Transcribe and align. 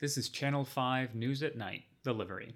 This 0.00 0.16
is 0.16 0.30
Channel 0.30 0.64
5 0.64 1.14
News 1.14 1.42
at 1.42 1.58
Night, 1.58 1.82
The 2.04 2.14
Livery. 2.14 2.54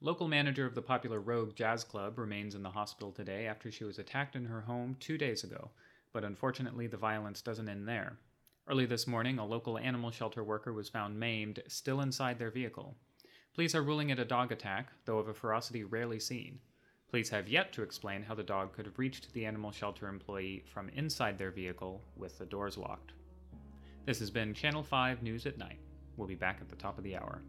Local 0.00 0.26
manager 0.26 0.66
of 0.66 0.74
the 0.74 0.82
popular 0.82 1.20
Rogue 1.20 1.54
Jazz 1.54 1.84
Club 1.84 2.18
remains 2.18 2.56
in 2.56 2.64
the 2.64 2.70
hospital 2.70 3.12
today 3.12 3.46
after 3.46 3.70
she 3.70 3.84
was 3.84 4.00
attacked 4.00 4.34
in 4.34 4.46
her 4.46 4.62
home 4.62 4.96
two 4.98 5.16
days 5.16 5.44
ago, 5.44 5.70
but 6.12 6.24
unfortunately 6.24 6.88
the 6.88 6.96
violence 6.96 7.42
doesn't 7.42 7.68
end 7.68 7.86
there. 7.86 8.18
Early 8.66 8.86
this 8.86 9.06
morning, 9.06 9.38
a 9.38 9.46
local 9.46 9.78
animal 9.78 10.10
shelter 10.10 10.42
worker 10.42 10.72
was 10.72 10.88
found 10.88 11.20
maimed, 11.20 11.62
still 11.68 12.00
inside 12.00 12.40
their 12.40 12.50
vehicle. 12.50 12.96
Police 13.54 13.76
are 13.76 13.84
ruling 13.84 14.10
it 14.10 14.18
a 14.18 14.24
dog 14.24 14.50
attack, 14.50 14.88
though 15.04 15.20
of 15.20 15.28
a 15.28 15.34
ferocity 15.34 15.84
rarely 15.84 16.18
seen. 16.18 16.58
Police 17.08 17.30
have 17.30 17.48
yet 17.48 17.72
to 17.74 17.84
explain 17.84 18.24
how 18.24 18.34
the 18.34 18.42
dog 18.42 18.72
could 18.72 18.86
have 18.86 18.98
reached 18.98 19.32
the 19.32 19.46
animal 19.46 19.70
shelter 19.70 20.08
employee 20.08 20.64
from 20.66 20.88
inside 20.88 21.38
their 21.38 21.52
vehicle 21.52 22.02
with 22.16 22.36
the 22.36 22.46
doors 22.46 22.76
locked. 22.76 23.12
This 24.06 24.18
has 24.18 24.30
been 24.32 24.54
Channel 24.54 24.82
5 24.82 25.22
News 25.22 25.46
at 25.46 25.56
Night. 25.56 25.78
We'll 26.20 26.28
be 26.28 26.34
back 26.34 26.58
at 26.60 26.68
the 26.68 26.76
top 26.76 26.98
of 26.98 27.04
the 27.04 27.16
hour. 27.16 27.40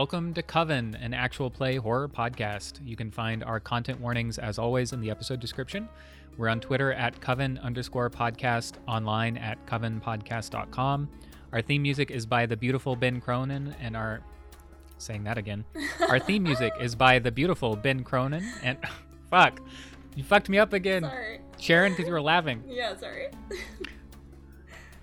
Welcome 0.00 0.32
to 0.32 0.42
Coven, 0.42 0.94
an 0.94 1.12
actual 1.12 1.50
play 1.50 1.76
horror 1.76 2.08
podcast. 2.08 2.80
You 2.82 2.96
can 2.96 3.10
find 3.10 3.44
our 3.44 3.60
content 3.60 4.00
warnings 4.00 4.38
as 4.38 4.58
always 4.58 4.94
in 4.94 5.02
the 5.02 5.10
episode 5.10 5.40
description. 5.40 5.90
We're 6.38 6.48
on 6.48 6.58
Twitter 6.58 6.94
at 6.94 7.20
Coven 7.20 7.58
underscore 7.58 8.08
podcast, 8.08 8.76
online 8.88 9.36
at 9.36 9.66
covenpodcast.com. 9.66 11.10
Our 11.52 11.60
theme 11.60 11.82
music 11.82 12.10
is 12.10 12.24
by 12.24 12.46
the 12.46 12.56
beautiful 12.56 12.96
Ben 12.96 13.20
Cronin, 13.20 13.76
and 13.78 13.94
our 13.94 14.22
saying 14.96 15.24
that 15.24 15.36
again. 15.36 15.66
Our 16.08 16.18
theme 16.18 16.44
music 16.44 16.72
is 16.80 16.94
by 16.94 17.18
the 17.18 17.30
beautiful 17.30 17.76
Ben 17.76 18.02
Cronin, 18.02 18.50
and 18.62 18.78
fuck, 19.30 19.60
you 20.16 20.24
fucked 20.24 20.48
me 20.48 20.58
up 20.58 20.72
again, 20.72 21.02
Sorry. 21.02 21.40
Sharon, 21.58 21.92
because 21.92 22.06
you 22.06 22.14
were 22.14 22.22
laughing. 22.22 22.64
Yeah, 22.70 22.96
sorry. 22.96 23.26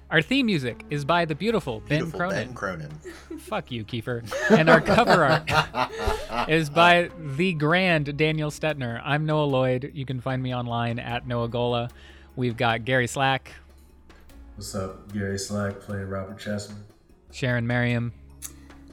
Our 0.10 0.22
theme 0.22 0.46
music 0.46 0.86
is 0.90 1.04
by 1.04 1.26
the 1.26 1.36
beautiful, 1.36 1.82
Beautiful 1.82 2.20
Ben 2.20 2.54
Cronin. 2.54 2.88
Ben 2.90 3.00
Cronin. 3.00 3.40
Fuck 3.40 3.72
you, 3.72 3.84
Kiefer. 3.84 4.24
And 4.58 4.70
our 4.70 4.80
cover 4.80 5.26
art 5.26 6.50
is 6.50 6.70
by 6.70 7.10
the 7.36 7.52
grand 7.54 8.16
Daniel 8.18 8.50
Stetner. 8.50 9.02
I'm 9.04 9.26
Noah 9.26 9.44
Lloyd. 9.44 9.92
You 9.94 10.06
can 10.06 10.22
find 10.22 10.42
me 10.42 10.56
online 10.56 10.98
at 11.00 11.28
Noah 11.28 11.50
Gola. 11.50 11.90
We've 12.38 12.56
got 12.56 12.86
Gary 12.86 13.08
Slack, 13.08 13.52
What's 14.56 14.74
up? 14.76 15.12
Gary 15.14 15.38
Slack 15.38 15.82
playing 15.82 16.08
Robert 16.08 16.38
Chessman. 16.40 16.78
Sharon 17.32 17.68
Merriam, 17.68 18.14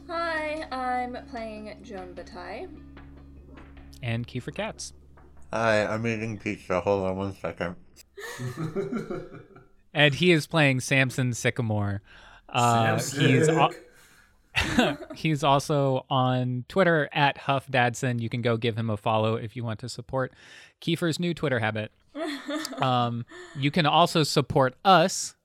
Hi, 0.08 0.66
I'm 0.72 1.16
playing 1.30 1.76
Joan 1.82 2.12
Bataille. 2.14 2.68
and 4.02 4.26
Kiefer 4.26 4.52
Katz. 4.54 4.92
Hi, 5.52 5.86
I'm 5.86 6.04
eating 6.06 6.38
pizza. 6.38 6.80
Hold 6.80 7.06
on 7.06 7.16
one 7.16 7.34
second. 7.36 7.76
And 9.94 10.14
he 10.14 10.32
is 10.32 10.46
playing 10.46 10.80
Samson 10.80 11.32
Sycamore. 11.32 12.02
Uh, 12.48 12.98
he's 13.00 13.48
al- 13.48 13.72
he's 15.14 15.42
also 15.42 16.04
on 16.10 16.64
Twitter 16.68 17.08
at 17.12 17.38
Huff 17.38 17.66
Dadson. 17.68 18.20
You 18.20 18.28
can 18.28 18.42
go 18.42 18.56
give 18.56 18.76
him 18.76 18.90
a 18.90 18.96
follow 18.96 19.36
if 19.36 19.56
you 19.56 19.64
want 19.64 19.80
to 19.80 19.88
support 19.88 20.32
Kiefer's 20.80 21.18
new 21.18 21.34
Twitter 21.34 21.60
habit. 21.60 21.90
Um, 22.80 23.24
you 23.56 23.70
can 23.70 23.86
also 23.86 24.22
support 24.24 24.74
us 24.84 25.36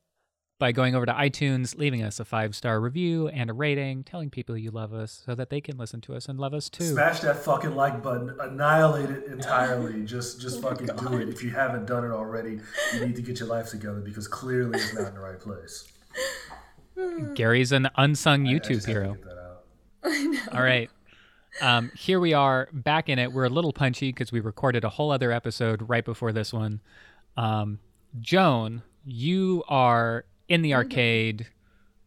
by 0.59 0.72
going 0.74 0.94
over 0.94 1.06
to 1.06 1.14
iTunes, 1.14 1.78
leaving 1.78 2.03
us 2.03 2.20
a 2.20 2.25
five 2.25 2.53
star 2.53 2.80
review 2.81 3.30
and 3.30 3.50
a 3.50 3.53
rating, 3.53 4.03
telling 4.03 4.30
people 4.30 4.58
you 4.58 4.72
love 4.72 4.94
us 4.94 5.24
so 5.25 5.34
that 5.34 5.50
they 5.50 5.62
can 5.62 5.78
listen 5.78 6.02
to 6.02 6.14
us 6.16 6.28
and 6.28 6.38
love 6.40 6.53
us 6.53 6.70
too. 6.70 6.84
Smash 6.84 7.22
that 7.22 7.38
fucking 7.38 7.75
like 7.75 8.03
button. 8.03 8.36
Annihilate 8.40 9.09
it 9.09 9.25
entirely. 9.28 10.03
Just 10.06 10.42
just 10.42 10.58
Oh 10.64 10.70
fucking 10.70 10.88
do 10.88 11.18
it. 11.18 11.30
If 11.30 11.44
you 11.44 11.50
haven't 11.52 11.86
done 11.86 12.03
it 12.03 12.12
already, 12.12 12.59
you 12.94 13.06
need 13.06 13.16
to 13.16 13.22
get 13.22 13.40
your 13.40 13.47
life 13.47 13.70
together 13.70 14.02
because 14.02 14.28
clearly 14.28 14.78
it's 14.80 14.94
not 14.94 15.08
in 15.08 15.14
the 15.14 15.20
right 15.22 15.40
place. 15.40 15.88
Gary's 17.36 17.72
an 17.72 17.90
unsung 17.96 18.46
I- 18.47 18.52
I 18.52 18.53
YouTube 18.56 18.68
just 18.70 18.86
had 18.88 18.94
to 18.94 19.00
hero. 19.02 19.14
get 19.14 19.24
that 19.24 19.38
out. 19.38 19.64
I 20.03 20.24
know. 20.26 20.40
All 20.53 20.62
right. 20.64 20.90
Um, 21.62 21.91
here 21.96 22.20
we 22.20 22.34
are 22.34 22.70
back 22.74 23.09
in 23.09 23.18
it. 23.20 23.31
We're 23.34 23.46
a 23.46 23.50
little 23.50 23.74
punchy 23.74 24.09
because 24.12 24.31
we 24.31 24.40
recorded 24.40 24.84
a 24.84 24.90
whole 24.90 25.12
other 25.12 25.31
episode 25.31 25.88
right 25.90 26.06
before 26.06 26.31
this 26.31 26.53
one. 26.53 26.80
Um, 27.38 27.80
Joan, 28.20 28.84
you 29.06 29.64
are 29.68 30.26
in 30.50 30.62
the 30.62 30.74
arcade 30.74 31.48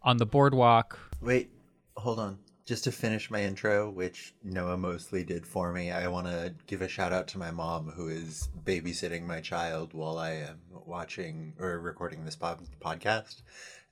on 0.03 0.19
the 0.19 0.27
boardwalk. 0.27 0.99
Wait, 1.21 1.51
hold 1.97 2.19
on. 2.19 2.39
Just 2.65 2.85
to 2.85 2.93
finish 2.93 3.31
my 3.31 3.43
intro, 3.43 3.91
which 3.91 4.35
Noah 4.45 4.77
mostly 4.77 5.25
did 5.25 5.45
for 5.47 5.73
me, 5.73 5.91
I 5.91 6.07
want 6.09 6.27
to 6.29 6.55
give 6.67 6.81
a 6.81 6.89
shout 6.89 7.13
out 7.13 7.27
to 7.29 7.39
my 7.39 7.51
mom 7.51 7.89
who 7.91 8.09
is 8.09 8.49
babysitting 8.65 9.27
my 9.27 9.41
child 9.41 9.93
while 9.95 10.17
I 10.19 10.31
am 10.33 10.61
watching 10.87 11.55
or 11.59 11.81
recording 11.81 12.25
this 12.25 12.37
pod- 12.37 12.61
podcast, 12.81 13.43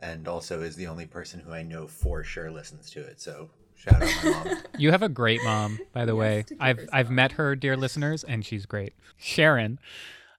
and 0.01 0.29
also 0.29 0.63
is 0.63 0.77
the 0.77 0.87
only 0.87 1.07
person 1.07 1.41
who 1.41 1.53
I 1.53 1.63
know 1.63 1.87
for 1.89 2.23
sure 2.23 2.51
listens 2.51 2.91
to 2.91 3.01
it. 3.01 3.21
So 3.21 3.51
shout 3.75 4.03
out 4.03 4.25
my 4.25 4.31
mom. 4.31 4.49
You 4.79 4.93
have 4.93 5.03
a 5.03 5.09
great 5.09 5.43
mom, 5.45 5.79
by 5.93 6.05
the 6.07 6.13
Yes, 6.15 6.19
way. 6.19 6.45
I've 6.61 6.89
I've 6.93 7.07
strong. 7.07 7.15
met 7.17 7.33
her, 7.33 7.57
dear 7.57 7.77
listeners, 7.77 8.23
and 8.25 8.45
she's 8.47 8.67
great. 8.67 8.95
Sharon, 9.19 9.79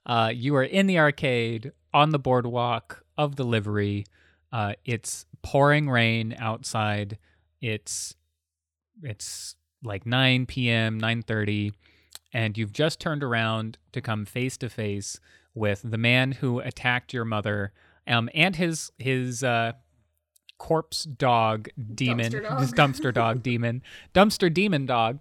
uh, 0.05 0.31
you 0.33 0.55
are 0.55 0.63
in 0.63 0.87
the 0.87 0.97
arcade 0.97 1.73
on 1.93 2.09
the 2.11 2.17
boardwalk 2.17 3.00
of 3.17 3.35
the 3.35 3.43
livery. 3.43 4.05
Uh, 4.51 4.73
it's 4.85 5.25
pouring 5.41 5.89
rain 5.89 6.35
outside. 6.37 7.17
It's 7.61 8.15
it's 9.03 9.55
like 9.83 10.05
9 10.05 10.45
p.m., 10.45 10.99
9:30, 10.99 11.73
and 12.33 12.57
you've 12.57 12.73
just 12.73 12.99
turned 12.99 13.23
around 13.23 13.77
to 13.93 14.01
come 14.01 14.25
face 14.25 14.57
to 14.57 14.69
face 14.69 15.19
with 15.53 15.81
the 15.83 15.97
man 15.97 16.33
who 16.33 16.59
attacked 16.59 17.13
your 17.13 17.25
mother, 17.25 17.73
um, 18.07 18.29
and 18.33 18.55
his 18.55 18.91
his 18.97 19.43
uh, 19.43 19.73
corpse 20.57 21.03
dog 21.05 21.69
demon, 21.95 22.31
Dumpster 22.31 22.43
dog. 22.43 22.59
his 22.59 22.71
dumpster 22.73 23.13
dog 23.13 23.43
demon, 23.49 23.81
dumpster 24.13 24.53
demon 24.53 24.85
dog 24.85 25.19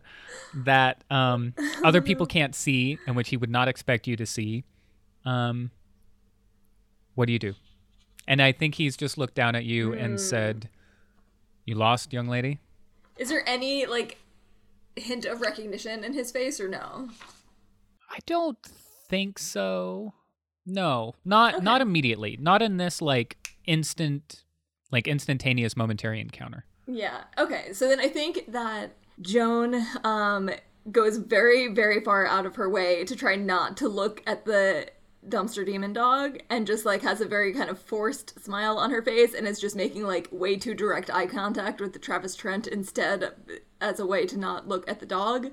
that 0.55 1.03
um, 1.11 1.55
other 1.83 2.03
people 2.03 2.27
can't 2.37 2.55
see 2.55 2.99
and 3.07 3.17
which 3.17 3.31
he 3.31 3.37
would 3.37 3.51
not 3.51 3.67
expect 3.69 4.07
you 4.07 4.17
to 4.17 4.27
see. 4.27 4.65
Um, 5.25 5.71
what 7.15 7.27
do 7.27 7.33
you 7.33 7.39
do? 7.39 7.55
And 8.29 8.41
I 8.41 8.53
think 8.53 8.77
he's 8.77 8.97
just 8.97 9.19
looked 9.19 9.35
down 9.35 9.55
at 9.55 9.65
you 9.65 9.93
and 9.93 10.13
Hmm. 10.13 10.19
said, 10.19 10.69
"You 11.65 11.75
lost, 11.75 12.13
young 12.13 12.29
lady." 12.29 12.59
Is 13.17 13.29
there 13.29 13.43
any 13.49 13.87
like 13.87 14.19
hint 14.97 15.25
of 15.25 15.41
recognition 15.41 16.05
in 16.05 16.13
his 16.15 16.31
face 16.31 16.61
or 16.61 16.69
no? 16.69 17.11
I 18.11 18.19
don't 18.27 18.59
think 19.09 19.39
so. 19.39 20.15
No, 20.67 21.15
not 21.25 21.55
Okay. 21.57 21.65
not 21.65 21.81
immediately. 21.81 22.37
Not 22.41 22.63
in 22.63 22.77
this 22.77 23.01
like 23.03 23.57
instant, 23.67 24.45
like 24.91 25.09
instantaneous 25.09 25.77
momentary 25.77 26.21
encounter. 26.21 26.65
Yeah. 26.87 27.25
Okay. 27.39 27.73
So 27.73 27.89
then 27.89 28.01
I 28.01 28.09
think 28.09 28.45
that 28.53 28.97
Joan 29.21 29.85
um 30.05 30.51
goes 30.91 31.19
very 31.19 31.69
very 31.69 32.01
far 32.01 32.27
out 32.27 32.47
of 32.47 32.57
her 32.57 32.69
way 32.69 33.05
to 33.05 33.15
try 33.17 33.37
not 33.37 33.77
to 33.79 33.89
look 33.89 34.23
at 34.27 34.45
the 34.45 34.89
dumpster 35.29 35.67
demon 35.67 35.93
dog 35.93 36.39
and 36.49 36.67
just 36.67 36.87
like 36.87 37.03
has 37.03 37.21
a 37.21 37.27
very 37.27 37.53
kind 37.53 37.69
of 37.69 37.79
forced 37.79 38.43
smile 38.43 38.79
on 38.79 38.91
her 38.91 39.03
face 39.03 39.35
and 39.35 39.47
is 39.47 39.61
just 39.61 39.77
making 39.77 40.05
like 40.07 40.29
way 40.33 40.57
too 40.57 40.75
direct 40.75 41.11
eye 41.11 41.27
contact 41.27 41.81
with 41.81 41.93
the 41.93 41.99
Travis 41.99 42.35
Trent 42.35 42.67
instead 42.67 43.33
as 43.81 44.01
a 44.01 44.07
way 44.07 44.25
to 44.27 44.39
not 44.39 44.67
look 44.67 44.89
at 44.89 44.99
the 44.99 45.07
dog. 45.07 45.51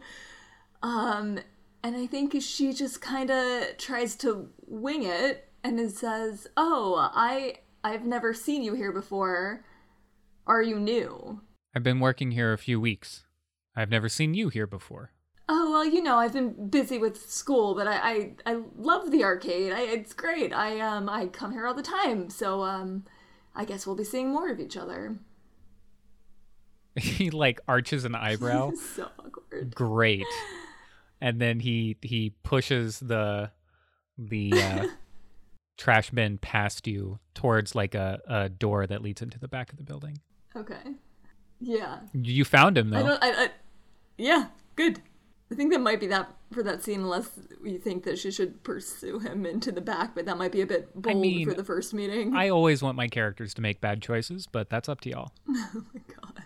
Um 0.81 1.39
and 1.83 1.95
I 1.95 2.07
think 2.07 2.35
she 2.41 2.73
just 2.73 3.01
kind 3.01 3.29
of 3.29 3.77
tries 3.77 4.15
to 4.17 4.49
wing 4.65 5.03
it 5.03 5.49
and 5.63 5.79
it 5.79 5.91
says, 5.91 6.47
"Oh, 6.55 7.11
I 7.13 7.57
I've 7.83 8.05
never 8.05 8.33
seen 8.33 8.63
you 8.63 8.73
here 8.73 8.91
before. 8.91 9.65
Are 10.45 10.61
you 10.61 10.79
new?" 10.79 11.41
I've 11.75 11.83
been 11.83 11.99
working 11.99 12.31
here 12.31 12.53
a 12.53 12.57
few 12.57 12.79
weeks. 12.79 13.25
I've 13.75 13.89
never 13.89 14.09
seen 14.09 14.33
you 14.33 14.49
here 14.49 14.65
before. 14.65 15.11
Oh, 15.49 15.71
well, 15.71 15.85
you 15.85 16.01
know, 16.03 16.17
I've 16.17 16.33
been 16.33 16.69
busy 16.69 16.97
with 16.97 17.29
school, 17.29 17.73
but 17.73 17.88
I 17.88 17.95
I, 17.95 18.31
I 18.45 18.61
love 18.77 19.11
the 19.11 19.23
arcade. 19.23 19.71
I, 19.71 19.81
it's 19.81 20.13
great. 20.13 20.53
I 20.53 20.79
um 20.79 21.07
I 21.09 21.27
come 21.27 21.51
here 21.51 21.65
all 21.65 21.73
the 21.73 21.83
time, 21.83 22.29
so 22.29 22.63
um, 22.63 23.05
I 23.55 23.63
guess 23.63 23.88
we'll 23.88 23.95
be 23.95 24.03
seeing 24.03 24.29
more 24.29 24.49
of 24.49 24.59
each 24.59 24.75
other. 24.75 25.17
he 26.95 27.29
like 27.29 27.61
arches 27.67 28.05
an 28.05 28.15
eyebrow. 28.15 28.71
so 28.95 29.09
awkward. 29.19 29.73
Great. 29.75 30.25
And 31.19 31.41
then 31.41 31.59
he 31.59 31.97
he 32.03 32.35
pushes 32.44 32.99
the 32.99 33.49
the 34.19 34.53
uh, 34.53 34.85
trash 35.75 36.11
bin 36.11 36.38
past 36.38 36.85
you 36.85 37.17
towards 37.33 37.73
like 37.73 37.95
a, 37.95 38.19
a 38.27 38.49
door 38.49 38.85
that 38.85 39.01
leads 39.01 39.23
into 39.23 39.39
the 39.39 39.47
back 39.47 39.71
of 39.71 39.77
the 39.77 39.83
building. 39.83 40.19
Okay. 40.55 40.94
Yeah. 41.59 42.01
You 42.13 42.45
found 42.45 42.77
him 42.77 42.91
though 42.91 42.99
I 42.99 43.01
don't. 43.01 43.23
I, 43.23 43.29
I. 43.45 43.49
Yeah. 44.19 44.45
Good. 44.75 45.01
I 45.51 45.55
think 45.55 45.71
that 45.71 45.79
might 45.79 45.99
be 45.99 46.07
that 46.07 46.29
for 46.51 46.61
that 46.63 46.83
scene, 46.83 47.01
unless 47.01 47.29
you 47.63 47.77
think 47.77 48.03
that 48.03 48.19
she 48.19 48.31
should 48.31 48.63
pursue 48.63 49.19
him 49.19 49.45
into 49.45 49.71
the 49.71 49.81
back, 49.81 50.13
but 50.13 50.25
that 50.25 50.38
might 50.38 50.51
be 50.51 50.61
a 50.61 50.65
bit 50.65 50.94
bold 50.94 51.21
mean, 51.21 51.47
for 51.47 51.53
the 51.53 51.63
first 51.63 51.94
meeting. 51.94 52.35
I 52.35 52.49
always 52.49 52.81
want 52.81 52.97
my 52.97 53.07
characters 53.07 53.53
to 53.55 53.61
make 53.61 53.79
bad 53.79 54.01
choices, 54.01 54.45
but 54.45 54.69
that's 54.69 54.89
up 54.89 55.01
to 55.01 55.09
y'all. 55.09 55.31
oh 55.49 55.83
my 55.94 56.01
god. 56.07 56.44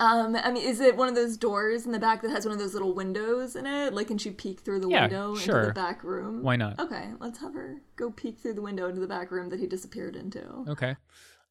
Um, 0.00 0.36
I 0.36 0.50
mean, 0.50 0.66
is 0.66 0.80
it 0.80 0.96
one 0.96 1.08
of 1.08 1.14
those 1.14 1.36
doors 1.36 1.86
in 1.86 1.92
the 1.92 1.98
back 1.98 2.22
that 2.22 2.30
has 2.30 2.44
one 2.44 2.52
of 2.52 2.58
those 2.58 2.72
little 2.72 2.94
windows 2.94 3.54
in 3.54 3.66
it? 3.66 3.92
Like, 3.92 4.08
can 4.08 4.18
she 4.18 4.30
peek 4.30 4.60
through 4.60 4.80
the 4.80 4.88
Yeah, 4.88 5.02
window 5.02 5.34
into 5.34 5.66
the 5.66 5.72
back 5.74 6.02
room? 6.02 6.42
Why 6.42 6.56
not? 6.56 6.78
Okay, 6.80 7.10
let's 7.20 7.38
have 7.40 7.54
her 7.54 7.82
go 7.96 8.10
peek 8.10 8.38
through 8.38 8.54
the 8.54 8.62
window 8.62 8.88
into 8.88 9.00
the 9.00 9.06
back 9.06 9.30
room 9.30 9.50
that 9.50 9.60
he 9.60 9.66
disappeared 9.66 10.16
into. 10.16 10.42
Okay. 10.68 10.96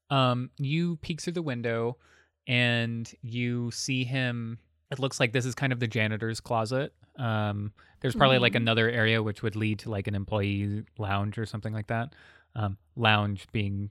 Um, 0.09 0.49
you 0.57 0.97
peek 0.97 1.21
through 1.21 1.33
the 1.33 1.41
window 1.41 1.97
and 2.47 3.11
you 3.21 3.71
see 3.71 4.03
him. 4.03 4.59
It 4.93 4.99
looks 4.99 5.19
like 5.19 5.33
this 5.33 5.45
is 5.45 5.55
kind 5.55 5.73
of 5.73 5.79
the 5.79 5.87
janitor's 5.87 6.39
closet. 6.39 6.93
Um, 7.17 7.73
there's 7.99 8.15
probably 8.15 8.39
like 8.39 8.53
Mhm. 8.53 8.57
another 8.57 8.89
area 8.89 9.21
which 9.21 9.41
would 9.43 9.55
lead 9.55 9.79
to 9.79 9.89
like 9.89 10.07
an 10.07 10.15
employee 10.15 10.83
lounge 10.97 11.37
or 11.37 11.45
something 11.45 11.73
like 11.73 11.87
that. 11.87 12.13
Um, 12.55 12.77
lounge 12.95 13.47
being 13.51 13.89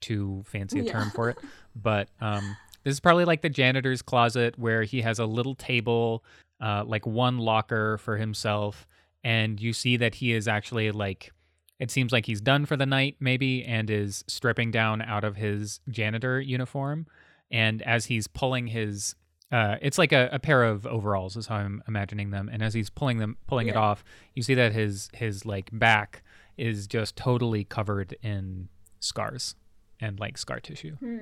too 0.00 0.42
fancy 0.46 0.80
a 0.80 0.82
Yeah. 0.84 0.92
term 0.92 1.10
for 1.10 1.28
it, 1.30 1.38
but 1.76 2.08
um, 2.20 2.56
this 2.84 2.92
is 2.92 3.00
probably 3.00 3.24
like 3.24 3.42
the 3.42 3.48
janitor's 3.48 4.02
closet 4.02 4.58
where 4.58 4.84
he 4.84 5.02
has 5.02 5.18
a 5.18 5.26
little 5.26 5.54
table, 5.54 6.24
uh, 6.60 6.84
like 6.86 7.06
one 7.06 7.38
locker 7.38 7.98
for 7.98 8.16
himself, 8.16 8.86
and 9.24 9.60
you 9.60 9.72
see 9.72 9.96
that 9.96 10.16
he 10.16 10.32
is 10.32 10.46
actually 10.46 10.90
like 10.92 11.32
it 11.80 11.90
seems 11.90 12.12
like 12.12 12.26
he's 12.26 12.40
done 12.40 12.64
for 12.66 12.76
the 12.76 12.86
night 12.86 13.16
maybe 13.18 13.64
and 13.64 13.90
is 13.90 14.22
stripping 14.28 14.70
down 14.70 15.02
out 15.02 15.24
of 15.24 15.34
his 15.34 15.80
janitor 15.88 16.40
uniform 16.40 17.04
and 17.50 17.82
as 17.82 18.06
he's 18.06 18.28
pulling 18.28 18.68
his 18.68 19.16
uh, 19.52 19.76
it's 19.82 19.98
like 19.98 20.12
a, 20.12 20.28
a 20.32 20.38
pair 20.38 20.64
of 20.64 20.86
overalls 20.86 21.36
is 21.36 21.46
how 21.46 21.56
i'm 21.56 21.82
imagining 21.86 22.30
them 22.30 22.48
and 22.52 22.62
as 22.62 22.74
he's 22.74 22.90
pulling 22.90 23.18
them 23.18 23.36
pulling 23.46 23.68
it 23.68 23.76
off 23.76 24.02
you 24.34 24.42
see 24.42 24.54
that 24.54 24.72
his 24.72 25.08
his 25.14 25.44
like 25.46 25.68
back 25.72 26.22
is 26.56 26.86
just 26.86 27.16
totally 27.16 27.64
covered 27.64 28.16
in 28.22 28.68
scars 29.00 29.54
and 30.00 30.18
like 30.18 30.36
scar 30.38 30.60
tissue 30.60 30.96
Hmm. 30.96 31.18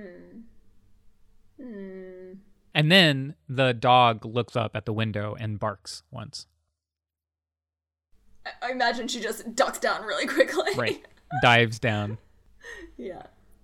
Hmm. 1.60 2.32
and 2.74 2.90
then 2.90 3.34
the 3.48 3.72
dog 3.72 4.24
looks 4.24 4.56
up 4.56 4.74
at 4.74 4.86
the 4.86 4.92
window 4.92 5.36
and 5.38 5.60
barks 5.60 6.02
once 6.10 6.46
I 8.60 8.72
imagine 8.72 9.06
she 9.06 9.20
just 9.20 9.54
ducks 9.54 9.78
down 9.78 10.02
really 10.04 10.26
quickly. 10.26 10.72
right 10.76 11.06
dives 11.42 11.78
down 11.78 12.18
yeah. 12.96 13.22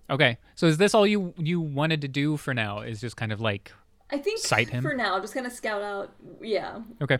okay 0.09 0.37
so 0.55 0.67
is 0.67 0.77
this 0.77 0.93
all 0.93 1.05
you 1.05 1.33
you 1.37 1.59
wanted 1.59 2.01
to 2.01 2.07
do 2.07 2.37
for 2.37 2.53
now 2.53 2.79
is 2.79 3.01
just 3.01 3.15
kind 3.17 3.31
of 3.31 3.41
like 3.41 3.71
I 4.11 4.17
think 4.17 4.39
Sight 4.39 4.69
him? 4.69 4.81
for 4.83 4.93
now, 4.93 5.19
just 5.19 5.33
kind 5.33 5.45
of 5.45 5.51
scout 5.53 5.81
out, 5.81 6.13
yeah, 6.41 6.81
okay 7.01 7.19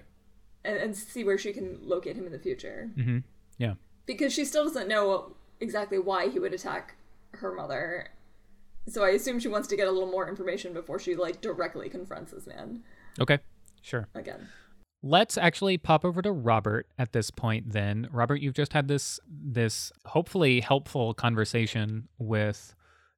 and, 0.64 0.78
and 0.78 0.96
see 0.96 1.24
where 1.24 1.38
she 1.38 1.54
can 1.54 1.80
locate 1.82 2.16
him 2.16 2.26
in 2.26 2.32
the 2.32 2.40
future. 2.40 2.90
mm-hmm 2.98 3.20
yeah 3.58 3.74
because 4.06 4.34
she 4.34 4.44
still 4.46 4.64
doesn't 4.64 4.88
know 4.88 5.36
exactly 5.60 6.00
why 6.00 6.30
he 6.30 6.40
would 6.40 6.54
attack 6.54 6.96
her 7.34 7.54
mother. 7.54 8.08
So 8.88 9.04
I 9.04 9.10
assume 9.10 9.40
she 9.40 9.48
wants 9.50 9.68
to 9.68 9.76
get 9.76 9.88
a 9.88 9.92
little 9.92 10.10
more 10.10 10.28
information 10.28 10.74
before 10.74 10.98
she 10.98 11.16
like 11.16 11.42
directly 11.42 11.90
confronts 11.90 12.32
this 12.32 12.48
man 12.48 12.82
Okay, 13.20 13.38
sure. 13.84 14.08
again. 14.16 14.48
Let's 15.04 15.38
actually 15.38 15.78
pop 15.78 16.04
over 16.04 16.22
to 16.24 16.32
Robert 16.32 16.88
at 16.98 17.14
this 17.14 17.30
point 17.30 17.72
then. 17.72 18.08
Robert, 18.12 18.42
you've 18.42 18.56
just 18.56 18.74
had 18.74 18.88
this 18.88 19.20
this 19.30 19.92
hopefully 20.06 20.60
helpful 20.62 21.14
conversation 21.14 22.08
with 22.18 22.74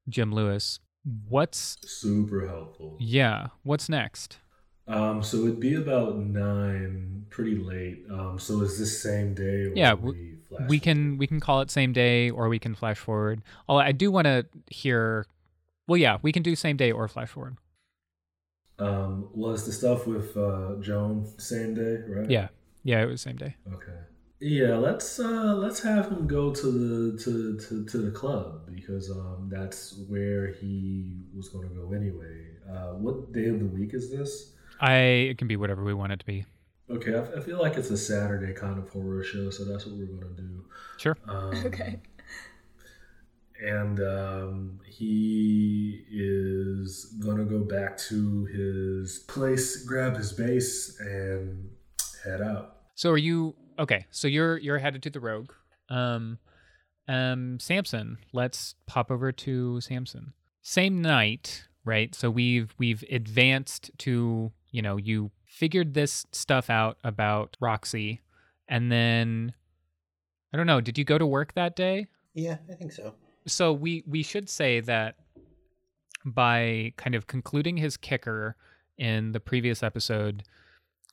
Jim 0.09 0.33
Lewis. 0.33 0.79
What's 1.03 1.77
Super 1.81 2.45
helpful. 2.47 2.95
yeah, 2.99 3.47
what's 3.63 3.89
next? 3.89 4.37
Um, 4.87 5.23
so 5.23 5.37
it'd 5.45 5.59
be 5.59 5.75
about 5.75 6.17
nine, 6.17 7.25
pretty 7.29 7.55
late. 7.55 8.03
Um, 8.09 8.37
so 8.39 8.61
is 8.61 8.77
this 8.77 9.01
same 9.01 9.33
day? 9.33 9.65
Or 9.65 9.73
Yeah, 9.75 9.93
we, 9.93 10.13
We 10.67 10.79
can 10.79 11.17
we 11.17 11.27
can 11.27 11.39
call 11.39 11.61
it 11.61 11.71
same 11.71 11.93
day 11.93 12.29
or 12.29 12.49
we 12.49 12.59
can 12.59 12.75
flash 12.75 12.97
forward. 12.97 13.41
Oh, 13.67 13.77
I 13.77 13.91
do 13.91 14.11
want 14.11 14.25
to 14.25 14.45
hear 14.69 15.25
Well, 15.87 15.97
yeah, 15.97 16.17
we 16.21 16.31
can 16.31 16.43
do 16.43 16.55
same 16.55 16.77
day 16.77 16.91
or 16.91 17.07
flash 17.07 17.29
forward. 17.29 17.57
Um, 18.79 19.29
was 19.33 19.65
the 19.65 19.71
stuff 19.71 20.07
with 20.07 20.35
uh, 20.35 20.75
Joan 20.81 21.31
same 21.37 21.73
day, 21.75 21.97
right? 22.07 22.29
Yeah. 22.29 22.49
Yeah, 22.83 23.01
it 23.03 23.05
was 23.05 23.21
same 23.21 23.35
day. 23.37 23.55
Okay. 23.71 23.91
Yeah, 24.43 24.75
let's 24.77 25.19
uh, 25.19 25.53
let's 25.55 25.81
have 25.83 26.09
him 26.09 26.25
go 26.25 26.51
to 26.51 26.65
the 27.13 27.23
to, 27.23 27.57
to, 27.59 27.85
to 27.85 27.97
the 27.99 28.09
club 28.11 28.63
because 28.73 29.11
um, 29.11 29.49
that's 29.51 29.99
where 30.09 30.51
he 30.53 31.21
was 31.35 31.49
going 31.49 31.69
to 31.69 31.75
go 31.75 31.93
anyway. 31.93 32.47
Uh, 32.67 32.93
what 32.95 33.31
day 33.33 33.45
of 33.45 33.59
the 33.59 33.65
week 33.67 33.93
is 33.93 34.09
this? 34.09 34.53
I 34.79 34.95
it 35.29 35.37
can 35.37 35.47
be 35.47 35.57
whatever 35.57 35.83
we 35.83 35.93
want 35.93 36.11
it 36.13 36.19
to 36.21 36.25
be. 36.25 36.43
Okay, 36.89 37.13
I, 37.13 37.19
f- 37.19 37.29
I 37.37 37.39
feel 37.39 37.59
like 37.61 37.77
it's 37.77 37.91
a 37.91 37.97
Saturday 37.97 38.53
kind 38.53 38.79
of 38.79 38.89
horror 38.89 39.23
show, 39.23 39.51
so 39.51 39.63
that's 39.63 39.85
what 39.85 39.95
we're 39.95 40.07
going 40.07 40.35
to 40.35 40.41
do. 40.41 40.65
Sure. 40.97 41.15
Um, 41.27 41.53
Okay. 41.67 41.99
and 43.63 43.99
um, 44.01 44.79
he 44.87 46.03
is 46.11 47.15
gonna 47.23 47.45
go 47.45 47.59
back 47.59 47.95
to 48.09 48.45
his 48.45 49.19
place, 49.27 49.85
grab 49.85 50.17
his 50.17 50.33
base, 50.33 50.99
and 50.99 51.69
head 52.25 52.41
out. 52.41 52.77
So 52.95 53.11
are 53.11 53.17
you 53.19 53.55
okay? 53.81 54.05
So 54.11 54.27
you're 54.27 54.57
you're 54.57 54.77
headed 54.77 55.03
to 55.03 55.09
the 55.09 55.19
rogue. 55.19 55.51
Um, 55.89 56.37
um, 57.07 57.59
Samson. 57.59 58.19
Let's 58.31 58.75
pop 58.87 59.11
over 59.11 59.31
to 59.31 59.81
Samson. 59.81 60.33
Same 60.61 61.01
night, 61.01 61.65
right? 61.83 62.13
So 62.15 62.29
we've 62.29 62.73
we've 62.77 63.03
advanced 63.11 63.91
to 63.99 64.51
you 64.71 64.81
know 64.81 64.97
you 64.97 65.31
figured 65.45 65.93
this 65.93 66.25
stuff 66.31 66.69
out 66.69 66.97
about 67.03 67.57
Roxy, 67.59 68.21
and 68.69 68.91
then 68.91 69.53
I 70.53 70.57
don't 70.57 70.67
know. 70.67 70.81
Did 70.81 70.97
you 70.97 71.03
go 71.03 71.17
to 71.17 71.25
work 71.25 71.53
that 71.55 71.75
day? 71.75 72.07
Yeah, 72.33 72.57
I 72.69 72.75
think 72.75 72.93
so. 72.93 73.13
so 73.47 73.73
we 73.73 74.03
we 74.07 74.23
should 74.23 74.49
say 74.49 74.79
that 74.81 75.15
by 76.23 76.93
kind 76.97 77.15
of 77.15 77.27
concluding 77.27 77.77
his 77.77 77.97
kicker 77.97 78.55
in 78.97 79.31
the 79.31 79.39
previous 79.39 79.81
episode, 79.81 80.43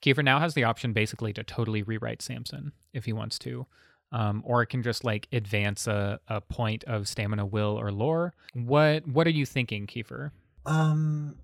Kiefer 0.02 0.25
now 0.25 0.38
has 0.38 0.55
the 0.55 0.64
option 0.64 0.93
basically 0.93 1.33
to 1.33 1.43
totally 1.43 1.83
rewrite 1.83 2.23
Samson 2.23 2.73
if 2.93 3.05
he 3.05 3.12
wants 3.12 3.38
to. 3.40 3.67
Um, 4.11 4.43
or 4.47 4.62
it 4.62 4.69
can 4.69 4.83
just 4.83 5.05
like 5.05 5.28
advance 5.33 5.87
a, 5.87 6.19
a 6.28 6.40
point 6.40 6.83
of 6.85 7.07
stamina, 7.07 7.45
will, 7.45 7.78
or 7.78 7.93
lore. 7.93 8.33
What 8.55 9.07
what 9.07 9.26
are 9.26 9.31
you 9.31 9.45
thinking, 9.45 9.87
Kiefer? 9.87 10.31
Um, 10.64 11.37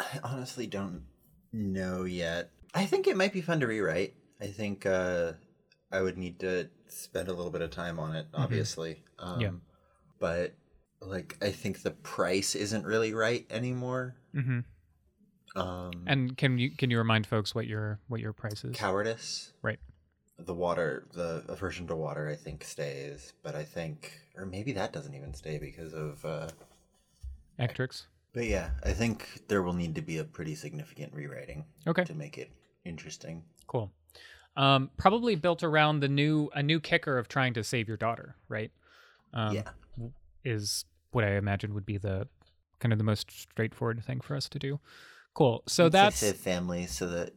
I 0.00 0.18
honestly 0.24 0.66
don't 0.66 1.02
know 1.52 2.02
yet. 2.02 2.50
I 2.74 2.86
think 2.86 3.06
it 3.06 3.16
might 3.16 3.32
be 3.32 3.40
fun 3.40 3.60
to 3.60 3.66
rewrite. 3.66 4.14
I 4.40 4.46
think 4.46 4.84
uh, 4.84 5.32
I 5.92 6.00
would 6.02 6.18
need 6.18 6.40
to 6.40 6.68
spend 6.88 7.28
a 7.28 7.32
little 7.32 7.52
bit 7.52 7.62
of 7.62 7.70
time 7.70 8.00
on 8.00 8.16
it, 8.16 8.26
obviously. 8.34 9.02
Um, 9.18 9.40
Yeah. 9.40 9.50
But 10.18 10.54
like, 11.00 11.36
I 11.42 11.50
think 11.50 11.82
the 11.82 11.90
price 11.90 12.54
isn't 12.54 12.84
really 12.84 13.12
right 13.14 13.46
anymore. 13.50 14.16
Mm-hmm. 14.34 14.60
Um, 15.54 16.04
And 16.06 16.36
can 16.36 16.58
you 16.58 16.70
can 16.70 16.90
you 16.90 16.98
remind 16.98 17.26
folks 17.26 17.54
what 17.54 17.66
your 17.66 17.98
what 18.08 18.20
your 18.20 18.32
price 18.32 18.64
is? 18.64 18.76
cowardice, 18.76 19.52
Right. 19.62 19.78
The 20.38 20.54
water, 20.54 21.06
the 21.12 21.44
aversion 21.48 21.86
to 21.88 21.94
water, 21.96 22.28
I 22.28 22.34
think 22.36 22.64
stays, 22.64 23.32
but 23.42 23.54
I 23.54 23.62
think, 23.64 24.12
or 24.34 24.44
maybe 24.46 24.72
that 24.72 24.92
doesn't 24.92 25.14
even 25.14 25.34
stay 25.34 25.58
because 25.58 25.92
of. 25.94 26.24
Uh, 26.24 26.48
Ectrix. 27.58 28.06
but 28.32 28.46
yeah, 28.46 28.70
I 28.82 28.92
think 28.92 29.42
there 29.48 29.62
will 29.62 29.74
need 29.74 29.94
to 29.94 30.02
be 30.02 30.18
a 30.18 30.24
pretty 30.24 30.54
significant 30.54 31.12
rewriting 31.12 31.64
Okay. 31.86 32.04
to 32.04 32.14
make 32.14 32.38
it 32.38 32.50
interesting. 32.84 33.44
Cool. 33.66 33.92
Um, 34.56 34.90
probably 34.96 35.36
built 35.36 35.62
around 35.62 36.00
the 36.00 36.08
new 36.08 36.50
a 36.54 36.62
new 36.62 36.80
kicker 36.80 37.18
of 37.18 37.28
trying 37.28 37.52
to 37.54 37.62
save 37.62 37.86
your 37.88 37.96
daughter, 37.98 38.34
right? 38.48 38.70
Um, 39.34 39.54
yeah. 39.56 39.70
is 40.44 40.84
what 41.12 41.24
I 41.24 41.36
imagine 41.36 41.74
would 41.74 41.86
be 41.86 41.98
the 41.98 42.26
kind 42.80 42.92
of 42.92 42.98
the 42.98 43.04
most 43.04 43.30
straightforward 43.30 44.02
thing 44.04 44.20
for 44.20 44.34
us 44.34 44.48
to 44.48 44.58
do. 44.58 44.80
Cool. 45.34 45.62
So 45.66 45.86
I'd 45.86 45.92
that's 45.92 46.16
save 46.16 46.36
family 46.36 46.86
so 46.86 47.08
that 47.08 47.32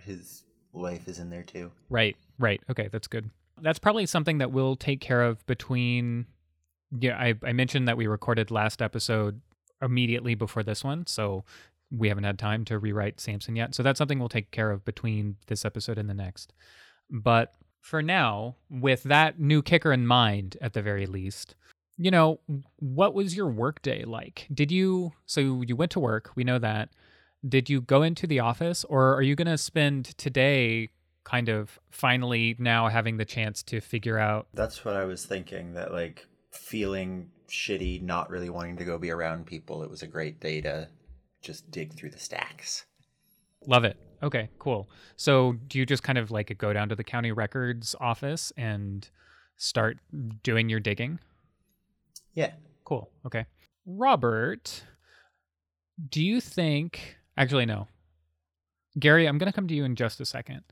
his 0.00 0.44
wife 0.72 1.08
is 1.08 1.18
in 1.18 1.30
there 1.30 1.42
too. 1.42 1.70
right. 1.88 2.16
Right. 2.38 2.60
Okay, 2.70 2.88
that's 2.90 3.06
good. 3.06 3.30
That's 3.60 3.78
probably 3.78 4.06
something 4.06 4.38
that 4.38 4.50
we'll 4.50 4.74
take 4.76 5.00
care 5.00 5.22
of 5.22 5.44
between. 5.46 6.26
Yeah, 6.98 7.16
I, 7.16 7.34
I 7.44 7.52
mentioned 7.52 7.86
that 7.88 7.96
we 7.96 8.06
recorded 8.06 8.50
last 8.50 8.82
episode 8.82 9.40
immediately 9.80 10.34
before 10.34 10.62
this 10.62 10.82
one, 10.82 11.06
so 11.06 11.44
we 11.90 12.08
haven't 12.08 12.24
had 12.24 12.38
time 12.38 12.64
to 12.66 12.78
rewrite 12.78 13.20
Samson 13.20 13.54
yet. 13.54 13.74
So 13.74 13.82
that's 13.82 13.98
something 13.98 14.18
we'll 14.18 14.28
take 14.28 14.50
care 14.50 14.70
of 14.70 14.84
between 14.84 15.36
this 15.46 15.64
episode 15.64 15.98
and 15.98 16.08
the 16.08 16.14
next. 16.14 16.52
But 17.10 17.54
for 17.80 18.02
now, 18.02 18.56
with 18.70 19.02
that 19.04 19.38
new 19.38 19.62
kicker 19.62 19.92
in 19.92 20.06
mind, 20.06 20.56
at 20.60 20.72
the 20.72 20.82
very 20.82 21.06
least, 21.06 21.54
you 22.02 22.10
know, 22.10 22.40
what 22.80 23.14
was 23.14 23.36
your 23.36 23.46
workday 23.46 24.04
like? 24.04 24.48
Did 24.52 24.72
you, 24.72 25.12
so 25.24 25.62
you 25.62 25.76
went 25.76 25.92
to 25.92 26.00
work, 26.00 26.32
we 26.34 26.42
know 26.42 26.58
that. 26.58 26.88
Did 27.48 27.70
you 27.70 27.80
go 27.80 28.02
into 28.02 28.26
the 28.26 28.40
office 28.40 28.84
or 28.84 29.14
are 29.14 29.22
you 29.22 29.36
going 29.36 29.46
to 29.46 29.58
spend 29.58 30.18
today 30.18 30.90
kind 31.22 31.48
of 31.48 31.78
finally 31.90 32.56
now 32.58 32.88
having 32.88 33.18
the 33.18 33.24
chance 33.24 33.62
to 33.64 33.80
figure 33.80 34.18
out? 34.18 34.48
That's 34.52 34.84
what 34.84 34.96
I 34.96 35.04
was 35.04 35.24
thinking 35.24 35.74
that 35.74 35.92
like 35.92 36.26
feeling 36.50 37.30
shitty, 37.48 38.02
not 38.02 38.30
really 38.30 38.50
wanting 38.50 38.76
to 38.78 38.84
go 38.84 38.98
be 38.98 39.10
around 39.10 39.46
people. 39.46 39.84
It 39.84 39.90
was 39.90 40.02
a 40.02 40.08
great 40.08 40.40
day 40.40 40.60
to 40.62 40.88
just 41.40 41.70
dig 41.70 41.94
through 41.94 42.10
the 42.10 42.18
stacks. 42.18 42.84
Love 43.66 43.84
it. 43.84 43.96
Okay, 44.24 44.48
cool. 44.58 44.88
So 45.16 45.54
do 45.68 45.78
you 45.78 45.86
just 45.86 46.02
kind 46.02 46.18
of 46.18 46.32
like 46.32 46.56
go 46.58 46.72
down 46.72 46.88
to 46.88 46.96
the 46.96 47.04
county 47.04 47.30
records 47.30 47.94
office 48.00 48.52
and 48.56 49.08
start 49.56 49.98
doing 50.42 50.68
your 50.68 50.80
digging? 50.80 51.20
Yeah. 52.34 52.52
Cool. 52.84 53.10
Okay. 53.26 53.46
Robert, 53.86 54.84
do 56.08 56.22
you 56.22 56.40
think 56.40 57.16
actually 57.36 57.66
no. 57.66 57.88
Gary, 58.98 59.26
I'm 59.26 59.38
to 59.38 59.52
come 59.52 59.68
to 59.68 59.74
you 59.74 59.84
in 59.84 59.96
just 59.96 60.20
a 60.20 60.26
second. 60.26 60.62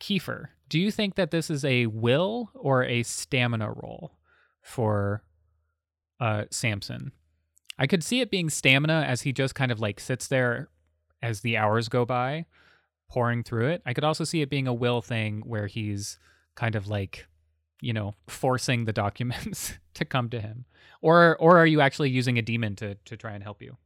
Kiefer, 0.00 0.46
do 0.68 0.78
you 0.78 0.90
think 0.90 1.14
that 1.14 1.30
this 1.30 1.50
is 1.50 1.64
a 1.64 1.86
will 1.86 2.50
or 2.54 2.84
a 2.84 3.02
stamina 3.02 3.70
roll 3.70 4.18
for 4.62 5.22
uh 6.20 6.44
Samson? 6.50 7.12
I 7.78 7.86
could 7.86 8.04
see 8.04 8.20
it 8.20 8.30
being 8.30 8.50
stamina 8.50 9.04
as 9.06 9.22
he 9.22 9.32
just 9.32 9.54
kind 9.54 9.72
of 9.72 9.80
like 9.80 9.98
sits 9.98 10.28
there 10.28 10.68
as 11.22 11.40
the 11.40 11.56
hours 11.56 11.88
go 11.88 12.04
by, 12.04 12.46
pouring 13.08 13.42
through 13.42 13.68
it. 13.68 13.82
I 13.86 13.94
could 13.94 14.04
also 14.04 14.24
see 14.24 14.42
it 14.42 14.50
being 14.50 14.66
a 14.66 14.74
will 14.74 15.00
thing 15.02 15.42
where 15.46 15.66
he's 15.66 16.18
kind 16.54 16.76
of 16.76 16.86
like, 16.86 17.26
you 17.80 17.92
know, 17.92 18.14
forcing 18.26 18.84
the 18.84 18.92
documents 18.92 19.74
to 19.94 20.04
come 20.04 20.30
to 20.30 20.40
him. 20.40 20.64
Or 21.00 21.36
or 21.36 21.58
are 21.58 21.66
you 21.66 21.80
actually 21.80 22.10
using 22.10 22.38
a 22.38 22.42
demon 22.42 22.76
to 22.76 22.94
to 22.94 23.16
try 23.16 23.32
and 23.32 23.42
help 23.42 23.62
you? 23.62 23.76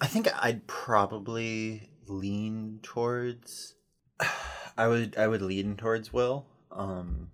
I 0.00 0.06
think 0.06 0.28
I'd 0.42 0.66
probably 0.66 1.90
lean 2.06 2.80
towards 2.82 3.74
I 4.76 4.88
would 4.88 5.16
I 5.16 5.28
would 5.28 5.42
lean 5.42 5.76
towards 5.76 6.12
Will. 6.12 6.46
Um 6.72 7.30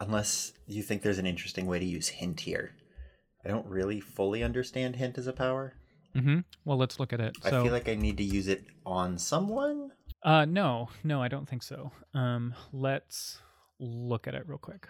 unless 0.00 0.52
you 0.66 0.82
think 0.82 1.02
there's 1.02 1.18
an 1.18 1.26
interesting 1.26 1.66
way 1.66 1.78
to 1.78 1.84
use 1.84 2.08
hint 2.08 2.40
here. 2.40 2.74
I 3.44 3.48
don't 3.48 3.66
really 3.66 4.00
fully 4.00 4.42
understand 4.42 4.96
hint 4.96 5.18
as 5.18 5.26
a 5.26 5.32
power. 5.32 5.74
Mm-hmm. 6.16 6.40
Well, 6.64 6.76
let's 6.76 6.98
look 6.98 7.12
at 7.12 7.20
it. 7.20 7.36
I 7.44 7.50
feel 7.50 7.72
like 7.72 7.88
I 7.88 7.94
need 7.94 8.16
to 8.16 8.24
use 8.24 8.48
it 8.48 8.64
on 8.84 9.18
someone. 9.18 9.92
Uh, 10.22 10.44
no, 10.44 10.88
no, 11.04 11.22
I 11.22 11.28
don't 11.28 11.48
think 11.48 11.62
so. 11.62 11.92
Um, 12.14 12.54
let's 12.72 13.38
look 13.78 14.26
at 14.26 14.34
it 14.34 14.48
real 14.48 14.58
quick. 14.58 14.88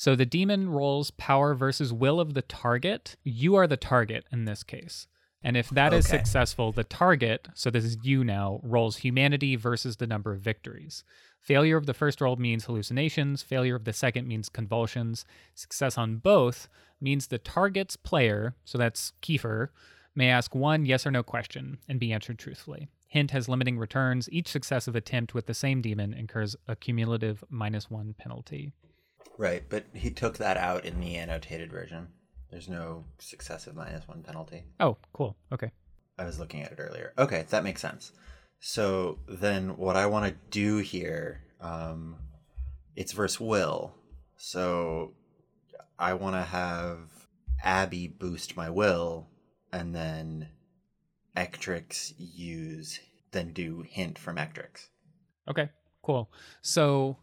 So 0.00 0.16
the 0.16 0.24
demon 0.24 0.70
rolls 0.70 1.10
power 1.10 1.54
versus 1.54 1.92
will 1.92 2.20
of 2.20 2.32
the 2.32 2.40
target. 2.40 3.16
You 3.22 3.54
are 3.56 3.66
the 3.66 3.76
target 3.76 4.24
in 4.32 4.46
this 4.46 4.62
case. 4.62 5.06
And 5.42 5.58
if 5.58 5.68
that 5.68 5.92
is 5.92 6.06
Okay. 6.06 6.16
successful, 6.16 6.72
the 6.72 6.84
target, 6.84 7.48
so 7.52 7.68
this 7.68 7.84
is 7.84 7.98
you 8.02 8.24
now, 8.24 8.60
rolls 8.62 8.96
humanity 8.96 9.56
versus 9.56 9.98
the 9.98 10.06
number 10.06 10.32
of 10.32 10.40
victories. 10.40 11.04
Failure 11.38 11.76
of 11.76 11.84
the 11.84 11.92
first 11.92 12.22
roll 12.22 12.36
means 12.36 12.64
hallucinations. 12.64 13.42
Failure 13.42 13.74
of 13.76 13.84
the 13.84 13.92
second 13.92 14.26
means 14.26 14.48
convulsions. 14.48 15.26
Success 15.54 15.98
on 15.98 16.16
both 16.16 16.70
means 16.98 17.26
the 17.26 17.36
target's 17.36 17.96
player, 17.96 18.54
so 18.64 18.78
that's 18.78 19.12
Kiefer, 19.20 19.68
may 20.14 20.30
ask 20.30 20.54
one 20.54 20.86
yes 20.86 21.06
or 21.06 21.10
no 21.10 21.22
question 21.22 21.76
and 21.86 22.00
be 22.00 22.10
answered 22.10 22.38
truthfully. 22.38 22.88
Hint 23.06 23.32
has 23.32 23.50
limiting 23.50 23.76
returns. 23.76 24.30
Each 24.32 24.48
successive 24.48 24.96
attempt 24.96 25.34
with 25.34 25.44
the 25.44 25.52
same 25.52 25.82
demon 25.82 26.14
incurs 26.14 26.56
a 26.66 26.74
cumulative 26.74 27.44
minus 27.50 27.90
one 27.90 28.14
penalty. 28.16 28.72
Right, 29.38 29.64
but 29.68 29.84
he 29.94 30.10
took 30.10 30.38
that 30.38 30.56
out 30.56 30.84
in 30.84 31.00
the 31.00 31.16
annotated 31.16 31.70
version. 31.70 32.08
There's 32.50 32.68
no 32.68 33.04
successive 33.18 33.74
minus 33.74 34.06
one 34.06 34.22
penalty. 34.22 34.64
Oh, 34.80 34.96
cool. 35.12 35.36
Okay. 35.52 35.70
I 36.18 36.24
was 36.24 36.38
looking 36.38 36.62
at 36.62 36.72
it 36.72 36.80
earlier. 36.80 37.14
Okay, 37.16 37.46
that 37.50 37.64
makes 37.64 37.80
sense. 37.80 38.12
So 38.58 39.18
then, 39.26 39.76
what 39.78 39.96
I 39.96 40.06
want 40.06 40.26
to 40.26 40.38
do 40.50 40.78
here, 40.78 41.42
um, 41.60 42.16
it's 42.96 43.12
verse 43.12 43.40
will. 43.40 43.94
So 44.36 45.14
I 45.98 46.14
want 46.14 46.36
to 46.36 46.42
have 46.42 46.98
Abby 47.62 48.08
boost 48.08 48.56
my 48.56 48.68
will, 48.68 49.28
and 49.72 49.94
then 49.94 50.48
Ectrix 51.36 52.12
use 52.18 53.00
then 53.30 53.52
do 53.52 53.84
hint 53.88 54.18
from 54.18 54.36
Ectrix. 54.36 54.88
Okay, 55.48 55.70
cool. 56.02 56.30
So, 56.62 57.16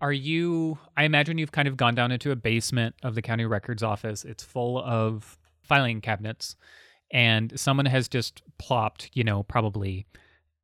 are 0.00 0.12
you? 0.12 0.78
I 0.96 1.04
imagine 1.04 1.38
you've 1.38 1.52
kind 1.52 1.68
of 1.68 1.76
gone 1.76 1.94
down 1.94 2.12
into 2.12 2.30
a 2.30 2.36
basement 2.36 2.94
of 3.02 3.14
the 3.14 3.22
county 3.22 3.44
records 3.44 3.82
office. 3.82 4.24
It's 4.24 4.42
full 4.42 4.78
of 4.78 5.38
filing 5.62 6.00
cabinets, 6.00 6.56
and 7.10 7.58
someone 7.58 7.86
has 7.86 8.08
just 8.08 8.42
plopped, 8.58 9.10
you 9.14 9.24
know, 9.24 9.42
probably 9.42 10.06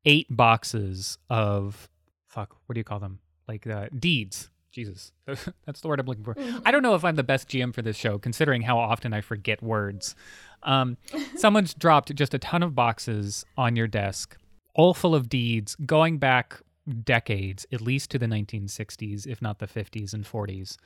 eight 0.05 0.27
boxes 0.29 1.17
of 1.29 1.89
fuck. 2.27 2.55
What 2.65 2.73
do 2.73 2.79
you 2.79 2.83
call 2.83 2.99
them? 2.99 3.19
Like 3.47 3.67
uh, 3.67 3.87
deeds. 3.97 4.49
Jesus, 4.71 5.11
that's 5.65 5.81
the 5.81 5.89
word 5.89 5.99
I'm 5.99 6.05
looking 6.05 6.23
for. 6.23 6.33
I 6.65 6.71
don't 6.71 6.81
know 6.81 6.95
if 6.95 7.03
I'm 7.03 7.17
the 7.17 7.23
best 7.23 7.49
GM 7.49 7.75
for 7.75 7.81
this 7.81 7.97
show, 7.97 8.17
considering 8.17 8.61
how 8.61 8.79
often 8.79 9.11
I 9.11 9.19
forget 9.19 9.61
words. 9.61 10.15
Um, 10.63 10.95
someone's 11.35 11.73
dropped 11.73 12.15
just 12.15 12.33
a 12.33 12.39
ton 12.39 12.63
of 12.63 12.73
boxes 12.73 13.45
on 13.57 13.75
your 13.75 13.87
desk, 13.87 14.37
all 14.73 14.93
full 14.93 15.13
of 15.13 15.27
deeds 15.27 15.75
going 15.85 16.19
back 16.19 16.61
decades, 17.03 17.65
at 17.71 17.81
least 17.81 18.11
to 18.11 18.19
the 18.19 18.25
1960s, 18.25 19.27
if 19.27 19.41
not 19.41 19.59
the 19.59 19.67
50s 19.67 20.13
and 20.13 20.25
40s. 20.25 20.77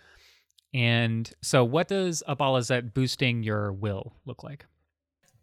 And 0.73 1.31
so, 1.41 1.63
what 1.63 1.87
does 1.87 2.21
Abalazet 2.27 2.93
boosting 2.93 3.43
your 3.43 3.71
will 3.71 4.13
look 4.25 4.43
like? 4.43 4.65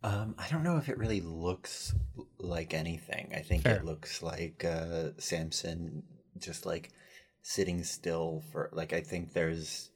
Um, 0.05 0.35
I 0.37 0.49
don't 0.49 0.65
know 0.65 0.77
if 0.77 0.89
it 0.89 0.99
really 0.99 1.21
looks 1.21 1.95
like 2.39 2.75
anything. 2.75 3.33
I 3.35 3.41
think 3.41 3.63
Fair. 3.63 3.77
it 3.77 3.85
looks 3.85 4.23
like 4.23 4.65
uh, 4.65 5.11
Samson 5.19 6.03
just 6.39 6.67
like 6.67 6.91
sitting 7.43 7.83
still 7.85 8.43
for 8.51 8.71
like 8.73 8.93
I 8.93 9.01
think 9.01 9.33
there's 9.33 9.91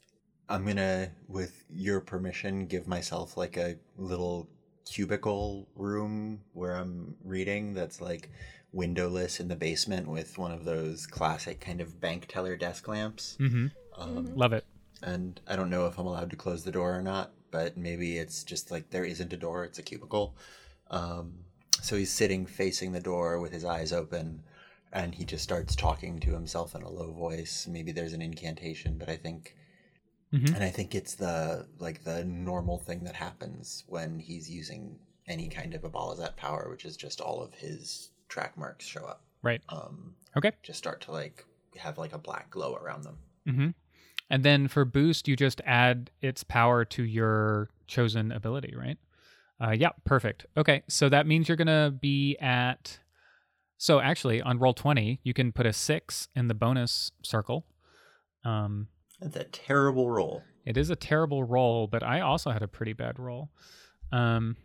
I'm 0.48 0.64
gonna 0.64 1.10
with 1.28 1.64
your 1.68 2.00
permission 2.00 2.66
give 2.66 2.86
myself 2.86 3.36
like 3.36 3.56
a 3.56 3.76
little 3.96 4.48
cubicle 4.84 5.68
room 5.74 6.40
where 6.52 6.76
I'm 6.76 7.16
reading 7.24 7.74
that's 7.74 8.00
like 8.00 8.30
windowless 8.76 9.40
in 9.40 9.48
the 9.48 9.56
basement 9.56 10.06
with 10.06 10.36
one 10.38 10.52
of 10.52 10.64
those 10.64 11.06
classic 11.06 11.60
kind 11.60 11.80
of 11.80 11.98
bank 12.00 12.26
teller 12.28 12.56
desk 12.56 12.86
lamps. 12.86 13.36
Mm-hmm. 13.40 13.66
Um, 14.00 14.34
Love 14.36 14.52
it. 14.52 14.64
and 15.02 15.40
I 15.48 15.56
don't 15.56 15.70
know 15.70 15.86
if 15.86 15.98
I'm 15.98 16.06
allowed 16.06 16.30
to 16.30 16.36
close 16.36 16.62
the 16.62 16.70
door 16.70 16.94
or 16.96 17.02
not, 17.02 17.32
but 17.50 17.76
maybe 17.76 18.18
it's 18.18 18.44
just 18.44 18.70
like 18.70 18.90
there 18.90 19.04
isn't 19.04 19.32
a 19.32 19.36
door, 19.36 19.64
it's 19.64 19.78
a 19.78 19.82
cubicle. 19.82 20.36
Um, 20.90 21.38
so 21.80 21.96
he's 21.96 22.12
sitting 22.12 22.44
facing 22.46 22.92
the 22.92 23.00
door 23.00 23.40
with 23.40 23.52
his 23.52 23.64
eyes 23.64 23.92
open, 23.92 24.42
and 24.92 25.14
he 25.14 25.24
just 25.24 25.44
starts 25.44 25.74
talking 25.74 26.18
to 26.20 26.32
himself 26.32 26.74
in 26.74 26.82
a 26.82 26.90
low 26.90 27.12
voice. 27.12 27.66
Maybe 27.66 27.92
there's 27.92 28.12
an 28.12 28.22
incantation, 28.22 28.98
but 28.98 29.08
I 29.08 29.16
think, 29.16 29.56
Mhm. 30.32 30.54
and 30.54 30.62
I 30.64 30.70
think 30.70 30.94
it's 30.94 31.14
the 31.14 31.66
like 31.78 32.04
the 32.04 32.24
normal 32.24 32.78
thing 32.78 33.04
that 33.04 33.14
happens 33.16 33.84
when 33.86 34.18
he's 34.18 34.50
using 34.50 34.98
any 35.26 35.48
kind 35.48 35.74
of 35.74 35.82
a 35.84 35.90
Abalazet 35.90 36.36
power, 36.36 36.68
which 36.68 36.84
is 36.84 36.96
just 36.96 37.20
all 37.20 37.42
of 37.42 37.54
his 37.54 38.10
track 38.28 38.56
marks 38.56 38.84
show 38.86 39.04
up. 39.04 39.22
Right. 39.42 39.60
Um, 39.68 40.14
Okay. 40.36 40.52
just 40.62 40.78
start 40.78 41.00
to 41.02 41.12
like 41.12 41.44
have 41.78 41.96
like 41.98 42.12
a 42.12 42.18
black 42.18 42.50
glow 42.50 42.74
around 42.74 43.04
them. 43.04 43.18
Mm-hmm. 43.48 43.68
And 44.28 44.42
then 44.44 44.68
for 44.68 44.84
boost, 44.84 45.28
you 45.28 45.36
just 45.36 45.60
add 45.64 46.10
its 46.20 46.42
power 46.44 46.84
to 46.86 47.02
your 47.04 47.70
chosen 47.86 48.32
ability, 48.32 48.74
right? 48.76 48.98
Uh, 49.60 49.70
yeah, 49.70 49.90
perfect. 50.04 50.46
Okay, 50.56 50.82
so 50.88 51.08
that 51.08 51.26
means 51.26 51.48
you're 51.48 51.56
gonna 51.56 51.90
be 51.98 52.36
at. 52.40 52.98
So 53.78 54.00
actually, 54.00 54.42
on 54.42 54.58
roll 54.58 54.74
twenty, 54.74 55.20
you 55.22 55.32
can 55.32 55.52
put 55.52 55.64
a 55.64 55.72
six 55.72 56.28
in 56.34 56.48
the 56.48 56.54
bonus 56.54 57.12
circle. 57.22 57.64
Um, 58.44 58.88
That's 59.20 59.36
a 59.36 59.44
terrible 59.44 60.10
roll. 60.10 60.42
it 60.64 60.76
is 60.76 60.90
a 60.90 60.96
terrible 60.96 61.44
roll, 61.44 61.86
but 61.86 62.02
I 62.02 62.20
also 62.20 62.50
had 62.50 62.62
a 62.62 62.68
pretty 62.68 62.92
bad 62.92 63.18
roll. 63.18 63.50
Um, 64.12 64.56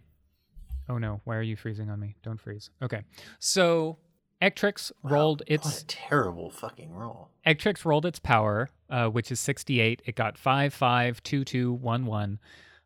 oh 0.91 0.98
no, 0.98 1.21
why 1.24 1.36
are 1.38 1.41
you 1.41 1.55
freezing 1.55 1.89
on 1.89 2.00
me? 2.00 2.15
Don't 2.24 2.39
freeze. 2.39 2.69
Okay, 2.81 3.01
so 3.39 3.98
Ectrix 4.41 4.91
Wow, 5.03 5.12
rolled 5.12 5.43
its 5.48 5.86
terrible 5.88 6.50
fucking 6.50 6.91
roll. 6.91 7.29
Ectrix 7.45 7.86
rolled 7.86 8.05
its 8.05 8.19
power, 8.19 8.69
uh, 8.89 9.07
which 9.07 9.31
is 9.31 9.39
68. 9.39 10.01
It 10.05 10.15
got 10.15 10.38
5 10.38 10.74
5 10.74 11.24
2 11.24 11.43
2 11.45 11.74
1 11.74 12.05
1. 12.05 12.39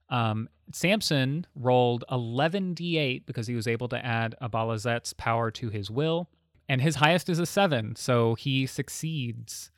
Um, 0.10 0.50
Samson 0.72 1.48
rolled 1.56 2.04
11d8 2.12 3.26
because 3.26 3.48
he 3.48 3.56
was 3.56 3.68
able 3.68 3.88
to 3.90 4.06
add 4.06 4.36
Abalazet's 4.42 5.14
power 5.14 5.50
to 5.52 5.70
his 5.70 5.90
will. 5.90 6.30
And 6.68 6.82
his 6.82 6.96
highest 6.96 7.30
is 7.30 7.38
a 7.40 7.46
7. 7.46 7.96
So 7.96 8.34
he 8.36 8.66
succeeds 8.66 9.72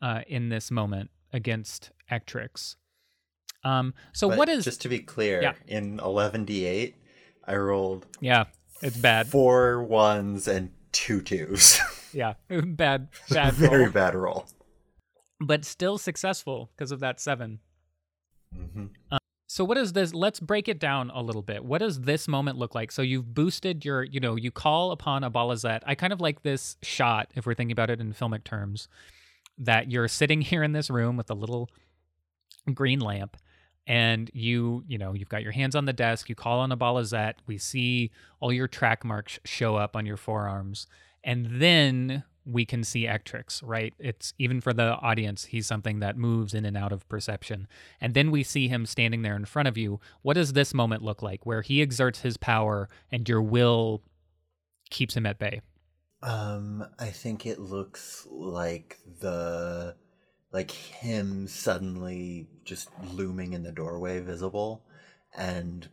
uh, 0.00 0.22
in 0.26 0.48
this 0.48 0.70
moment 0.70 1.10
against 1.32 1.90
Ectrix. 2.10 2.76
Um, 3.64 3.94
so 4.12 4.28
But 4.28 4.38
what 4.38 4.48
is. 4.48 4.64
just 4.64 4.82
to 4.82 4.88
be 4.88 4.98
clear? 4.98 5.40
Yeah. 5.40 5.54
In 5.68 6.00
eleven 6.00 6.44
d 6.44 6.64
eight, 6.64 6.96
I 7.46 7.56
rolled 7.56 8.06
yeah. 8.20 8.44
It's 8.82 8.96
bad. 8.96 9.28
Four 9.28 9.82
ones 9.82 10.48
and 10.48 10.70
two 10.92 11.20
twos. 11.22 11.78
Yeah, 12.14 12.34
bad, 12.50 13.08
bad. 13.30 13.54
Very 13.54 13.84
roll. 13.84 13.90
bad 13.90 14.14
roll. 14.14 14.46
But 15.40 15.64
still 15.64 15.96
successful 15.96 16.70
because 16.76 16.92
of 16.92 17.00
that 17.00 17.18
seven. 17.20 17.60
hmm 18.54 18.86
So 19.48 19.64
what 19.64 19.78
is 19.78 19.94
this? 19.94 20.12
Let's 20.12 20.38
break 20.38 20.68
it 20.68 20.78
down 20.78 21.10
a 21.14 21.22
little 21.22 21.40
bit. 21.40 21.64
What 21.64 21.78
does 21.78 22.02
this 22.02 22.28
moment 22.28 22.58
look 22.58 22.74
like? 22.74 22.92
So 22.92 23.00
you've 23.00 23.32
boosted 23.32 23.82
your, 23.86 24.02
you 24.02 24.20
know, 24.20 24.36
you 24.36 24.50
call 24.50 24.92
upon 24.92 25.22
Abalazet. 25.22 25.80
I 25.86 25.94
kind 25.94 26.12
of 26.12 26.20
like 26.20 26.42
this 26.42 26.76
shot, 26.82 27.30
if 27.34 27.46
we're 27.46 27.54
thinking 27.54 27.72
about 27.72 27.88
it 27.88 27.98
in 27.98 28.12
filmic 28.12 28.44
terms, 28.44 28.88
that 29.56 29.90
you're 29.90 30.06
sitting 30.08 30.42
here 30.42 30.62
in 30.62 30.72
this 30.72 30.90
room 30.90 31.16
with 31.16 31.30
a 31.30 31.34
little 31.34 31.70
green 32.74 33.00
lamp 33.00 33.38
and 33.86 34.30
you, 34.32 34.84
you 34.86 34.98
know, 34.98 35.12
you've 35.12 35.28
got 35.28 35.42
your 35.42 35.52
hands 35.52 35.74
on 35.74 35.86
the 35.86 35.92
desk, 35.92 36.28
you 36.28 36.34
call 36.34 36.60
on 36.60 36.70
Abalazet. 36.70 37.34
We 37.46 37.58
see 37.58 38.10
all 38.40 38.52
your 38.52 38.68
track 38.68 39.04
marks 39.04 39.38
show 39.44 39.76
up 39.76 39.96
on 39.96 40.06
your 40.06 40.16
forearms. 40.16 40.86
And 41.24 41.60
then 41.60 42.24
we 42.44 42.64
can 42.64 42.84
see 42.84 43.06
Ectrix, 43.06 43.62
right? 43.64 43.94
It's 43.98 44.34
even 44.38 44.60
for 44.60 44.72
the 44.72 44.96
audience, 44.96 45.44
he's 45.44 45.66
something 45.66 46.00
that 46.00 46.16
moves 46.16 46.54
in 46.54 46.64
and 46.64 46.76
out 46.76 46.92
of 46.92 47.08
perception. 47.08 47.68
And 48.00 48.14
then 48.14 48.30
we 48.30 48.42
see 48.42 48.68
him 48.68 48.86
standing 48.86 49.22
there 49.22 49.36
in 49.36 49.44
front 49.44 49.68
of 49.68 49.76
you. 49.76 50.00
What 50.22 50.34
does 50.34 50.52
this 50.52 50.74
moment 50.74 51.02
look 51.02 51.22
like 51.22 51.46
where 51.46 51.62
he 51.62 51.82
exerts 51.82 52.20
his 52.20 52.36
power 52.36 52.88
and 53.10 53.28
your 53.28 53.42
will 53.42 54.02
keeps 54.90 55.16
him 55.16 55.26
at 55.26 55.38
bay? 55.38 55.60
Um, 56.22 56.84
I 56.98 57.08
think 57.08 57.46
it 57.46 57.58
looks 57.58 58.26
like 58.30 58.98
the 59.20 59.96
like 60.52 60.70
him 60.70 61.46
suddenly 61.48 62.46
just 62.64 62.88
looming 63.12 63.52
in 63.52 63.62
the 63.62 63.72
doorway 63.72 64.20
visible 64.20 64.82
and 65.36 65.88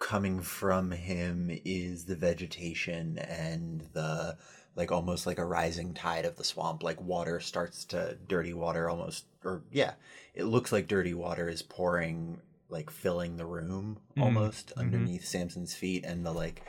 coming 0.00 0.40
from 0.40 0.90
him 0.92 1.50
is 1.64 2.04
the 2.04 2.16
vegetation 2.16 3.18
and 3.18 3.82
the 3.94 4.36
like 4.76 4.92
almost 4.92 5.26
like 5.26 5.38
a 5.38 5.44
rising 5.44 5.92
tide 5.92 6.24
of 6.24 6.36
the 6.36 6.44
swamp 6.44 6.82
like 6.84 7.00
water 7.00 7.40
starts 7.40 7.84
to 7.84 8.16
dirty 8.28 8.52
water 8.54 8.88
almost 8.88 9.24
or 9.44 9.62
yeah 9.72 9.94
it 10.34 10.44
looks 10.44 10.70
like 10.70 10.86
dirty 10.86 11.14
water 11.14 11.48
is 11.48 11.62
pouring 11.62 12.40
like 12.68 12.90
filling 12.90 13.36
the 13.36 13.46
room 13.46 13.98
Mhm, 14.16 14.22
almost 14.22 14.72
mhm. 14.76 14.78
underneath 14.80 15.24
samson's 15.24 15.74
feet 15.74 16.04
and 16.04 16.24
the 16.24 16.32
like 16.32 16.62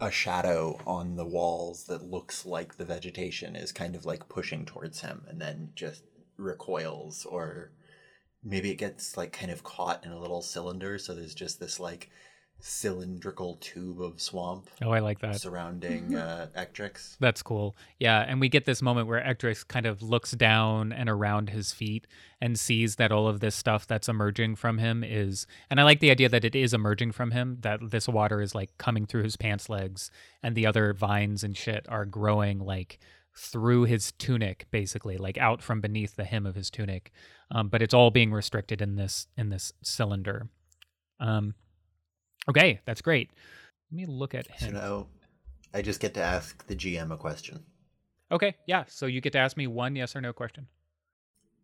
a 0.00 0.10
shadow 0.10 0.80
on 0.84 1.14
the 1.14 1.24
walls 1.24 1.84
that 1.84 2.02
looks 2.02 2.44
like 2.44 2.76
the 2.76 2.84
vegetation 2.84 3.54
is 3.54 3.70
kind 3.70 3.94
of 3.94 4.04
like 4.04 4.28
pushing 4.28 4.64
towards 4.64 5.00
him 5.02 5.24
and 5.28 5.40
then 5.40 5.70
just 5.76 6.02
recoils 6.36 7.24
or 7.26 7.72
maybe 8.44 8.70
it 8.70 8.76
gets 8.76 9.16
like 9.16 9.32
kind 9.32 9.50
of 9.52 9.62
caught 9.62 10.04
in 10.04 10.12
a 10.12 10.18
little 10.20 10.42
cylinder 10.42 10.98
so 10.98 11.14
there's 11.14 11.34
just 11.34 11.60
this 11.60 11.78
like 11.78 12.10
cylindrical 12.64 13.56
tube 13.56 14.00
of 14.00 14.20
swamp 14.20 14.70
Oh, 14.80 14.90
I 14.90 15.00
like 15.00 15.18
that. 15.20 15.40
surrounding 15.40 16.14
uh 16.14 16.46
Ectrix. 16.56 17.16
That's 17.18 17.42
cool. 17.42 17.74
Yeah, 17.98 18.20
and 18.20 18.40
we 18.40 18.48
get 18.48 18.64
this 18.66 18.80
moment 18.80 19.08
where 19.08 19.20
Ectrix 19.20 19.66
kind 19.66 19.84
of 19.84 20.00
looks 20.00 20.30
down 20.32 20.92
and 20.92 21.08
around 21.08 21.50
his 21.50 21.72
feet 21.72 22.06
and 22.40 22.56
sees 22.58 22.96
that 22.96 23.10
all 23.10 23.26
of 23.26 23.40
this 23.40 23.56
stuff 23.56 23.86
that's 23.88 24.08
emerging 24.08 24.54
from 24.56 24.78
him 24.78 25.02
is 25.02 25.44
and 25.70 25.80
I 25.80 25.82
like 25.82 25.98
the 26.00 26.10
idea 26.12 26.28
that 26.28 26.44
it 26.44 26.54
is 26.54 26.72
emerging 26.72 27.12
from 27.12 27.32
him, 27.32 27.58
that 27.62 27.80
this 27.90 28.08
water 28.08 28.40
is 28.40 28.54
like 28.54 28.70
coming 28.78 29.06
through 29.06 29.24
his 29.24 29.36
pants 29.36 29.68
legs 29.68 30.10
and 30.40 30.54
the 30.54 30.66
other 30.66 30.92
vines 30.92 31.42
and 31.42 31.56
shit 31.56 31.84
are 31.88 32.04
growing 32.06 32.60
like 32.60 33.00
through 33.36 33.84
his 33.84 34.12
tunic 34.12 34.66
basically, 34.70 35.16
like 35.16 35.38
out 35.38 35.62
from 35.62 35.80
beneath 35.80 36.16
the 36.16 36.24
hem 36.24 36.46
of 36.46 36.54
his 36.54 36.70
tunic. 36.70 37.12
Um, 37.50 37.68
but 37.68 37.82
it's 37.82 37.94
all 37.94 38.10
being 38.10 38.32
restricted 38.32 38.82
in 38.82 38.96
this 38.96 39.26
in 39.36 39.48
this 39.50 39.72
cylinder. 39.82 40.48
Um 41.20 41.54
Okay, 42.48 42.80
that's 42.84 43.02
great. 43.02 43.30
Let 43.90 43.96
me 43.96 44.06
look 44.06 44.34
at 44.34 44.46
So 44.58 44.66
him. 44.66 44.74
now 44.74 45.06
I 45.72 45.82
just 45.82 46.00
get 46.00 46.14
to 46.14 46.22
ask 46.22 46.66
the 46.66 46.74
GM 46.76 47.12
a 47.12 47.16
question. 47.16 47.64
Okay, 48.30 48.56
yeah. 48.66 48.84
So 48.88 49.06
you 49.06 49.20
get 49.20 49.32
to 49.34 49.38
ask 49.38 49.56
me 49.56 49.66
one 49.66 49.94
yes 49.96 50.16
or 50.16 50.20
no 50.20 50.32
question. 50.32 50.66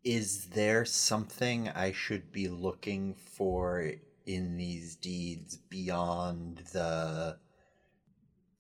Is 0.05 0.47
there 0.47 0.85
something 0.85 1.69
I 1.71 1.93
should 1.93 2.31
be 2.33 2.49
looking 2.49 3.15
for 3.15 3.93
in 4.27 4.57
these 4.57 4.97
deeds 4.97 5.57
beyond 5.57 6.59
the 6.73 7.39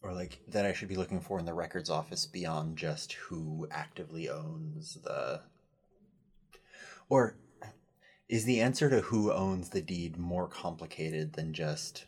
or 0.02 0.12
like 0.12 0.40
that 0.48 0.64
I 0.64 0.72
should 0.72 0.88
be 0.88 0.96
looking 0.96 1.20
for 1.20 1.38
in 1.38 1.44
the 1.44 1.54
records 1.54 1.90
office 1.90 2.26
beyond 2.26 2.76
just 2.76 3.14
who 3.14 3.66
actively 3.70 4.28
owns 4.28 4.98
the 5.02 5.42
or 7.08 7.36
is 8.28 8.44
the 8.44 8.60
answer 8.60 8.90
to 8.90 9.00
who 9.00 9.32
owns 9.32 9.70
the 9.70 9.80
deed 9.80 10.18
more 10.18 10.48
complicated 10.48 11.32
than 11.32 11.54
just 11.54 12.06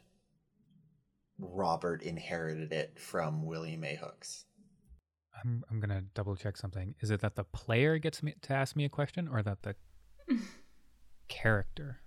Robert 1.38 2.02
inherited 2.02 2.72
it 2.72 2.98
from 2.98 3.46
Willie 3.46 3.76
Mae 3.76 3.96
Hooks? 3.96 4.44
I'm 5.42 5.64
I'm 5.70 5.80
gonna 5.80 6.02
double 6.14 6.36
check 6.36 6.56
something. 6.56 6.94
Is 7.00 7.10
it 7.10 7.20
that 7.20 7.36
the 7.36 7.44
player 7.44 7.98
gets 7.98 8.22
me 8.22 8.34
to 8.42 8.52
ask 8.52 8.76
me 8.76 8.84
a 8.84 8.90
question, 8.90 9.26
or 9.28 9.42
that 9.42 9.62
the 9.62 9.74
character? 11.28 12.00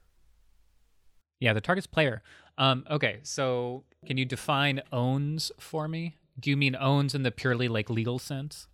Yeah, 1.43 1.51
the 1.51 1.59
target's 1.59 1.87
player. 1.87 2.23
Um, 2.57 2.85
okay, 2.89 3.19
so 3.23 3.83
can 4.05 4.15
you 4.15 4.23
define 4.23 4.81
owns 4.93 5.51
for 5.59 5.89
me? 5.89 6.15
Do 6.39 6.49
you 6.49 6.55
mean 6.55 6.73
owns 6.79 7.13
in 7.13 7.23
the 7.23 7.31
purely 7.31 7.67
like 7.67 7.89
legal 7.89 8.17
sense? 8.17 8.67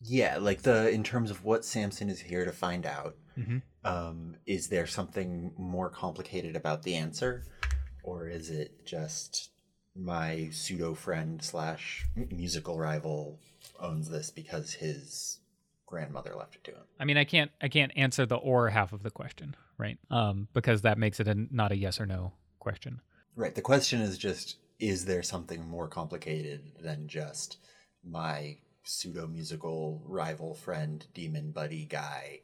Yeah, 0.00 0.38
like 0.38 0.62
the 0.62 0.88
in 0.88 1.04
terms 1.04 1.30
of 1.30 1.44
what 1.44 1.62
Samson 1.62 2.08
is 2.08 2.20
here 2.20 2.46
to 2.46 2.52
find 2.52 2.86
out. 2.86 3.16
Mhm. 3.38 3.60
Um, 3.84 4.36
is 4.46 4.68
there 4.68 4.86
something 4.86 5.52
more 5.58 5.90
complicated 5.90 6.56
about 6.56 6.84
the 6.84 6.94
answer, 6.94 7.44
or 8.02 8.28
is 8.28 8.48
it 8.48 8.86
just 8.86 9.50
my 9.94 10.48
pseudo 10.50 10.94
friend 10.94 11.42
slash 11.42 12.06
musical 12.30 12.78
rival 12.78 13.38
owns 13.78 14.08
this 14.08 14.30
because 14.30 14.72
his 14.72 15.40
grandmother 15.84 16.34
left 16.34 16.54
it 16.54 16.64
to 16.64 16.70
him? 16.70 16.84
I 16.98 17.04
mean, 17.04 17.18
I 17.18 17.24
can't 17.24 17.50
I 17.60 17.68
can't 17.68 17.92
answer 17.94 18.24
the 18.24 18.36
or 18.36 18.70
half 18.70 18.94
of 18.94 19.02
the 19.02 19.10
question, 19.10 19.54
right? 19.78 19.98
Um, 20.10 20.48
because 20.52 20.82
that 20.82 20.98
makes 20.98 21.20
it 21.20 21.28
a, 21.28 21.34
not 21.50 21.72
a 21.72 21.76
yes 21.76 22.00
or 22.00 22.06
no 22.06 22.32
question. 22.58 23.00
Right. 23.36 23.54
The 23.54 23.62
question 23.62 24.00
is 24.00 24.18
just: 24.18 24.56
Is 24.78 25.04
there 25.04 25.22
something 25.22 25.66
more 25.66 25.88
complicated 25.88 26.72
than 26.80 27.08
just 27.08 27.58
my 28.04 28.56
pseudo 28.84 29.26
musical 29.26 30.02
rival 30.06 30.54
friend, 30.54 31.06
demon 31.14 31.50
buddy 31.50 31.84
guy 31.84 32.40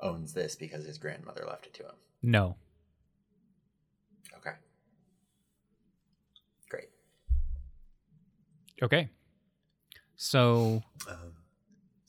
owns 0.00 0.32
this 0.32 0.54
because 0.56 0.84
his 0.84 0.98
grandmother 0.98 1.44
left 1.46 1.66
it 1.66 1.74
to 1.74 1.84
him? 1.84 1.94
No. 2.22 2.56
Okay. 4.36 4.56
Great. 6.68 6.88
Okay. 8.82 9.08
So 10.16 10.82
Um, 11.08 11.27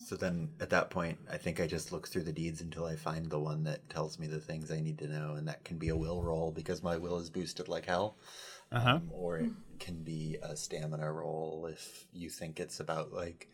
so 0.09 0.15
then 0.15 0.49
at 0.59 0.71
that 0.71 0.89
point, 0.89 1.19
I 1.31 1.37
think 1.37 1.59
I 1.59 1.67
just 1.67 1.91
look 1.91 2.07
through 2.07 2.23
the 2.23 2.31
deeds 2.31 2.61
until 2.61 2.83
I 2.83 2.95
find 2.95 3.27
the 3.27 3.37
one 3.37 3.63
that 3.65 3.87
tells 3.91 4.17
me 4.17 4.25
the 4.25 4.39
things 4.39 4.71
I 4.71 4.79
need 4.79 4.97
to 4.97 5.07
know, 5.07 5.35
and 5.35 5.47
that 5.47 5.63
can 5.63 5.77
be 5.77 5.89
a 5.89 5.95
will 5.95 6.23
roll 6.23 6.51
because 6.51 6.81
my 6.81 6.97
will 6.97 7.19
is 7.19 7.29
boosted 7.29 7.67
like 7.67 7.85
hell. 7.85 8.17
Uh-huh. 8.71 8.95
Um, 8.95 9.11
or 9.13 9.37
it 9.37 9.51
can 9.77 10.01
be 10.01 10.37
a 10.41 10.57
stamina 10.57 11.11
roll 11.11 11.69
if 11.71 12.07
you 12.11 12.31
think 12.31 12.59
it's 12.59 12.79
about 12.79 13.13
like 13.13 13.49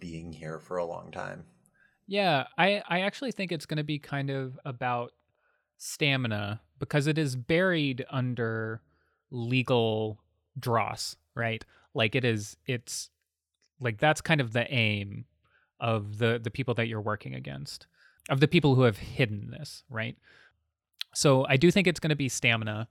being 0.00 0.32
here 0.32 0.58
for 0.58 0.78
a 0.78 0.84
long 0.84 1.12
time. 1.12 1.44
Yeah, 2.08 2.48
I 2.58 2.82
I 2.88 3.02
actually 3.02 3.30
think 3.30 3.52
it's 3.52 3.66
going 3.66 3.78
to 3.78 3.84
be 3.84 4.00
kind 4.00 4.28
of 4.28 4.58
about 4.64 5.12
stamina 5.78 6.62
because 6.80 7.06
it 7.06 7.16
is 7.16 7.36
buried 7.36 8.04
under 8.10 8.82
legal 9.30 10.18
dross, 10.58 11.14
right? 11.36 11.64
Like 11.94 12.16
it 12.16 12.24
is 12.24 12.56
it's 12.66 13.08
like 13.78 13.98
that's 13.98 14.20
kind 14.20 14.40
of 14.40 14.52
the 14.52 14.68
aim 14.68 15.26
of 15.82 16.16
the 16.16 16.40
the 16.42 16.50
people 16.50 16.72
that 16.74 16.88
you're 16.88 17.00
working 17.02 17.34
against. 17.34 17.86
Of 18.30 18.40
the 18.40 18.48
people 18.48 18.76
who 18.76 18.82
have 18.82 18.96
hidden 18.96 19.50
this, 19.50 19.82
right? 19.90 20.16
So 21.12 21.44
I 21.48 21.56
do 21.56 21.70
think 21.70 21.86
it's 21.86 22.00
going 22.00 22.10
to 22.10 22.16
be 22.16 22.28
stamina. 22.28 22.88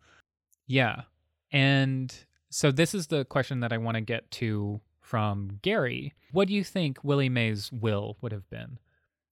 Yeah. 0.67 1.03
And 1.51 2.13
so 2.49 2.69
this 2.69 2.93
is 2.93 3.07
the 3.07 3.25
question 3.25 3.61
that 3.61 3.73
I 3.73 3.77
want 3.77 3.95
to 3.95 4.01
get 4.01 4.29
to 4.31 4.81
from 4.99 5.59
Gary. 5.61 6.13
What 6.33 6.49
do 6.49 6.53
you 6.53 6.63
think 6.63 6.99
Willie 7.03 7.29
Mae's 7.29 7.71
will 7.71 8.17
would 8.21 8.33
have 8.33 8.49
been? 8.49 8.77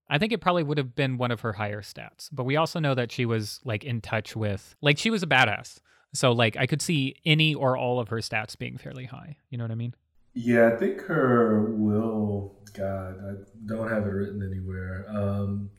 I 0.10 0.18
think 0.18 0.34
it 0.34 0.42
probably 0.42 0.64
would 0.64 0.78
have 0.78 0.96
been 0.96 1.18
one 1.18 1.32
of 1.32 1.42
her 1.42 1.54
higher 1.54 1.82
stats, 1.82 2.30
but 2.32 2.46
we 2.46 2.56
also 2.56 2.80
know 2.80 2.96
that 2.96 3.12
she 3.12 3.26
was 3.26 3.60
like 3.64 3.84
in 3.84 4.02
touch 4.02 4.36
with, 4.36 4.76
like, 4.82 4.98
she 4.98 5.12
was 5.12 5.22
a 5.22 5.28
badass. 5.28 5.80
So, 6.14 6.32
like, 6.32 6.58
I 6.58 6.66
could 6.66 6.82
see 6.82 7.16
any 7.26 7.54
or 7.54 7.78
all 7.78 8.00
of 8.00 8.08
her 8.08 8.18
stats 8.18 8.58
being 8.58 8.78
fairly 8.78 9.06
high. 9.06 9.38
You 9.50 9.58
know 9.58 9.66
what 9.66 9.72
I 9.72 9.76
mean? 9.76 9.94
Yeah, 10.42 10.72
I 10.74 10.78
think 10.78 11.02
her 11.02 11.66
will. 11.72 12.56
God, 12.74 13.16
I 13.20 13.34
don't 13.66 13.90
have 13.90 14.04
it 14.06 14.10
written 14.12 14.42
anywhere. 14.42 15.06
Um, 15.10 15.70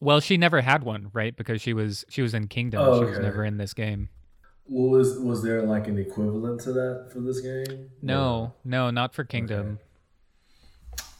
Well, 0.00 0.20
she 0.20 0.36
never 0.38 0.62
had 0.62 0.84
one, 0.84 1.10
right? 1.12 1.36
Because 1.36 1.60
she 1.60 1.74
was 1.74 2.04
she 2.08 2.22
was 2.22 2.32
in 2.32 2.48
Kingdom. 2.48 2.80
Oh, 2.82 3.00
She 3.02 3.10
was 3.10 3.18
never 3.18 3.44
in 3.44 3.58
this 3.58 3.74
game. 3.74 4.08
what 4.64 4.88
was 4.90 5.18
was 5.18 5.42
there 5.42 5.62
like 5.62 5.86
an 5.86 5.98
equivalent 5.98 6.60
to 6.62 6.72
that 6.72 7.10
for 7.12 7.20
this 7.20 7.40
game? 7.40 7.90
No, 8.00 8.54
no, 8.64 8.90
not 8.90 9.14
for 9.14 9.22
Kingdom. 9.24 9.80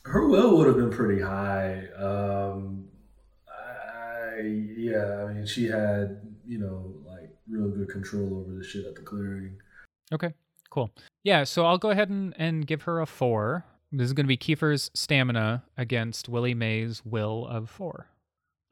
her 0.04 0.26
will 0.26 0.56
would 0.56 0.66
have 0.68 0.76
been 0.76 0.90
pretty 0.90 1.20
high. 1.20 1.88
Um, 1.98 2.88
I, 3.48 4.40
yeah, 4.76 5.24
I 5.28 5.32
mean, 5.34 5.44
she 5.46 5.66
had 5.66 6.20
you 6.46 6.58
know 6.58 6.94
like 7.04 7.30
real 7.48 7.68
good 7.68 7.88
control 7.90 8.38
over 8.40 8.52
the 8.56 8.64
shit 8.64 8.86
at 8.86 8.94
the 8.94 9.02
clearing. 9.02 9.56
Okay, 10.12 10.32
Cool. 10.76 10.90
Yeah, 11.24 11.44
so 11.44 11.64
I'll 11.64 11.78
go 11.78 11.88
ahead 11.88 12.10
and, 12.10 12.34
and 12.36 12.66
give 12.66 12.82
her 12.82 13.00
a 13.00 13.06
four. 13.06 13.64
This 13.90 14.04
is 14.04 14.12
going 14.12 14.26
to 14.26 14.28
be 14.28 14.36
Kiefer's 14.36 14.90
stamina 14.92 15.64
against 15.78 16.28
Willie 16.28 16.52
Mae's 16.52 17.02
will 17.02 17.46
of 17.46 17.70
four. 17.70 18.08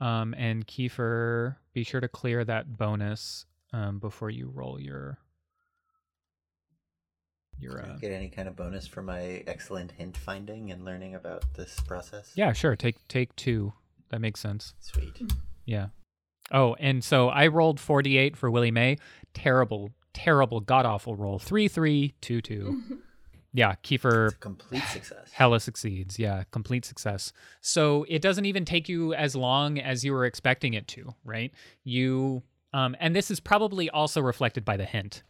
Um, 0.02 0.34
and 0.36 0.66
Kiefer, 0.66 1.56
be 1.72 1.82
sure 1.82 2.02
to 2.02 2.08
clear 2.08 2.44
that 2.44 2.76
bonus 2.76 3.46
um, 3.72 4.00
before 4.00 4.28
you 4.28 4.50
roll 4.52 4.78
your 4.78 5.16
your. 7.58 7.80
Uh... 7.80 7.96
get 7.96 8.12
any 8.12 8.28
kind 8.28 8.48
of 8.48 8.54
bonus 8.54 8.86
for 8.86 9.00
my 9.00 9.42
excellent 9.46 9.92
hint 9.92 10.14
finding 10.14 10.72
and 10.72 10.84
learning 10.84 11.14
about 11.14 11.44
this 11.54 11.80
process? 11.86 12.32
Yeah, 12.34 12.52
sure. 12.52 12.76
Take 12.76 12.96
take 13.08 13.34
two. 13.34 13.72
That 14.10 14.20
makes 14.20 14.40
sense. 14.40 14.74
Sweet. 14.78 15.22
Yeah. 15.64 15.86
Oh, 16.52 16.74
and 16.78 17.02
so 17.02 17.30
I 17.30 17.46
rolled 17.46 17.80
forty 17.80 18.18
eight 18.18 18.36
for 18.36 18.50
Willie 18.50 18.70
Mae. 18.70 18.98
Terrible, 19.32 19.92
terrible, 20.14 20.60
god 20.60 20.86
awful 20.86 21.14
roll. 21.16 21.38
Three, 21.38 21.68
three, 21.68 22.14
two, 22.20 22.40
two. 22.40 22.76
Yeah, 23.56 23.76
Kiefer 23.84 24.26
It's 24.26 24.34
a 24.34 24.38
complete 24.38 24.82
success. 24.82 25.30
Hella 25.32 25.60
succeeds. 25.60 26.18
Yeah, 26.18 26.42
complete 26.50 26.84
success. 26.84 27.32
So 27.60 28.04
it 28.08 28.20
doesn't 28.20 28.46
even 28.46 28.64
take 28.64 28.88
you 28.88 29.14
as 29.14 29.36
long 29.36 29.78
as 29.78 30.04
you 30.04 30.12
were 30.12 30.24
expecting 30.24 30.74
it 30.74 30.88
to, 30.88 31.14
right? 31.24 31.52
You 31.84 32.42
um 32.72 32.96
and 32.98 33.14
this 33.14 33.30
is 33.30 33.38
probably 33.38 33.88
also 33.90 34.20
reflected 34.20 34.64
by 34.64 34.76
the 34.76 34.84
hint, 34.84 35.22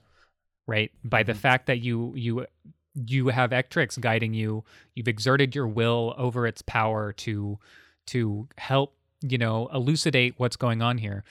right? 0.67 0.91
By 1.05 1.23
the 1.23 1.35
Mhm. 1.35 1.37
fact 1.37 1.67
that 1.67 1.81
you 1.81 2.15
you 2.17 2.47
you 2.95 3.29
have 3.29 3.51
Ectrix 3.51 4.01
guiding 4.01 4.33
you. 4.33 4.65
You've 4.95 5.09
exerted 5.09 5.55
your 5.55 5.69
will 5.69 6.15
over 6.17 6.47
its 6.47 6.63
power 6.63 7.13
to 7.13 7.59
to 8.07 8.49
help, 8.57 8.97
you 9.21 9.37
know, 9.37 9.69
elucidate 9.71 10.35
what's 10.39 10.57
going 10.57 10.81
on 10.81 10.97
here. 10.97 11.25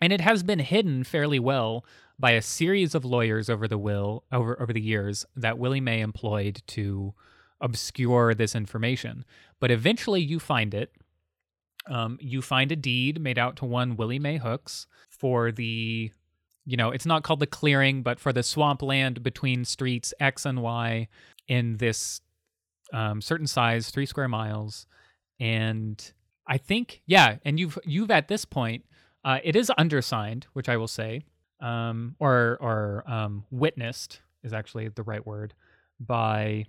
And 0.00 0.12
it 0.12 0.20
has 0.20 0.42
been 0.42 0.58
hidden 0.58 1.04
fairly 1.04 1.38
well 1.38 1.84
by 2.18 2.32
a 2.32 2.42
series 2.42 2.94
of 2.94 3.04
lawyers 3.04 3.48
over 3.48 3.68
the 3.68 3.78
will 3.78 4.24
over 4.32 4.60
over 4.60 4.72
the 4.72 4.80
years 4.80 5.24
that 5.36 5.58
Willie 5.58 5.80
Mae 5.80 6.00
employed 6.00 6.62
to 6.68 7.14
obscure 7.60 8.34
this 8.34 8.54
information. 8.54 9.24
But 9.60 9.70
eventually 9.70 10.20
you 10.20 10.38
find 10.38 10.74
it. 10.74 10.92
Um, 11.88 12.18
you 12.20 12.42
find 12.42 12.72
a 12.72 12.76
deed 12.76 13.20
made 13.20 13.38
out 13.38 13.56
to 13.56 13.64
one 13.64 13.96
Willie 13.96 14.18
Mae 14.18 14.38
Hooks 14.38 14.86
for 15.08 15.52
the, 15.52 16.10
you 16.64 16.76
know, 16.76 16.90
it's 16.90 17.06
not 17.06 17.22
called 17.22 17.38
the 17.38 17.46
clearing, 17.46 18.02
but 18.02 18.18
for 18.18 18.32
the 18.32 18.42
swampland 18.42 19.22
between 19.22 19.64
streets 19.64 20.12
X 20.18 20.44
and 20.44 20.62
Y 20.62 21.06
in 21.46 21.76
this 21.76 22.20
um, 22.92 23.20
certain 23.20 23.46
size, 23.46 23.90
three 23.90 24.06
square 24.06 24.28
miles. 24.28 24.86
And 25.38 26.12
I 26.46 26.58
think, 26.58 27.02
yeah, 27.06 27.36
and 27.44 27.60
you've 27.60 27.78
you've 27.84 28.10
at 28.10 28.28
this 28.28 28.44
point, 28.44 28.84
uh, 29.26 29.40
it 29.42 29.56
is 29.56 29.72
undersigned, 29.76 30.46
which 30.52 30.68
I 30.68 30.76
will 30.76 30.86
say, 30.86 31.24
um, 31.60 32.14
or 32.20 32.56
or 32.60 33.02
um, 33.08 33.44
witnessed 33.50 34.20
is 34.44 34.52
actually 34.52 34.88
the 34.88 35.02
right 35.02 35.26
word 35.26 35.52
by 35.98 36.66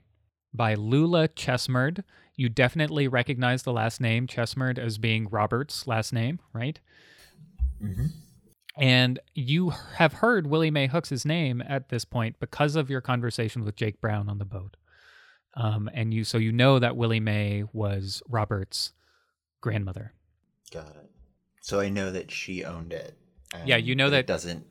by 0.55 0.73
Lula 0.73 1.27
Chesmerd. 1.27 2.03
You 2.35 2.49
definitely 2.49 3.07
recognize 3.07 3.61
the 3.61 3.71
last 3.71 4.01
name 4.01 4.25
Chesmerd 4.25 4.79
as 4.79 4.97
being 4.97 5.27
Robert's 5.29 5.85
last 5.85 6.11
name, 6.11 6.39
right? 6.51 6.79
Mm-hmm. 7.81 8.07
And 8.75 9.19
you 9.35 9.69
have 9.95 10.13
heard 10.13 10.47
Willie 10.47 10.71
Mae 10.71 10.87
Hooks' 10.87 11.25
name 11.25 11.61
at 11.67 11.89
this 11.89 12.05
point 12.05 12.39
because 12.39 12.75
of 12.75 12.89
your 12.89 13.01
conversation 13.01 13.63
with 13.65 13.75
Jake 13.75 14.01
Brown 14.01 14.29
on 14.29 14.39
the 14.39 14.45
boat. 14.45 14.77
Um, 15.55 15.91
and 15.93 16.11
you 16.11 16.23
so 16.23 16.39
you 16.39 16.51
know 16.51 16.79
that 16.79 16.97
Willie 16.97 17.19
Mae 17.19 17.65
was 17.71 18.23
Robert's 18.27 18.93
grandmother. 19.61 20.13
Got 20.71 20.95
it. 20.95 21.11
So 21.67 21.81
I 21.81 21.89
know 21.89 22.11
that 22.13 22.31
she 22.31 22.63
owned 22.63 22.93
it. 22.93 23.17
Yeah, 23.65 23.75
you 23.75 23.93
know 23.93 24.07
it 24.07 24.11
that- 24.11 24.27
doesn't. 24.27 24.65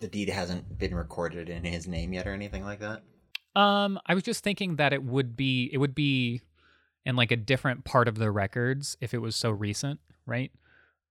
The 0.00 0.08
deed 0.08 0.28
hasn't 0.28 0.76
been 0.76 0.92
recorded 0.94 1.48
in 1.48 1.62
his 1.62 1.86
name 1.86 2.12
yet, 2.14 2.26
or 2.26 2.32
anything 2.32 2.64
like 2.64 2.80
that. 2.80 3.02
Um, 3.54 4.00
I 4.06 4.14
was 4.14 4.24
just 4.24 4.42
thinking 4.42 4.74
that 4.76 4.92
it 4.92 5.04
would 5.04 5.36
be 5.36 5.70
it 5.72 5.78
would 5.78 5.94
be 5.94 6.40
in 7.04 7.14
like 7.14 7.30
a 7.30 7.36
different 7.36 7.84
part 7.84 8.08
of 8.08 8.16
the 8.16 8.30
records 8.32 8.96
if 9.00 9.14
it 9.14 9.18
was 9.18 9.36
so 9.36 9.50
recent, 9.50 10.00
right? 10.26 10.50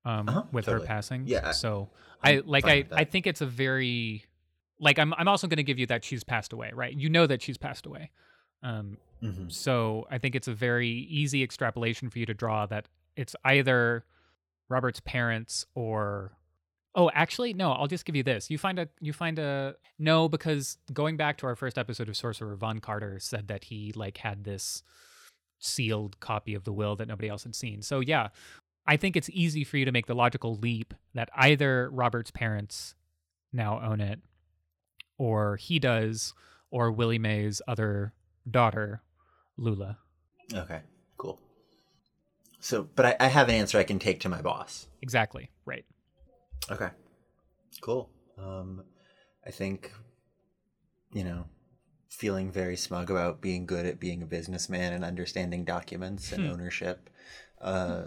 Um, 0.03 0.27
Uh-huh, 0.27 0.43
with 0.51 0.65
totally. 0.65 0.81
her 0.83 0.87
passing. 0.87 1.23
Yeah, 1.27 1.51
So 1.51 1.91
I 2.21 2.39
I'm 2.39 2.47
like 2.47 2.65
I. 2.65 2.83
I 2.91 3.03
think 3.05 3.25
it's 3.25 3.39
a 3.41 3.45
very 3.45 4.25
like 4.81 4.99
I'm 4.99 5.13
I'm 5.13 5.29
also 5.29 5.47
going 5.47 5.57
to 5.57 5.63
give 5.63 5.79
you 5.79 5.85
that 5.87 6.03
she's 6.03 6.25
passed 6.25 6.51
away, 6.51 6.71
right? 6.73 6.93
You 6.93 7.09
know 7.09 7.25
that 7.25 7.41
she's 7.41 7.57
passed 7.57 7.85
away. 7.85 8.11
Um, 8.63 8.97
Mm-hmm. 9.23 9.49
so 9.49 10.07
I 10.09 10.17
think 10.17 10.33
it's 10.35 10.47
a 10.47 10.53
very 10.53 10.89
easy 10.89 11.43
extrapolation 11.43 12.09
for 12.09 12.19
you 12.19 12.25
to 12.25 12.33
draw 12.33 12.65
that 12.67 12.87
it's 13.17 13.35
either 13.45 14.03
Robert's 14.69 14.99
parents 14.99 15.65
or 15.75 16.33
Oh, 16.95 17.11
actually 17.13 17.53
no, 17.53 17.71
I'll 17.71 17.87
just 17.87 18.05
give 18.05 18.15
you 18.15 18.23
this. 18.23 18.49
You 18.49 18.57
find 18.57 18.79
a 18.79 18.89
you 18.99 19.13
find 19.13 19.37
a 19.37 19.75
no 19.99 20.27
because 20.27 20.77
going 20.91 21.17
back 21.17 21.37
to 21.37 21.45
our 21.45 21.55
first 21.55 21.77
episode 21.77 22.09
of 22.09 22.17
Sorcerer 22.17 22.55
Von 22.55 22.79
Carter 22.79 23.19
said 23.19 23.47
that 23.47 23.65
he 23.65 23.93
like 23.95 24.17
had 24.17 24.43
this 24.43 24.83
sealed 25.59 26.19
copy 26.19 26.55
of 26.55 26.63
the 26.63 26.73
will 26.73 26.95
that 26.95 27.07
nobody 27.07 27.29
else 27.29 27.43
had 27.43 27.55
seen. 27.55 27.81
So 27.81 27.99
yeah, 27.99 28.29
I 28.87 28.97
think 28.97 29.15
it's 29.15 29.29
easy 29.31 29.63
for 29.63 29.77
you 29.77 29.85
to 29.85 29.91
make 29.91 30.07
the 30.07 30.15
logical 30.15 30.55
leap 30.55 30.93
that 31.13 31.29
either 31.35 31.89
Robert's 31.91 32.31
parents 32.31 32.95
now 33.53 33.79
own 33.81 34.01
it 34.01 34.19
or 35.17 35.57
he 35.57 35.77
does 35.77 36.33
or 36.71 36.91
Willie 36.91 37.19
Mae's 37.19 37.61
other 37.67 38.13
daughter 38.49 39.03
Lula. 39.57 39.99
Okay, 40.53 40.81
cool. 41.17 41.39
So, 42.59 42.87
but 42.95 43.05
I, 43.05 43.15
I 43.19 43.27
have 43.27 43.49
an 43.49 43.55
answer 43.55 43.77
I 43.77 43.83
can 43.83 43.99
take 43.99 44.19
to 44.21 44.29
my 44.29 44.41
boss. 44.41 44.87
Exactly. 45.01 45.49
Right. 45.65 45.85
Okay, 46.69 46.89
cool. 47.81 48.09
Um, 48.37 48.83
I 49.45 49.51
think, 49.51 49.91
you 51.13 51.23
know, 51.23 51.45
feeling 52.09 52.51
very 52.51 52.75
smug 52.75 53.09
about 53.09 53.41
being 53.41 53.65
good 53.65 53.85
at 53.85 53.99
being 53.99 54.21
a 54.21 54.25
businessman 54.25 54.93
and 54.93 55.03
understanding 55.05 55.63
documents 55.63 56.31
and 56.31 56.45
Hmm. 56.45 56.51
ownership. 56.51 57.09
Uh, 57.61 58.03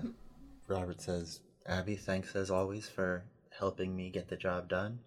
Robert 0.68 1.00
says, 1.00 1.40
Abby, 1.66 1.96
thanks 1.96 2.34
as 2.34 2.50
always 2.50 2.88
for 2.88 3.24
helping 3.58 3.96
me 3.96 4.10
get 4.10 4.28
the 4.28 4.36
job 4.36 4.68
done. 4.68 5.00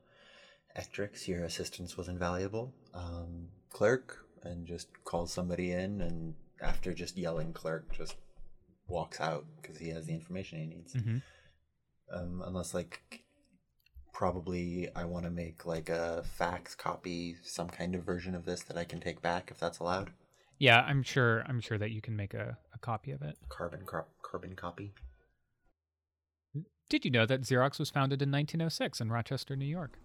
Ectrix, 0.76 1.28
your 1.28 1.44
assistance 1.44 1.98
was 1.98 2.08
invaluable. 2.08 2.74
Um, 2.94 3.50
clerk, 3.70 4.26
and 4.44 4.68
just 4.68 4.88
calls 5.04 5.32
somebody 5.32 5.72
in, 5.72 6.02
and 6.02 6.36
after 6.62 6.94
just 6.94 7.18
yelling 7.18 7.54
clerk, 7.54 7.92
just 7.94 8.16
walks 8.88 9.20
out 9.20 9.46
because 9.62 9.78
he 9.78 9.90
has 9.90 10.06
the 10.06 10.14
information 10.14 10.60
he 10.60 10.66
needs 10.66 10.94
hmm 10.94 11.18
um, 12.12 12.44
unless 12.46 12.74
like 12.74 13.24
probably 14.14 14.88
I 14.96 15.06
want 15.06 15.26
to 15.26 15.32
make 15.32 15.66
like 15.66 15.90
a 15.90 16.24
fax 16.24 16.76
copy, 16.76 17.36
some 17.44 17.70
kind 17.70 17.96
of 17.96 18.04
version 18.04 18.36
of 18.36 18.46
this 18.46 18.64
that 18.64 18.78
I 18.78 18.84
can 18.84 19.00
take 19.00 19.22
back 19.22 19.50
if 19.52 19.60
that's 19.60 19.80
allowed. 19.80 20.12
Yeah, 20.58 20.82
I'm 20.82 21.04
sure. 21.04 21.44
I'm 21.48 21.60
sure 21.60 21.78
that 21.78 21.92
you 21.92 22.02
can 22.02 22.16
make 22.16 22.34
a, 22.34 22.58
a 22.74 22.80
copy 22.80 23.12
of 23.12 23.22
it. 23.22 23.38
Carbon 23.50 23.82
car- 23.86 24.08
carbon 24.22 24.56
copy. 24.56 24.94
Did 26.88 27.04
you 27.04 27.12
know 27.12 27.26
that 27.26 27.42
Xerox 27.42 27.78
was 27.78 27.90
founded 27.90 28.22
in 28.22 28.32
1906 28.32 29.02
in 29.02 29.12
Rochester, 29.12 29.56
New 29.56 29.66
York? 29.66 30.00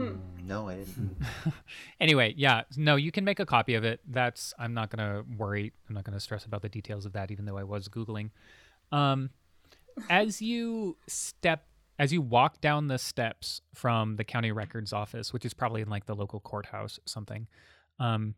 Hmm. 0.00 0.08
Mm, 0.08 0.46
No, 0.46 0.68
I 0.68 0.76
didn't. 0.76 1.16
anyway, 2.00 2.34
yeah, 2.36 2.62
no, 2.76 2.96
you 2.96 3.12
can 3.12 3.24
make 3.24 3.40
a 3.40 3.46
copy 3.46 3.74
of 3.74 3.84
it. 3.84 4.00
That's 4.08 4.54
I'm 4.58 4.74
not 4.74 4.90
gonna 4.90 5.22
worry. 5.36 5.72
I'm 5.88 5.94
not 5.94 6.04
gonna 6.04 6.20
stress 6.20 6.44
about 6.44 6.62
the 6.62 6.68
details 6.68 7.06
of 7.06 7.12
that, 7.12 7.30
even 7.30 7.44
though 7.44 7.58
I 7.58 7.64
was 7.64 7.88
googling. 7.88 8.30
Um, 8.92 9.30
as 10.08 10.40
you 10.40 10.96
step, 11.06 11.66
as 11.98 12.12
you 12.12 12.22
walk 12.22 12.60
down 12.60 12.86
the 12.88 12.98
steps 12.98 13.60
from 13.74 14.16
the 14.16 14.24
county 14.24 14.52
records 14.52 14.92
office, 14.92 15.32
which 15.32 15.44
is 15.44 15.54
probably 15.54 15.82
in 15.82 15.88
like 15.88 16.06
the 16.06 16.14
local 16.16 16.40
courthouse, 16.40 16.98
or 16.98 17.02
something, 17.06 17.46
um, 17.98 18.34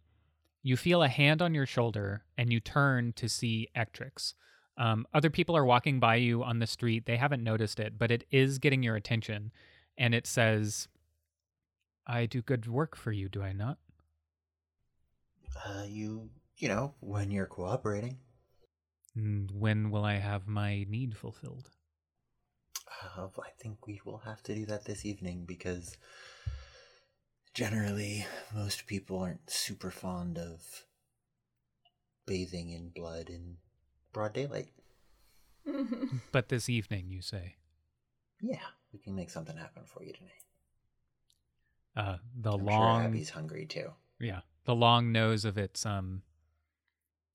you 0.63 0.77
feel 0.77 1.03
a 1.03 1.09
hand 1.09 1.41
on 1.41 1.55
your 1.55 1.67
shoulder, 1.67 2.25
and 2.37 2.53
you 2.53 2.61
turn 2.61 3.13
to 3.15 3.29
see 3.29 3.69
Ectrix. 3.77 4.35
Um, 4.79 5.07
other 5.15 5.31
people 5.31 5.57
are 5.57 5.65
walking 5.65 6.01
by 6.01 6.17
you 6.17 6.43
on 6.43 6.59
the 6.59 6.67
street. 6.67 7.07
They 7.07 7.17
haven't 7.17 7.45
noticed 7.45 7.79
it, 7.79 7.99
but 7.99 8.11
it 8.11 8.25
is 8.31 8.59
getting 8.59 8.83
your 8.83 8.97
attention, 8.97 9.53
and 9.97 10.15
it 10.15 10.27
says. 10.27 10.89
I 12.07 12.27
do 12.27 12.43
good 12.43 12.67
work 12.69 12.95
for 12.97 13.11
you, 13.13 13.29
do 13.29 13.43
I 13.43 13.53
not? 13.53 13.79
uh, 15.65 15.85
you, 15.89 16.31
you 16.59 16.69
know, 16.69 16.95
when 17.01 17.31
you're 17.31 17.47
cooperating, 17.47 18.19
And 19.15 19.51
when 19.53 19.91
will 19.91 20.05
I 20.05 20.17
have 20.17 20.47
my 20.47 20.85
need 20.85 21.17
fulfilled? 21.17 21.71
uh, 23.17 23.29
I 23.43 23.51
think 23.59 23.87
we 23.87 24.01
will 24.05 24.19
have 24.19 24.43
to 24.45 24.55
do 24.55 24.67
that 24.67 24.85
this 24.85 25.05
evening 25.05 25.45
because 25.45 25.97
generally 27.55 28.27
most 28.55 28.87
people 28.87 29.19
aren't 29.19 29.49
super 29.49 29.91
fond 29.91 30.37
of 30.39 30.85
bathing 32.27 32.71
in 32.71 32.89
blood 32.91 33.29
in 33.31 33.59
broad 34.13 34.33
daylight. 34.33 34.73
But 36.33 36.49
this 36.49 36.69
evening, 36.69 37.11
you 37.11 37.23
say. 37.23 37.57
Yeah, 38.43 38.67
we 38.93 38.99
can 38.99 39.15
make 39.15 39.31
something 39.31 39.57
happen 39.57 39.85
for 39.87 40.03
you 40.03 40.13
tonight. 40.13 40.43
Uh, 41.97 42.17
the 42.35 42.53
I'm 42.53 42.65
long, 42.65 43.01
sure 43.01 43.05
Abby's 43.09 43.31
hungry 43.31 43.67
too. 43.67 43.91
yeah, 44.21 44.41
the 44.65 44.75
long 44.75 45.13
nose 45.13 45.45
of 45.45 45.59
its 45.59 45.85
um, 45.85 46.23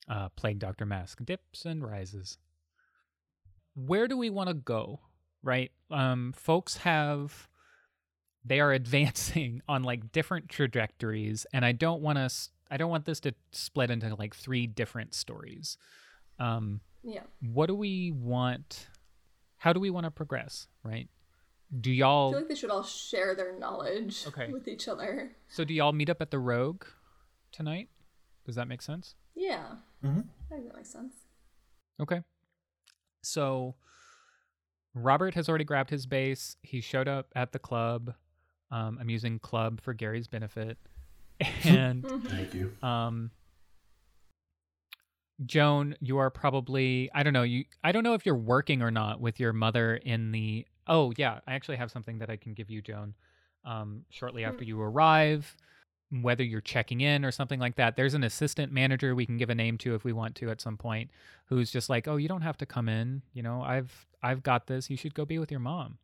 uh, 0.09 0.29
plague 0.29 0.59
doctor 0.59 0.85
mask 0.85 1.23
dips 1.23 1.65
and 1.65 1.83
rises. 1.85 2.37
Where 3.75 4.07
do 4.07 4.17
we 4.17 4.29
want 4.29 4.47
to 4.49 4.53
go? 4.55 5.01
Right, 5.43 5.71
um, 5.91 6.33
folks 6.35 6.77
have 6.77 7.47
they 8.43 8.59
are 8.59 8.71
advancing 8.81 9.61
on 9.67 9.83
like 9.83 10.11
different 10.11 10.47
trajectories 10.47 11.45
and 11.53 11.65
i 11.65 11.71
don't 11.73 12.01
want 12.01 12.17
to 12.17 12.29
i 12.71 12.77
don't 12.77 12.89
want 12.89 13.03
this 13.03 13.19
to 13.19 13.33
split 13.51 13.89
into 13.91 14.15
like 14.15 14.33
three 14.33 14.65
different 14.65 15.13
stories 15.13 15.77
um 16.39 16.79
Yeah. 17.03 17.23
what 17.41 17.65
do 17.67 17.75
we 17.75 18.11
want 18.11 18.87
how 19.57 19.73
do 19.73 19.81
we 19.81 19.89
want 19.89 20.05
to 20.05 20.11
progress 20.11 20.67
right 20.83 21.09
do 21.81 21.91
y'all 21.91 22.29
feel 22.31 22.39
like 22.39 22.47
they 22.49 22.55
should 22.55 22.69
all 22.69 22.83
share 22.83 23.35
their 23.35 23.57
knowledge 23.59 24.25
Okay. 24.27 24.49
with 24.51 24.67
each 24.67 24.87
other. 24.87 25.31
so 25.49 25.63
do 25.63 25.73
y'all 25.73 25.91
meet 25.93 26.09
up 26.09 26.21
at 26.21 26.31
the 26.31 26.39
rogue 26.39 26.83
tonight 27.51 27.89
does 28.45 28.55
that 28.55 28.67
make 28.67 28.81
sense 28.81 29.15
Yeah. 29.35 29.75
Mhm. 30.03 30.25
I 30.51 30.55
think 30.55 30.67
that 30.67 30.75
makes 30.75 30.89
sense. 30.89 31.13
Okay. 31.99 32.21
So 33.21 33.75
Robert 34.93 35.33
has 35.33 35.49
already 35.49 35.65
grabbed 35.65 35.89
his 35.89 36.05
base. 36.05 36.55
He 36.61 36.79
showed 36.81 37.07
up 37.07 37.27
at 37.35 37.51
the 37.51 37.59
club. 37.59 38.13
Um, 38.71 38.97
I'm 39.01 39.09
using 39.09 39.37
club 39.39 39.81
for 39.81 39.93
Gary's 39.93 40.27
benefit. 40.27 40.77
And 41.65 42.05
Thank 42.29 42.53
you. 42.53 42.71
um 42.81 43.31
Joan, 45.45 45.95
you 45.99 46.17
are 46.17 46.29
probably 46.31 47.11
I 47.13 47.21
don't 47.23 47.33
know, 47.33 47.43
you 47.43 47.65
I 47.83 47.91
don't 47.91 48.03
know 48.03 48.13
if 48.15 48.25
you're 48.25 48.35
working 48.35 48.81
or 48.81 48.89
not 48.89 49.19
with 49.21 49.39
your 49.39 49.53
mother 49.53 49.95
in 49.97 50.31
the 50.31 50.65
Oh, 50.87 51.13
yeah, 51.17 51.39
I 51.47 51.53
actually 51.53 51.77
have 51.77 51.91
something 51.91 52.19
that 52.19 52.29
I 52.29 52.37
can 52.37 52.53
give 52.53 52.69
you, 52.69 52.81
Joan. 52.81 53.13
Um 53.65 54.05
shortly 54.09 54.45
after 54.45 54.63
you 54.63 54.81
arrive, 54.81 55.55
whether 56.09 56.43
you're 56.43 56.61
checking 56.61 57.01
in 57.01 57.25
or 57.25 57.31
something 57.31 57.59
like 57.59 57.75
that. 57.75 57.95
There's 57.95 58.13
an 58.13 58.23
assistant 58.23 58.71
manager 58.71 59.13
we 59.13 59.25
can 59.25 59.37
give 59.37 59.49
a 59.49 59.55
name 59.55 59.77
to 59.79 59.93
if 59.95 60.03
we 60.03 60.13
want 60.13 60.35
to 60.35 60.49
at 60.49 60.61
some 60.61 60.77
point 60.77 61.09
who's 61.47 61.71
just 61.71 61.89
like, 61.89 62.07
"Oh, 62.07 62.15
you 62.17 62.27
don't 62.27 62.41
have 62.41 62.57
to 62.57 62.65
come 62.65 62.87
in, 62.87 63.21
you 63.33 63.43
know. 63.43 63.61
I've 63.61 64.07
I've 64.23 64.43
got 64.43 64.67
this. 64.67 64.89
You 64.89 64.97
should 64.97 65.13
go 65.13 65.25
be 65.25 65.39
with 65.39 65.51
your 65.51 65.59
mom." 65.59 65.97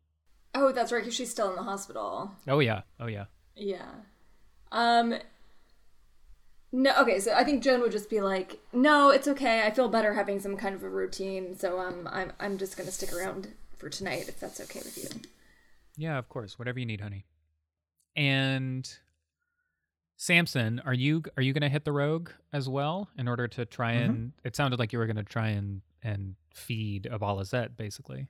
Oh, 0.54 0.72
that's 0.72 0.92
right, 0.92 1.00
because 1.00 1.14
she's 1.14 1.30
still 1.30 1.50
in 1.50 1.56
the 1.56 1.62
hospital. 1.62 2.32
Oh 2.46 2.60
yeah. 2.60 2.82
Oh 3.00 3.06
yeah. 3.06 3.24
Yeah. 3.56 3.88
Um. 4.72 5.14
No, 6.70 6.92
okay, 7.02 7.20
so 7.20 7.32
I 7.32 7.44
think 7.44 7.62
Joan 7.62 7.80
would 7.82 7.92
just 7.92 8.10
be 8.10 8.20
like, 8.20 8.58
"No, 8.72 9.10
it's 9.10 9.28
okay. 9.28 9.62
I 9.62 9.70
feel 9.70 9.88
better 9.88 10.14
having 10.14 10.40
some 10.40 10.56
kind 10.56 10.74
of 10.74 10.82
a 10.82 10.88
routine, 10.88 11.56
so 11.56 11.78
um, 11.78 12.08
I'm 12.10 12.32
I'm 12.40 12.58
just 12.58 12.76
gonna 12.76 12.90
stick 12.90 13.12
around 13.12 13.48
for 13.84 13.90
tonight 13.90 14.28
if 14.28 14.40
that's 14.40 14.60
okay 14.60 14.80
with 14.80 14.96
you." 14.96 15.20
Yeah, 15.96 16.18
of 16.18 16.28
course. 16.28 16.58
Whatever 16.58 16.78
you 16.80 16.86
need, 16.86 17.00
honey. 17.02 17.26
And 18.16 18.88
Samson, 20.16 20.80
are 20.84 20.94
you 20.94 21.22
are 21.36 21.42
you 21.42 21.52
going 21.52 21.62
to 21.62 21.68
hit 21.68 21.84
the 21.84 21.92
rogue 21.92 22.30
as 22.52 22.68
well 22.68 23.08
in 23.18 23.28
order 23.28 23.46
to 23.48 23.64
try 23.66 23.92
and 23.92 24.32
it 24.44 24.56
sounded 24.56 24.78
like 24.78 24.92
you 24.92 24.98
were 24.98 25.06
going 25.06 25.16
to 25.16 25.22
try 25.24 25.48
and 25.48 25.82
and 26.02 26.36
feed 26.54 27.08
Abalazet 27.10 27.76
basically 27.76 28.28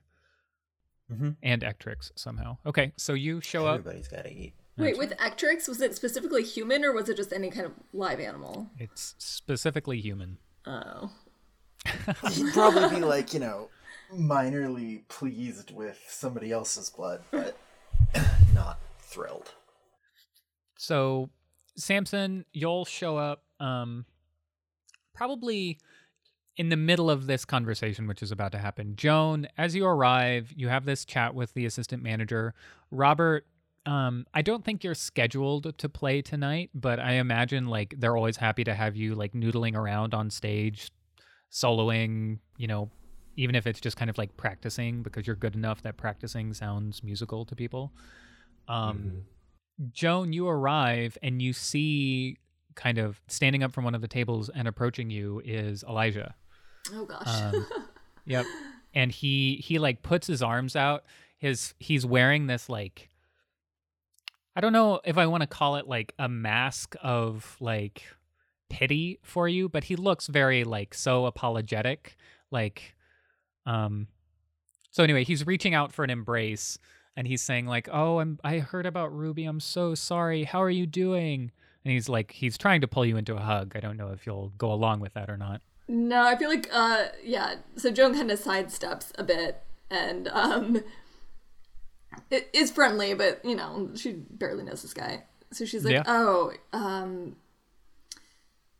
Mhm. 1.11 1.35
and 1.43 1.61
Ectrix 1.61 2.11
somehow. 2.15 2.57
Okay, 2.65 2.91
so 2.97 3.13
you 3.13 3.39
show 3.39 3.67
up 3.67 3.79
Everybody's 3.79 4.07
got 4.07 4.23
to 4.23 4.31
eat. 4.33 4.53
Wait, 4.77 4.97
with 4.97 5.11
Ectrix, 5.17 5.67
was 5.69 5.79
it 5.79 5.95
specifically 5.95 6.43
human 6.43 6.83
or 6.83 6.91
was 6.91 7.07
it 7.07 7.15
just 7.15 7.31
any 7.31 7.49
kind 7.51 7.65
of 7.67 7.73
live 7.93 8.19
animal? 8.19 8.69
it's 8.79 9.13
specifically 9.19 10.01
human. 10.01 10.37
Oh. 10.65 11.11
He'd 12.31 12.51
probably 12.53 12.89
be 12.99 13.05
like, 13.05 13.33
you 13.35 13.39
know, 13.39 13.69
minorly 14.13 15.07
pleased 15.07 15.71
with 15.71 16.03
somebody 16.07 16.51
else's 16.51 16.89
blood, 16.89 17.21
but 17.31 17.57
not 18.53 18.79
thrilled. 18.99 19.53
So, 20.77 21.29
Samson, 21.77 22.45
you'll 22.53 22.85
show 22.85 23.17
up 23.17 23.43
um 23.59 24.05
probably 25.13 25.79
in 26.57 26.67
the 26.69 26.75
middle 26.75 27.09
of 27.09 27.25
this 27.25 27.45
conversation 27.45 28.05
which 28.07 28.21
is 28.21 28.31
about 28.31 28.51
to 28.51 28.57
happen. 28.57 28.95
Joan, 28.95 29.47
as 29.57 29.75
you 29.75 29.85
arrive, 29.85 30.53
you 30.55 30.67
have 30.67 30.85
this 30.85 31.05
chat 31.05 31.33
with 31.33 31.53
the 31.53 31.65
assistant 31.65 32.03
manager. 32.03 32.53
Robert, 32.91 33.45
um 33.85 34.25
I 34.33 34.41
don't 34.41 34.63
think 34.65 34.83
you're 34.83 34.95
scheduled 34.95 35.77
to 35.77 35.89
play 35.89 36.21
tonight, 36.21 36.69
but 36.73 36.99
I 36.99 37.13
imagine 37.13 37.67
like 37.67 37.95
they're 37.97 38.17
always 38.17 38.37
happy 38.37 38.63
to 38.65 38.73
have 38.73 38.95
you 38.95 39.15
like 39.15 39.33
noodling 39.33 39.75
around 39.75 40.13
on 40.13 40.29
stage 40.29 40.91
soloing, 41.51 42.39
you 42.57 42.67
know, 42.67 42.89
even 43.35 43.55
if 43.55 43.67
it's 43.67 43.79
just 43.79 43.97
kind 43.97 44.09
of 44.09 44.17
like 44.17 44.35
practicing 44.37 45.03
because 45.03 45.27
you're 45.27 45.35
good 45.35 45.55
enough 45.55 45.81
that 45.81 45.97
practicing 45.97 46.53
sounds 46.53 47.03
musical 47.03 47.45
to 47.45 47.55
people. 47.55 47.91
Um 48.67 49.25
Joan, 49.91 50.31
you 50.31 50.47
arrive 50.47 51.17
and 51.21 51.41
you 51.41 51.51
see 51.51 52.37
kind 52.75 52.97
of 52.97 53.21
standing 53.27 53.63
up 53.63 53.73
from 53.73 53.83
one 53.83 53.95
of 53.95 54.01
the 54.01 54.07
tables 54.07 54.49
and 54.49 54.67
approaching 54.67 55.09
you 55.09 55.41
is 55.43 55.83
Elijah. 55.83 56.35
Oh 56.93 57.05
gosh. 57.05 57.27
Um, 57.27 57.65
yep. 58.25 58.45
And 58.93 59.11
he 59.11 59.55
he 59.55 59.79
like 59.79 60.01
puts 60.01 60.27
his 60.27 60.41
arms 60.41 60.75
out. 60.75 61.03
His 61.37 61.73
he's 61.79 62.05
wearing 62.05 62.47
this 62.47 62.69
like 62.69 63.09
I 64.55 64.61
don't 64.61 64.73
know 64.73 65.01
if 65.03 65.17
I 65.17 65.25
want 65.27 65.41
to 65.41 65.47
call 65.47 65.75
it 65.75 65.87
like 65.87 66.13
a 66.17 66.29
mask 66.29 66.95
of 67.03 67.57
like 67.59 68.03
pity 68.69 69.19
for 69.21 69.47
you, 69.47 69.67
but 69.67 69.85
he 69.85 69.95
looks 69.95 70.27
very 70.27 70.63
like 70.63 70.93
so 70.93 71.25
apologetic. 71.25 72.15
Like 72.51 72.94
um 73.65 74.07
so 74.91 75.03
anyway, 75.03 75.25
he's 75.25 75.45
reaching 75.45 75.73
out 75.73 75.91
for 75.91 76.03
an 76.05 76.09
embrace 76.09 76.77
and 77.17 77.27
he's 77.27 77.41
saying 77.41 77.65
like, 77.65 77.89
"Oh, 77.91 78.19
I'm 78.19 78.39
I 78.43 78.59
heard 78.59 78.85
about 78.85 79.13
Ruby. 79.15 79.45
I'm 79.45 79.59
so 79.59 79.93
sorry. 79.95 80.43
How 80.45 80.61
are 80.61 80.69
you 80.69 80.85
doing?" 80.85 81.51
And 81.83 81.91
he's 81.93 82.07
like 82.09 82.31
he's 82.31 82.57
trying 82.57 82.81
to 82.81 82.87
pull 82.87 83.05
you 83.05 83.17
into 83.17 83.35
a 83.35 83.39
hug. 83.41 83.73
I 83.75 83.79
don't 83.79 83.97
know 83.97 84.09
if 84.11 84.25
you'll 84.25 84.49
go 84.57 84.71
along 84.71 85.01
with 85.01 85.13
that 85.13 85.29
or 85.29 85.37
not. 85.37 85.61
No, 85.87 86.23
I 86.25 86.35
feel 86.35 86.49
like 86.49 86.69
uh 86.73 87.05
yeah, 87.23 87.55
so 87.75 87.91
Joan 87.91 88.13
kind 88.13 88.31
of 88.31 88.39
sidesteps 88.41 89.11
a 89.19 89.23
bit 89.23 89.61
and 89.89 90.27
um 90.29 90.83
it 92.31 92.49
is 92.53 92.71
friendly, 92.71 93.13
but 93.13 93.43
you 93.43 93.55
know, 93.55 93.91
she 93.95 94.13
barely 94.13 94.63
knows 94.63 94.81
this 94.81 94.93
guy. 94.93 95.23
So 95.51 95.65
she's 95.65 95.83
like, 95.85 95.93
Yeah. 95.93 96.03
"Oh, 96.07 96.53
um 96.73 97.35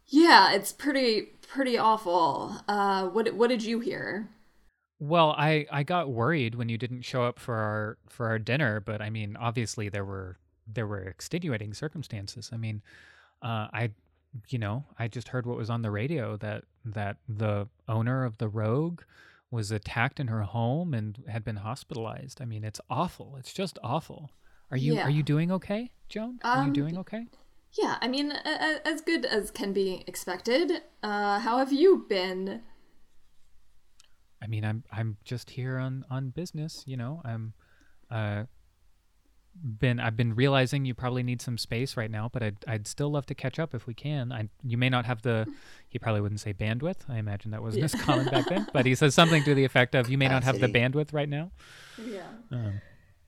yeah, 0.07 0.53
it's 0.53 0.71
pretty 0.71 1.29
pretty 1.47 1.77
awful. 1.77 2.55
Uh 2.67 3.07
what 3.09 3.33
what 3.35 3.49
did 3.49 3.63
you 3.63 3.79
hear?" 3.81 4.29
Well, 4.99 5.35
I 5.37 5.65
I 5.71 5.83
got 5.83 6.09
worried 6.09 6.55
when 6.55 6.69
you 6.69 6.77
didn't 6.77 7.01
show 7.01 7.23
up 7.23 7.39
for 7.39 7.55
our 7.55 7.97
for 8.07 8.27
our 8.27 8.39
dinner, 8.39 8.79
but 8.79 9.01
I 9.01 9.09
mean, 9.09 9.35
obviously 9.35 9.89
there 9.89 10.05
were 10.05 10.37
there 10.67 10.87
were 10.87 10.99
extenuating 11.01 11.73
circumstances. 11.73 12.49
I 12.53 12.57
mean, 12.57 12.81
uh, 13.41 13.67
I 13.73 13.91
you 14.49 14.57
know 14.59 14.85
I 14.97 15.07
just 15.07 15.29
heard 15.29 15.45
what 15.45 15.57
was 15.57 15.69
on 15.69 15.81
the 15.81 15.91
radio 15.91 16.37
that 16.37 16.63
that 16.85 17.17
the 17.27 17.67
owner 17.87 18.23
of 18.23 18.37
the 18.37 18.47
Rogue 18.47 19.01
was 19.51 19.71
attacked 19.71 20.19
in 20.19 20.27
her 20.27 20.41
home 20.43 20.93
and 20.93 21.23
had 21.27 21.43
been 21.43 21.57
hospitalized. 21.57 22.41
I 22.41 22.45
mean, 22.45 22.63
it's 22.63 22.81
awful. 22.89 23.35
It's 23.37 23.53
just 23.53 23.77
awful. 23.83 24.31
Are 24.71 24.77
you 24.77 24.95
Yeah. 24.95 25.03
are 25.07 25.09
you 25.09 25.23
doing 25.23 25.51
okay, 25.51 25.91
Joan? 26.09 26.39
Are 26.43 26.57
you 26.63 26.67
Um, 26.67 26.73
doing 26.73 26.97
okay? 26.99 27.27
Yeah, 27.73 27.97
I 28.01 28.07
mean, 28.07 28.31
a- 28.31 28.35
a- 28.45 28.87
as 28.87 29.01
good 29.01 29.25
as 29.25 29.51
can 29.51 29.73
be 29.73 30.05
expected. 30.07 30.83
Uh 31.03 31.39
how 31.39 31.57
have 31.57 31.73
you 31.73 32.05
been? 32.09 32.63
I 34.41 34.47
mean, 34.47 34.65
I'm 34.65 34.83
I'm 34.91 35.17
just 35.23 35.51
here 35.51 35.77
on 35.77 36.05
on 36.09 36.29
business. 36.29 36.83
You 36.85 36.97
know, 36.97 37.21
I'm 37.25 37.53
uh 38.11 38.43
been 39.63 39.99
I've 39.99 40.17
been 40.17 40.35
realizing 40.35 40.85
you 40.85 40.93
probably 40.93 41.23
need 41.23 41.41
some 41.41 41.57
space 41.57 41.95
right 41.95 42.11
now, 42.11 42.29
but 42.31 42.43
I'd 42.43 42.57
I'd 42.67 42.87
still 42.87 43.09
love 43.09 43.25
to 43.27 43.35
catch 43.35 43.57
up 43.59 43.73
if 43.73 43.87
we 43.87 43.93
can. 43.93 44.31
I 44.31 44.49
you 44.63 44.77
may 44.77 44.89
not 44.89 45.05
have 45.05 45.21
the 45.21 45.47
he 45.87 45.97
probably 45.97 46.21
wouldn't 46.21 46.41
say 46.41 46.53
bandwidth. 46.53 47.09
I 47.09 47.17
imagine 47.17 47.51
that 47.51 47.61
wasn't 47.61 47.85
as 47.85 47.95
common 47.95 48.25
back 48.25 48.49
then, 48.49 48.67
but 48.73 48.85
he 48.85 48.95
says 48.95 49.15
something 49.15 49.43
to 49.43 49.55
the 49.55 49.63
effect 49.63 49.95
of 49.95 50.09
you 50.09 50.17
may 50.17 50.27
not 50.27 50.43
have 50.43 50.59
the 50.59 50.67
bandwidth 50.67 51.13
right 51.13 51.29
now. 51.29 51.51
Yeah. 51.97 52.27
Um, 52.51 52.81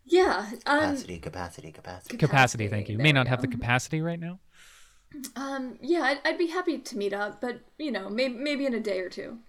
Yeah, 0.06 0.46
um 0.65 0.80
Capacity, 0.80 1.20
capacity, 1.20 1.72
capacity. 1.72 2.17
capacity, 2.17 2.67
thank 2.67 2.89
you. 2.89 2.98
there 2.98 3.04
May 3.04 3.10
we 3.10 3.13
not 3.13 3.28
have 3.28 3.41
the 3.41 3.48
capacity 3.48 4.02
right 4.02 4.20
now. 4.20 4.39
Um, 5.36 5.78
yeah, 5.82 6.02
I'd, 6.02 6.20
I'd 6.26 6.38
be 6.38 6.48
happy 6.48 6.80
to 6.80 6.98
meet 6.98 7.13
up, 7.13 7.39
but 7.39 7.62
you 7.78 7.91
know, 7.91 8.10
maybe 8.10 8.36
maybe 8.36 8.65
in 8.65 8.74
a 8.74 8.80
day 8.80 9.00
or 9.00 9.10
two. 9.10 9.39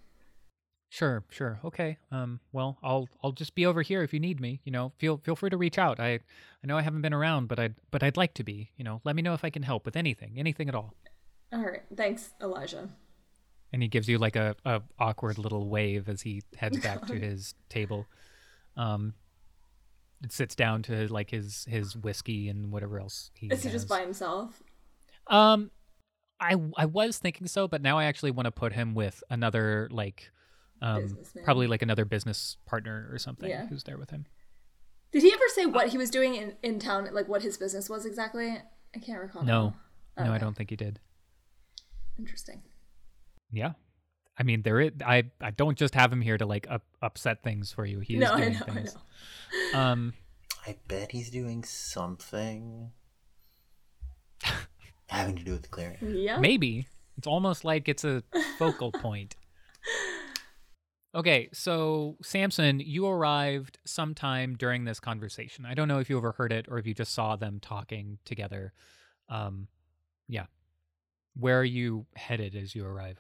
Sure, 0.91 1.23
sure. 1.31 1.61
Okay. 1.65 1.99
Um 2.11 2.41
well, 2.53 2.79
I'll 2.83 3.09
I'll 3.23 3.33
just 3.33 3.55
be 3.55 3.67
over 3.67 3.83
here 3.83 4.03
if 4.03 4.13
you 4.13 4.21
need 4.21 4.41
me, 4.41 4.61
you 4.65 4.73
know. 4.73 4.93
Feel 4.99 5.19
feel 5.19 5.37
free 5.37 5.51
to 5.51 5.57
reach 5.57 5.79
out. 5.79 6.01
I 6.01 6.15
I 6.15 6.67
know 6.67 6.79
I 6.79 6.83
haven't 6.83 7.03
been 7.03 7.15
around, 7.15 7.49
but 7.49 7.59
I'd 7.59 7.75
but 7.91 8.03
I'd 8.03 8.17
like 8.17 8.35
to 8.35 8.45
be, 8.45 8.71
you 8.77 8.85
know. 8.85 9.01
Let 9.05 9.15
me 9.15 9.23
know 9.23 9.35
if 9.35 9.45
I 9.45 9.51
can 9.51 9.63
help 9.63 9.85
with 9.85 9.97
anything, 9.97 10.35
anything 10.39 10.69
at 10.69 10.75
all. 10.75 10.95
All 11.53 11.61
right, 11.61 11.83
thanks, 11.95 12.31
Elijah. 12.43 12.89
And 13.73 13.83
he 13.83 13.89
gives 13.89 14.09
you 14.09 14.17
like 14.19 14.37
a, 14.37 14.57
a 14.65 14.81
awkward 14.99 15.37
little 15.37 15.69
wave 15.69 16.09
as 16.09 16.23
he 16.23 16.43
heads 16.57 16.79
back 16.83 17.07
to 17.07 17.15
his 17.15 17.55
table. 17.69 18.07
Um 18.77 19.15
it 20.23 20.33
sits 20.33 20.55
down 20.55 20.83
to 20.85 21.07
like 21.13 21.31
his 21.31 21.65
his 21.69 21.97
whiskey 21.97 22.49
and 22.49 22.73
whatever 22.73 22.99
else 22.99 23.31
he 23.35 23.49
Is 23.49 23.63
he 23.63 23.71
just 23.71 23.89
by 23.89 24.01
himself? 24.01 24.63
Um, 25.29 25.71
I 26.41 26.57
I 26.77 26.87
was 26.87 27.19
thinking 27.19 27.47
so, 27.47 27.69
but 27.69 27.83
now 27.83 27.99
I 27.99 28.05
actually 28.05 28.31
want 28.31 28.47
to 28.47 28.51
put 28.51 28.73
him 28.73 28.95
with 28.95 29.23
another 29.31 29.89
like, 29.91 30.31
um, 30.83 31.19
probably 31.45 31.67
like 31.67 31.83
another 31.83 32.05
business 32.05 32.57
partner 32.67 33.09
or 33.13 33.19
something 33.19 33.49
Yeah. 33.51 33.67
who's 33.67 33.85
there 33.85 33.99
with 33.99 34.11
him. 34.11 34.27
Did 35.13 35.23
he 35.23 35.33
ever 35.33 35.45
say 35.55 35.65
what 35.67 35.89
he 35.89 35.99
was 35.99 36.11
doing 36.11 36.35
in, 36.35 36.55
in 36.63 36.79
town, 36.79 37.09
like 37.13 37.29
what 37.29 37.43
his 37.43 37.57
business 37.57 37.89
was 37.89 38.05
exactly? 38.05 38.59
I 38.95 38.99
can't 39.01 39.21
recall. 39.21 39.43
No, 39.43 39.75
now. 40.17 40.25
no, 40.27 40.33
I 40.33 40.39
don't 40.39 40.55
think 40.57 40.71
he 40.71 40.77
did. 40.77 41.01
Interesting. 42.19 42.63
Yeah, 43.51 43.73
I 44.37 44.43
mean 44.43 44.63
there 44.63 44.81
is 44.81 44.93
I 45.05 45.25
I 45.41 45.51
don't 45.51 45.79
just 45.79 45.95
have 45.95 46.13
him 46.13 46.21
here 46.21 46.37
to 46.37 46.45
like 46.47 46.67
up, 46.69 46.85
upset 47.01 47.43
things 47.43 47.73
for 47.73 47.87
you. 47.87 48.01
He 48.01 48.15
is 48.17 48.21
no, 48.21 48.33
I 48.35 48.41
doing 48.41 48.53
know, 48.55 48.61
I 48.69 48.71
things. 48.73 48.97
know. 49.73 49.79
Um, 49.79 50.13
I 50.67 50.77
bet 50.89 51.13
he's 51.13 51.31
doing 51.31 51.65
something 51.65 52.91
having 55.07 55.37
to 55.37 55.43
do 55.45 55.53
with 55.53 55.63
the 55.63 55.69
clearing. 55.69 55.97
Yeah. 56.03 56.39
Maybe. 56.39 56.87
It's 57.17 57.27
almost 57.27 57.65
like 57.65 57.89
it's 57.89 58.05
a 58.05 58.23
focal 58.59 58.93
point. 59.03 59.35
Okay, 61.15 61.49
so 61.53 62.17
Samson, 62.23 62.81
you 62.81 63.07
arrived 63.07 63.79
sometime 63.87 64.57
during 64.57 64.85
this 64.85 65.01
conversation. 65.01 65.65
I 65.65 65.75
don't 65.75 65.89
know 65.89 66.01
if 66.01 66.11
you 66.11 66.19
overheard 66.19 66.53
it 66.53 66.67
or 66.69 66.79
if 66.79 66.87
you 66.87 66.93
just 66.93 67.15
saw 67.15 67.37
them 67.37 67.61
talking 67.61 68.19
together. 68.25 68.75
Um, 69.29 69.69
yeah. 70.29 70.47
Where 71.35 71.61
are 71.61 71.65
you 71.65 72.07
headed 72.15 72.55
as 72.55 72.75
you 72.75 72.85
arrive? 72.85 73.19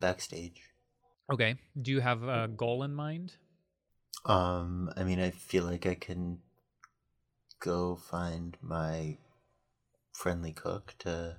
Backstage. 0.00 0.62
Okay. 1.30 1.56
Do 1.80 1.90
you 1.90 2.00
have 2.00 2.22
a 2.22 2.48
goal 2.48 2.82
in 2.82 2.94
mind? 2.94 3.34
Um, 4.24 4.90
I 4.96 5.04
mean, 5.04 5.20
I 5.20 5.30
feel 5.30 5.64
like 5.64 5.86
I 5.86 5.94
can 5.94 6.38
go 7.60 7.96
find 7.96 8.56
my 8.62 9.18
friendly 10.12 10.52
cook 10.52 10.94
to 11.00 11.36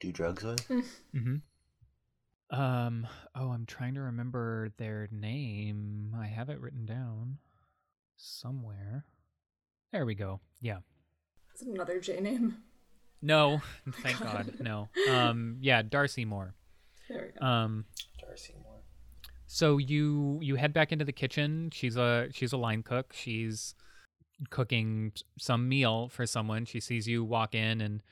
do 0.00 0.12
drugs 0.12 0.44
with. 0.44 0.68
Mm-hmm. 0.68 1.36
Um. 2.52 3.06
Oh, 3.34 3.48
I'm 3.50 3.66
trying 3.66 3.94
to 3.94 4.02
remember 4.02 4.70
their 4.76 5.08
name. 5.10 6.14
I 6.18 6.26
have 6.26 6.50
it 6.50 6.60
written 6.60 6.84
down 6.84 7.38
somewhere. 8.16 9.06
There 9.90 10.04
we 10.04 10.14
go. 10.14 10.40
Yeah. 10.60 10.78
It's 11.52 11.62
another 11.62 11.98
J 11.98 12.20
name. 12.20 12.58
No, 13.22 13.62
thank 14.02 14.20
God, 14.20 14.54
no. 14.60 14.88
Um. 15.10 15.56
Yeah, 15.60 15.82
Darcy 15.82 16.24
Moore. 16.24 16.54
There 17.08 17.32
we 17.34 17.40
go. 17.40 17.46
Um. 17.46 17.86
Darcy 18.20 18.54
Moore. 18.62 18.82
So 19.46 19.78
you 19.78 20.38
you 20.42 20.56
head 20.56 20.72
back 20.72 20.92
into 20.92 21.04
the 21.04 21.12
kitchen. 21.12 21.70
She's 21.72 21.96
a 21.96 22.28
she's 22.32 22.52
a 22.52 22.56
line 22.56 22.82
cook. 22.82 23.12
She's 23.12 23.74
cooking 24.50 25.12
some 25.38 25.68
meal 25.68 26.08
for 26.08 26.26
someone. 26.26 26.64
She 26.64 26.80
sees 26.80 27.06
you 27.06 27.24
walk 27.24 27.54
in 27.54 27.80
and 27.80 28.02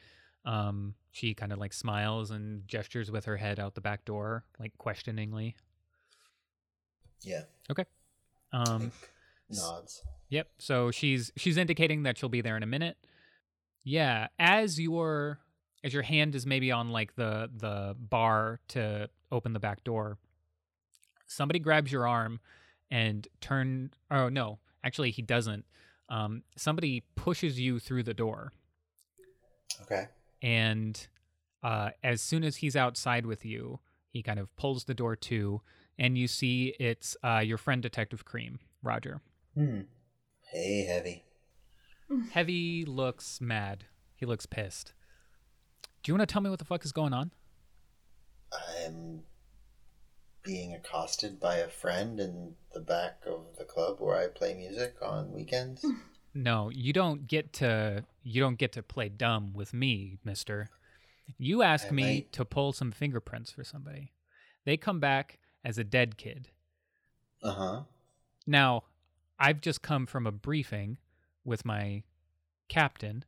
um 0.45 0.95
she 1.11 1.35
kind 1.35 1.53
of 1.53 1.59
like 1.59 1.73
smiles 1.73 2.31
and 2.31 2.67
gestures 2.69 3.11
with 3.11 3.25
her 3.25 3.37
head 3.37 3.59
out 3.59 3.75
the 3.75 3.81
back 3.81 4.05
door 4.05 4.45
like 4.59 4.77
questioningly. 4.79 5.57
Yeah. 7.23 7.43
Okay. 7.71 7.85
Um 8.53 8.93
nods. 9.49 10.03
Yep. 10.29 10.49
So 10.59 10.91
she's 10.91 11.33
she's 11.37 11.57
indicating 11.57 12.05
that 12.05 12.19
she'll 12.19 12.29
be 12.29 12.41
there 12.41 12.57
in 12.57 12.63
a 12.63 12.67
minute. 12.67 12.97
Yeah, 13.83 14.29
as 14.39 14.79
your 14.81 15.41
as 15.83 15.93
your 15.93 16.03
hand 16.03 16.35
is 16.35 16.47
maybe 16.47 16.71
on 16.71 16.91
like 16.91 17.17
the 17.17 17.51
the 17.55 17.97
bar 17.99 18.61
to 18.69 19.09
open 19.33 19.53
the 19.53 19.61
back 19.61 19.85
door, 19.85 20.19
somebody 21.27 21.59
grabs 21.59 21.91
your 21.91 22.07
arm 22.07 22.41
and 22.91 23.27
turn 23.41 23.91
oh 24.11 24.29
no, 24.29 24.59
actually 24.85 25.11
he 25.11 25.23
doesn't. 25.23 25.65
Um 26.09 26.43
somebody 26.57 27.05
pushes 27.15 27.59
you 27.59 27.79
through 27.79 28.03
the 28.03 28.15
door 28.15 28.53
Okay. 29.83 30.07
And 30.43 31.09
uh 31.63 31.91
as 32.03 32.21
soon 32.21 32.45
as 32.45 32.57
he's 32.57 32.77
outside 32.77 33.27
with 33.27 33.45
you, 33.45 33.81
he 34.09 34.23
kind 34.23 34.39
of 34.39 34.55
pulls 34.57 34.85
the 34.85 34.95
door 34.95 35.17
to 35.17 35.61
and 35.99 36.17
you 36.17 36.27
see 36.29 36.75
it's 36.81 37.17
uh 37.25 37.39
your 37.39 37.59
friend 37.59 37.83
Detective 37.83 38.25
Cream, 38.25 38.59
Roger. 38.83 39.21
Hmm. 39.55 39.81
Hey, 40.53 40.85
heavy. 40.85 41.25
Heavy 42.33 42.85
looks 42.85 43.41
mad. 43.41 43.85
He 44.17 44.27
looks 44.27 44.47
pissed. 44.47 44.95
Do 46.03 46.11
you 46.11 46.17
want 46.17 46.29
to 46.29 46.33
tell 46.33 46.43
me 46.43 46.51
what 46.51 46.59
the 46.59 46.65
fuck 46.65 46.85
is 46.85 46.93
going 46.93 47.13
on? 47.13 47.31
I'm 48.53 49.23
being 50.43 50.75
accosted 50.75 51.39
by 51.39 51.57
a 51.57 51.69
friend 51.69 52.19
in 52.19 52.55
the 52.73 52.81
back 52.81 53.23
of 53.27 53.59
the 53.59 53.65
club 53.65 53.97
where 54.01 54.17
I 54.17 54.27
play 54.27 54.55
music 54.55 54.97
on 55.03 55.33
weekends. 55.33 55.85
No, 56.35 56.71
you 56.71 56.93
don't 56.93 57.27
get 57.27 57.53
to 57.55 58.05
you 58.23 58.41
don't 58.41 58.59
get 58.59 58.73
to 58.73 58.83
play 58.83 59.09
dumb 59.09 59.53
with 59.55 59.73
me, 59.73 60.19
mister. 60.25 60.69
You 61.39 61.63
ask 61.63 61.91
me 61.91 62.27
to 62.33 62.45
pull 62.45 62.73
some 62.73 62.93
fingerprints 62.93 63.51
for 63.51 63.65
somebody. 63.65 64.13
They 64.65 64.77
come 64.77 65.01
back 65.01 65.39
as 65.65 65.79
a 65.79 65.85
dead 65.85 66.17
kid. 66.17 66.49
Uh 67.43 67.53
huh. 67.53 67.81
Now, 68.47 68.85
I've 69.39 69.61
just 69.61 69.83
come 69.83 70.07
from 70.07 70.27
a 70.27 70.33
briefing 70.33 70.99
with 71.45 71.65
my 71.65 72.03
captain 72.69 73.25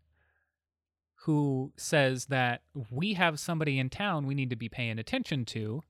who 1.24 1.72
says 1.76 2.26
that 2.26 2.62
we 2.90 3.14
have 3.14 3.38
somebody 3.38 3.78
in 3.78 3.88
town 3.88 4.26
we 4.26 4.34
need 4.34 4.50
to 4.50 4.56
be 4.56 4.68
paying 4.68 4.98
attention 4.98 5.44
to, 5.44 5.82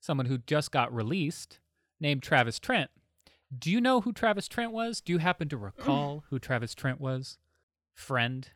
someone 0.00 0.26
who 0.26 0.38
just 0.38 0.70
got 0.70 0.94
released 0.94 1.58
named 2.00 2.22
Travis 2.22 2.58
Trent. 2.60 2.90
Do 3.56 3.70
you 3.70 3.80
know 3.80 4.00
who 4.00 4.12
Travis 4.12 4.48
Trent 4.48 4.72
was? 4.72 5.00
Do 5.00 5.12
you 5.12 5.18
happen 5.18 5.48
to 5.48 5.56
recall 5.56 6.24
who 6.30 6.38
Travis 6.38 6.74
Trent 6.74 7.00
was? 7.00 7.38
Friend? 7.94 8.48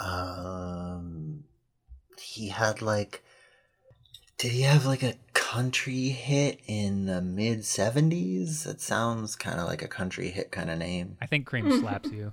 Um, 0.00 1.44
he 2.18 2.48
had 2.48 2.82
like, 2.82 3.22
did 4.38 4.52
he 4.52 4.62
have 4.62 4.86
like 4.86 5.02
a 5.02 5.14
country 5.32 6.08
hit 6.08 6.60
in 6.66 7.06
the 7.06 7.20
mid 7.20 7.60
'70s? 7.60 8.64
That 8.64 8.80
sounds 8.80 9.36
kind 9.36 9.60
of 9.60 9.66
like 9.66 9.82
a 9.82 9.88
country 9.88 10.30
hit 10.30 10.50
kind 10.50 10.70
of 10.70 10.78
name. 10.78 11.16
I 11.20 11.26
think 11.26 11.46
Cream 11.46 11.70
slaps 11.80 12.10
you. 12.10 12.32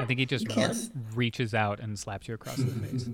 I 0.00 0.06
think 0.06 0.18
he 0.18 0.26
just 0.26 0.46
reaches 1.14 1.52
out 1.52 1.78
and 1.78 1.98
slaps 1.98 2.26
you 2.26 2.34
across 2.34 2.56
the 2.56 2.66
face. 2.66 3.08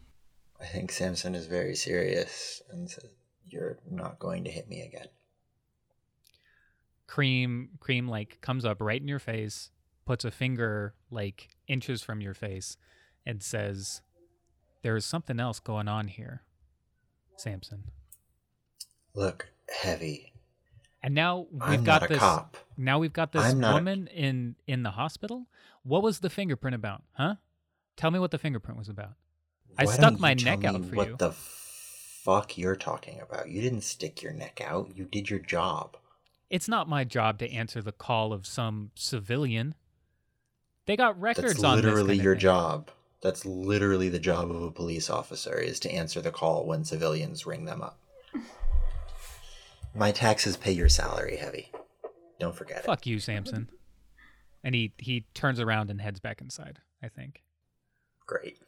I 0.60 0.66
think 0.66 0.92
Samson 0.92 1.34
is 1.34 1.46
very 1.46 1.74
serious 1.74 2.62
and 2.70 2.88
says, 2.90 3.10
"You're 3.46 3.78
not 3.90 4.18
going 4.18 4.44
to 4.44 4.50
hit 4.50 4.68
me 4.68 4.82
again." 4.82 5.08
Cream 7.12 7.68
cream 7.78 8.08
like 8.08 8.40
comes 8.40 8.64
up 8.64 8.78
right 8.80 9.02
in 9.02 9.06
your 9.06 9.18
face 9.18 9.70
puts 10.06 10.24
a 10.24 10.30
finger 10.30 10.94
like 11.10 11.50
inches 11.68 12.00
from 12.02 12.22
your 12.22 12.32
face 12.32 12.78
and 13.26 13.42
says 13.42 14.00
there's 14.80 15.04
something 15.04 15.38
else 15.38 15.60
going 15.60 15.88
on 15.88 16.08
here 16.08 16.42
samson 17.36 17.82
Look, 19.14 19.50
heavy. 19.68 20.32
and 21.02 21.14
now 21.14 21.46
we've 21.52 21.62
I'm 21.62 21.84
got 21.84 22.08
this 22.08 22.18
cop. 22.18 22.56
now 22.78 22.98
we've 22.98 23.12
got 23.12 23.32
this 23.32 23.44
I'm 23.44 23.62
a- 23.62 23.74
woman 23.74 24.06
in 24.06 24.56
in 24.66 24.82
the 24.82 24.92
hospital 24.92 25.48
what 25.82 26.02
was 26.02 26.20
the 26.20 26.30
fingerprint 26.30 26.74
about 26.74 27.02
huh 27.12 27.34
tell 27.94 28.10
me 28.10 28.20
what 28.20 28.30
the 28.30 28.38
fingerprint 28.38 28.78
was 28.78 28.88
about 28.88 29.12
I 29.76 29.84
stuck 29.84 30.18
my 30.18 30.32
neck 30.32 30.64
out 30.64 30.82
for 30.86 30.96
what 30.96 31.06
you. 31.08 31.12
What 31.12 31.18
the 31.18 31.32
fuck 31.32 32.56
you're 32.58 32.76
talking 32.76 33.20
about? 33.20 33.48
You 33.48 33.60
didn't 33.62 33.80
stick 33.82 34.22
your 34.22 34.32
neck 34.32 34.60
out. 34.62 34.90
You 34.94 35.04
did 35.06 35.30
your 35.30 35.38
job. 35.38 35.96
It's 36.52 36.68
not 36.68 36.88
my 36.88 37.02
job 37.02 37.38
to 37.40 37.50
answer 37.50 37.82
the 37.82 37.90
call 37.90 38.32
of 38.32 38.46
some 38.46 38.90
civilian 38.94 39.74
they 40.86 40.96
got 40.96 41.20
records 41.20 41.54
That's 41.54 41.64
on 41.64 41.76
this 41.76 41.84
That's 41.84 41.94
literally 41.94 42.16
your 42.18 42.34
thing. 42.34 42.40
job. 42.40 42.90
That's 43.22 43.46
literally 43.46 44.08
the 44.08 44.18
job 44.18 44.50
of 44.50 44.62
a 44.62 44.70
police 44.70 45.08
officer 45.10 45.56
is 45.58 45.78
to 45.80 45.90
answer 45.92 46.20
the 46.20 46.32
call 46.32 46.66
when 46.66 46.84
civilians 46.84 47.46
ring 47.46 47.64
them 47.66 47.82
up. 47.82 47.98
My 49.94 50.10
taxes 50.10 50.56
pay 50.56 50.72
your 50.72 50.88
salary, 50.88 51.36
heavy. 51.36 51.70
Don't 52.40 52.56
forget 52.56 52.78
it. 52.78 52.84
Fuck 52.84 53.06
you, 53.06 53.20
Samson. 53.20 53.68
And 54.64 54.74
he 54.74 54.92
he 54.98 55.24
turns 55.34 55.60
around 55.60 55.90
and 55.90 56.00
heads 56.00 56.18
back 56.18 56.40
inside. 56.40 56.80
I 57.02 57.08
think. 57.08 57.42
Great. 58.26 58.58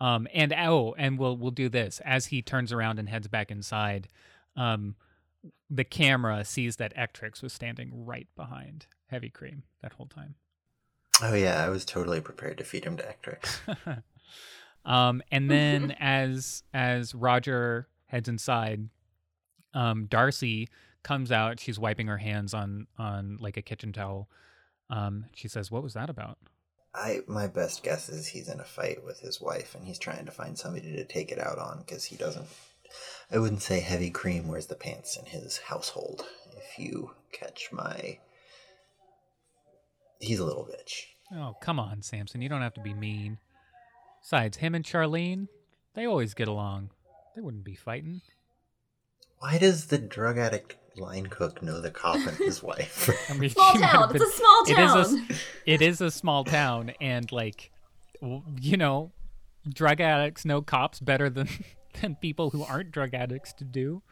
Um 0.00 0.26
and 0.34 0.52
oh, 0.52 0.94
and 0.98 1.16
we'll 1.16 1.36
we'll 1.36 1.52
do 1.52 1.68
this 1.68 2.00
as 2.04 2.26
he 2.26 2.42
turns 2.42 2.72
around 2.72 2.98
and 2.98 3.08
heads 3.08 3.28
back 3.28 3.52
inside. 3.52 4.08
Um, 4.56 4.96
the 5.70 5.84
camera 5.84 6.44
sees 6.44 6.76
that 6.76 6.96
Ectrix 6.96 7.42
was 7.42 7.52
standing 7.52 8.04
right 8.04 8.28
behind 8.36 8.86
Heavy 9.08 9.30
Cream 9.30 9.64
that 9.82 9.94
whole 9.94 10.06
time. 10.06 10.36
Oh 11.22 11.34
yeah, 11.34 11.64
I 11.64 11.68
was 11.68 11.84
totally 11.84 12.20
prepared 12.20 12.58
to 12.58 12.64
feed 12.64 12.84
him 12.84 12.96
to 12.96 13.04
Ectrix. 13.04 14.02
um, 14.84 15.22
and 15.30 15.50
then 15.50 15.92
as 16.00 16.62
as 16.72 17.14
Roger 17.14 17.88
heads 18.06 18.28
inside, 18.28 18.88
um, 19.74 20.06
Darcy 20.06 20.68
comes 21.02 21.30
out. 21.30 21.60
She's 21.60 21.78
wiping 21.78 22.08
her 22.08 22.18
hands 22.18 22.54
on 22.54 22.86
on 22.98 23.38
like 23.40 23.56
a 23.56 23.62
kitchen 23.62 23.92
towel. 23.92 24.28
Um, 24.90 25.26
she 25.34 25.48
says, 25.48 25.70
"What 25.70 25.82
was 25.82 25.94
that 25.94 26.10
about?" 26.10 26.38
I 26.94 27.20
my 27.26 27.48
best 27.48 27.82
guess 27.82 28.08
is 28.08 28.28
he's 28.28 28.48
in 28.48 28.60
a 28.60 28.64
fight 28.64 29.04
with 29.04 29.20
his 29.20 29.40
wife 29.40 29.74
and 29.74 29.84
he's 29.84 29.98
trying 29.98 30.26
to 30.26 30.32
find 30.32 30.56
somebody 30.56 30.92
to 30.92 31.04
take 31.04 31.32
it 31.32 31.40
out 31.40 31.58
on 31.58 31.78
because 31.78 32.04
he 32.04 32.16
doesn't. 32.16 32.46
I 33.30 33.38
wouldn't 33.38 33.62
say 33.62 33.80
heavy 33.80 34.10
cream 34.10 34.48
wears 34.48 34.66
the 34.66 34.74
pants 34.74 35.16
in 35.16 35.26
his 35.26 35.58
household. 35.58 36.24
If 36.56 36.78
you 36.78 37.12
catch 37.32 37.68
my, 37.72 38.18
he's 40.20 40.38
a 40.38 40.44
little 40.44 40.64
bitch. 40.64 41.04
Oh, 41.34 41.56
come 41.60 41.78
on, 41.80 42.02
Samson. 42.02 42.42
You 42.42 42.48
don't 42.48 42.62
have 42.62 42.74
to 42.74 42.80
be 42.80 42.94
mean. 42.94 43.38
Besides, 44.22 44.58
him 44.58 44.74
and 44.74 44.84
Charlene, 44.84 45.48
they 45.94 46.06
always 46.06 46.34
get 46.34 46.48
along. 46.48 46.90
They 47.34 47.42
wouldn't 47.42 47.64
be 47.64 47.74
fighting. 47.74 48.22
Why 49.38 49.58
does 49.58 49.86
the 49.86 49.98
drug 49.98 50.38
addict 50.38 50.76
line 50.96 51.26
cook 51.26 51.62
know 51.62 51.80
the 51.80 51.90
cop 51.90 52.16
and 52.16 52.36
his 52.36 52.62
wife? 52.62 53.10
I 53.28 53.34
mean, 53.34 53.50
Small 53.50 53.72
town. 53.74 53.82
have 54.08 54.14
It's 54.14 54.24
a 54.24 54.30
small 54.36 54.62
It 54.66 54.78
is 54.78 54.94
a 54.94 54.98
s- 54.98 55.08
town. 55.10 55.28
it 55.66 55.82
is 55.82 56.00
a 56.00 56.10
small 56.10 56.44
town, 56.44 56.92
and 57.00 57.30
like, 57.32 57.70
you 58.60 58.76
know, 58.76 59.12
drug 59.68 60.00
addicts 60.00 60.44
know 60.44 60.62
cops 60.62 61.00
better 61.00 61.28
than 61.28 61.48
than 62.00 62.16
people 62.16 62.50
who 62.50 62.62
aren't 62.62 62.90
drug 62.92 63.14
addicts 63.14 63.52
to 63.54 63.64
do. 63.64 64.02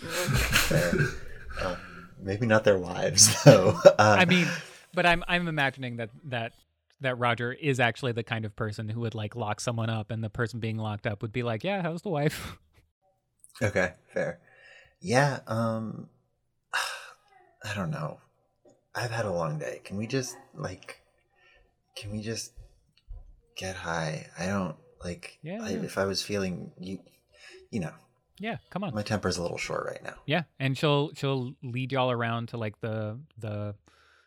Fair. 0.00 0.92
um, 1.64 1.76
maybe 2.20 2.46
not 2.46 2.64
their 2.64 2.78
wives 2.78 3.42
though. 3.44 3.78
Uh, 3.84 4.16
I 4.18 4.24
mean, 4.24 4.46
but 4.94 5.06
I'm 5.06 5.24
I'm 5.28 5.48
imagining 5.48 5.96
that 5.96 6.10
that 6.24 6.52
that 7.00 7.18
Roger 7.18 7.52
is 7.52 7.78
actually 7.80 8.12
the 8.12 8.24
kind 8.24 8.44
of 8.44 8.56
person 8.56 8.88
who 8.88 9.00
would 9.00 9.14
like 9.14 9.36
lock 9.36 9.60
someone 9.60 9.90
up, 9.90 10.10
and 10.10 10.22
the 10.22 10.30
person 10.30 10.60
being 10.60 10.78
locked 10.78 11.06
up 11.06 11.22
would 11.22 11.32
be 11.32 11.42
like, 11.42 11.64
"Yeah, 11.64 11.82
how's 11.82 12.02
the 12.02 12.10
wife?" 12.10 12.56
Okay, 13.60 13.94
fair. 14.14 14.38
Yeah, 15.00 15.40
um 15.48 16.08
I 17.64 17.74
don't 17.74 17.90
know. 17.90 18.20
I've 18.94 19.10
had 19.10 19.24
a 19.24 19.32
long 19.32 19.58
day. 19.58 19.80
Can 19.84 19.96
we 19.96 20.06
just 20.06 20.36
like 20.54 21.00
can 21.96 22.12
we 22.12 22.20
just 22.20 22.52
get 23.56 23.74
high? 23.74 24.28
I 24.38 24.46
don't 24.46 24.76
like 25.04 25.38
Yeah, 25.42 25.58
I, 25.60 25.70
yeah. 25.70 25.82
if 25.82 25.98
I 25.98 26.04
was 26.04 26.22
feeling 26.22 26.70
you 26.78 27.00
you 27.70 27.80
know, 27.80 27.92
yeah, 28.38 28.58
come 28.70 28.84
on. 28.84 28.94
my 28.94 29.02
temper's 29.02 29.36
a 29.36 29.42
little 29.42 29.58
short 29.58 29.86
right 29.86 30.02
now. 30.02 30.14
Yeah, 30.26 30.42
and 30.58 30.76
she'll 30.76 31.12
she'll 31.14 31.54
lead 31.62 31.92
y'all 31.92 32.10
around 32.10 32.48
to 32.48 32.56
like 32.56 32.80
the 32.80 33.18
the 33.38 33.74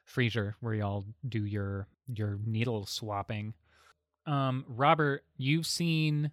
freezer 0.06 0.56
where 0.60 0.74
y'all 0.74 1.06
do 1.28 1.46
your 1.46 1.88
your 2.08 2.38
needle 2.46 2.86
swapping. 2.86 3.54
Um, 4.26 4.66
Robert, 4.68 5.24
you've 5.38 5.66
seen 5.66 6.32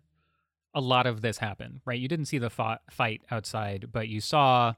a 0.74 0.80
lot 0.80 1.06
of 1.06 1.22
this 1.22 1.38
happen, 1.38 1.80
right? 1.84 1.98
You 1.98 2.08
didn't 2.08 2.26
see 2.26 2.38
the 2.38 2.50
fight 2.50 3.22
outside, 3.30 3.88
but 3.92 4.08
you 4.08 4.20
saw 4.20 4.74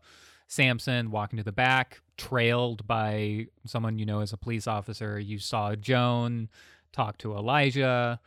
Samson 0.47 1.11
walking 1.11 1.37
to 1.39 1.43
the 1.43 1.53
back, 1.53 2.01
trailed 2.16 2.87
by 2.87 3.47
someone 3.66 3.99
you 3.99 4.07
know 4.07 4.20
as 4.20 4.33
a 4.33 4.37
police 4.37 4.66
officer. 4.66 5.18
You 5.18 5.39
saw 5.39 5.74
Joan 5.74 6.49
talk 6.93 7.18
to 7.18 7.35
Elijah. 7.35 8.20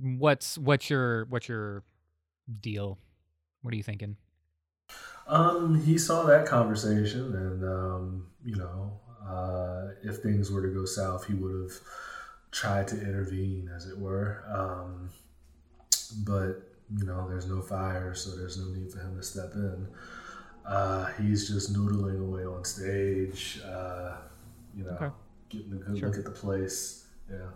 What's 0.00 0.56
what's 0.58 0.88
your 0.88 1.26
what's 1.26 1.48
your 1.48 1.82
deal? 2.60 2.98
What 3.62 3.72
are 3.72 3.76
you 3.76 3.82
thinking? 3.82 4.16
Um, 5.26 5.80
he 5.82 5.98
saw 5.98 6.24
that 6.24 6.46
conversation, 6.46 7.34
and 7.34 7.64
um, 7.64 8.26
you 8.44 8.56
know, 8.56 9.00
uh, 9.26 9.88
if 10.02 10.18
things 10.18 10.50
were 10.50 10.62
to 10.62 10.68
go 10.74 10.84
south, 10.84 11.26
he 11.26 11.34
would 11.34 11.62
have 11.62 11.78
tried 12.50 12.88
to 12.88 13.00
intervene, 13.00 13.70
as 13.74 13.86
it 13.86 13.96
were. 13.98 14.44
Um, 14.52 15.10
but 16.24 16.68
you 16.98 17.04
know, 17.06 17.28
there's 17.28 17.46
no 17.46 17.62
fire, 17.62 18.14
so 18.14 18.36
there's 18.36 18.58
no 18.58 18.66
need 18.74 18.92
for 18.92 18.98
him 19.00 19.16
to 19.16 19.22
step 19.22 19.52
in. 19.54 19.86
Uh, 20.66 21.06
he's 21.20 21.48
just 21.48 21.72
noodling 21.72 22.20
away 22.20 22.44
on 22.44 22.64
stage. 22.64 23.60
Uh, 23.64 24.16
you 24.76 24.84
know, 24.84 24.96
Okay. 25.00 25.14
getting 25.48 25.72
a 25.72 25.76
good 25.76 25.98
Sure. 25.98 26.08
look 26.08 26.18
at 26.18 26.24
the 26.24 26.30
place. 26.30 27.06
Yeah. 27.30 27.48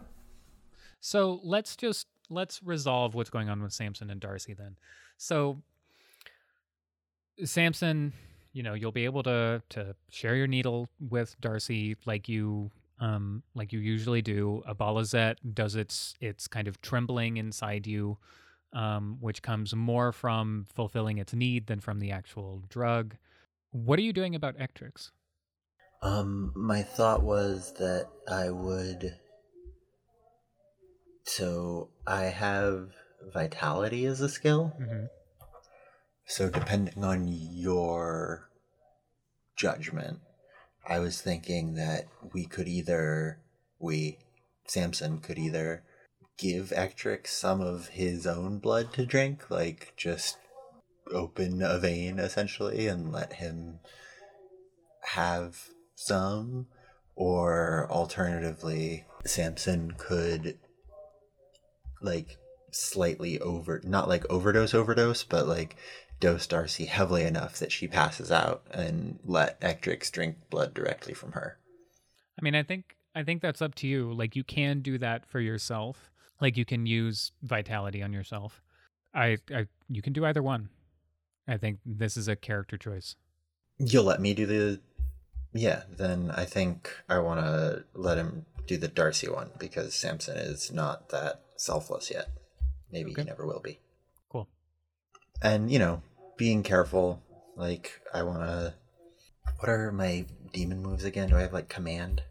So 1.01 1.41
let's 1.43 1.77
just 1.77 2.07
let's 2.31 2.63
resolve 2.63 3.15
what's 3.15 3.31
going 3.31 3.49
on 3.49 3.63
with 3.63 3.73
Samson 3.73 4.11
and 4.11 4.21
Darcy 4.21 4.55
then. 4.55 4.77
So 5.19 5.63
Samson, 7.45 8.12
you 8.53 8.62
know, 8.62 8.74
you'll 8.74 8.93
be 8.93 9.05
able 9.05 9.22
to 9.24 9.62
to 9.70 9.95
share 10.11 10.34
your 10.34 10.47
needle 10.47 10.89
with 10.99 11.37
Darcy 11.41 11.97
like 12.07 12.28
you 12.28 12.70
um 13.01 13.43
like 13.55 13.72
you 13.72 13.80
usually 13.80 14.22
do. 14.22 14.62
Abalazet 14.68 15.37
does 15.55 15.76
its 15.76 16.14
its 16.20 16.47
kind 16.49 16.68
of 16.68 16.80
trembling 16.80 17.37
inside 17.37 17.87
you, 17.87 18.18
um, 18.72 19.18
which 19.20 19.43
comes 19.43 19.74
more 19.74 20.12
from 20.12 20.66
fulfilling 20.72 21.18
its 21.18 21.34
need 21.34 21.66
than 21.66 21.80
from 21.80 21.99
the 21.99 22.11
actual 22.11 22.62
drug. 22.68 23.16
What 23.72 23.99
are 23.99 24.03
you 24.03 24.12
doing 24.12 24.34
about 24.34 24.57
Ectrix? 24.57 25.11
Um, 26.03 26.53
my 26.55 26.82
thought 26.82 27.22
was 27.22 27.74
that 27.78 28.09
I 28.28 28.51
would. 28.51 29.16
So 31.24 31.91
I 32.07 32.24
have 32.24 32.91
vitality 33.32 34.07
as 34.07 34.20
a 34.20 34.28
skill. 34.28 34.72
Mm-hmm. 34.80 35.07
So 36.27 36.51
depending 36.51 37.05
on 37.05 37.29
your 37.29 38.51
judgment, 39.57 40.18
I 40.87 40.99
was 40.99 41.20
thinking 41.20 41.74
that 41.74 42.07
we 42.33 42.47
could 42.47 42.68
either 42.68 43.39
we 43.79 44.18
Samson 44.66 45.18
could 45.18 45.39
either 45.39 45.85
give 46.39 46.70
Ectrix 46.70 47.29
some 47.29 47.61
of 47.61 47.89
his 47.89 48.27
own 48.27 48.59
blood 48.59 48.93
to 48.95 49.07
drink, 49.07 49.51
like 49.51 49.93
just 49.97 50.37
open 51.12 51.62
a 51.62 51.79
vein 51.79 52.18
essentially 52.18 52.89
and 52.89 53.12
let 53.12 53.35
him 53.35 53.79
have 55.03 55.68
some, 55.95 56.66
or 57.14 57.87
alternatively, 57.91 59.05
Samson 59.24 59.95
could 59.97 60.59
like 62.03 62.37
slightly 62.72 63.41
over 63.41 63.81
not 63.85 64.09
like 64.09 64.29
overdose 64.29 64.74
overdose, 64.74 65.24
but 65.24 65.47
like 65.47 65.77
dose 66.21 66.47
Darcy 66.47 66.87
heavily 66.87 67.25
enough 67.25 67.59
that 67.59 67.73
she 67.73 67.87
passes 67.87 68.31
out 68.33 68.62
and 68.71 69.19
let 69.25 69.61
Ectrix 69.61 70.11
drink 70.11 70.37
blood 70.51 70.75
directly 70.75 71.14
from 71.14 71.33
her. 71.33 71.59
I 72.39 72.43
mean, 72.43 72.55
I 72.55 72.62
think 72.62 72.97
I 73.14 73.23
think 73.23 73.43
that's 73.43 73.62
up 73.62 73.75
to 73.77 73.87
you. 73.87 74.12
Like 74.12 74.37
you 74.37 74.45
can 74.45 74.81
do 74.81 74.99
that 74.99 75.27
for 75.27 75.41
yourself. 75.41 76.11
Like 76.41 76.57
you 76.57 76.64
can 76.64 76.87
use 76.87 77.33
vitality 77.43 78.03
on 78.03 78.12
yourself. 78.12 78.61
I, 79.14 79.39
I 79.55 79.67
you 79.89 80.03
can 80.03 80.12
do 80.12 80.25
either 80.27 80.43
one. 80.43 80.69
I 81.49 81.57
think 81.57 81.79
this 81.87 82.17
is 82.17 82.29
a 82.29 82.37
character 82.37 82.77
choice. 82.77 83.17
You'll 83.79 84.05
let 84.05 84.21
me 84.21 84.35
do 84.35 84.47
the 84.47 84.81
Yeah, 85.53 85.83
then 85.91 86.31
I 86.31 86.45
think 86.45 86.91
I 87.09 87.19
want 87.19 87.41
to 87.41 87.85
let 87.95 88.19
him 88.19 88.47
do 88.67 88.77
the 88.77 88.89
Darcy 88.89 89.29
one 89.29 89.51
because 89.59 89.95
Samson 89.95 90.37
is 90.37 90.73
not 90.73 91.11
that 91.11 91.43
selfless 91.57 92.11
yet. 92.11 92.29
Maybe 92.91 93.12
Okay. 93.12 93.23
he 93.23 93.27
never 93.29 93.47
will 93.47 93.61
be. 93.61 93.79
And 95.43 95.70
you 95.70 95.78
know 95.78 96.03
being 96.37 96.62
careful 96.62 97.22
like 97.57 98.01
i 98.12 98.22
want 98.22 98.41
to 98.41 98.74
what 99.59 99.68
are 99.70 99.91
my 99.91 100.24
demon 100.53 100.82
moves 100.82 101.05
again 101.05 101.28
do 101.30 101.37
i 101.37 101.41
have 101.41 101.53
like 101.53 101.68
command 101.68 102.22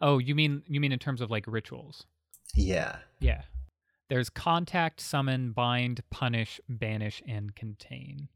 Oh, 0.00 0.18
you 0.18 0.34
mean 0.34 0.62
you 0.66 0.80
mean 0.80 0.92
in 0.92 0.98
terms 0.98 1.20
of 1.20 1.30
like 1.30 1.44
rituals? 1.46 2.04
yeah 2.54 2.96
Yeah. 3.20 3.42
There's 4.10 4.28
contact, 4.28 5.00
summon, 5.00 5.52
bind, 5.52 6.02
punish, 6.10 6.60
banish, 6.68 7.22
and 7.26 7.54
contain. 7.54 8.28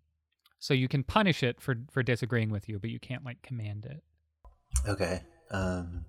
So 0.60 0.72
you 0.72 0.88
can 0.88 1.02
punish 1.02 1.42
it 1.42 1.60
for 1.60 1.76
for 1.90 2.02
disagreeing 2.02 2.50
with 2.50 2.68
you, 2.68 2.78
but 2.78 2.90
you 2.90 2.98
can't 3.00 3.24
like 3.24 3.42
command 3.42 3.84
it. 3.84 4.02
okay 4.88 5.22
um 5.50 6.04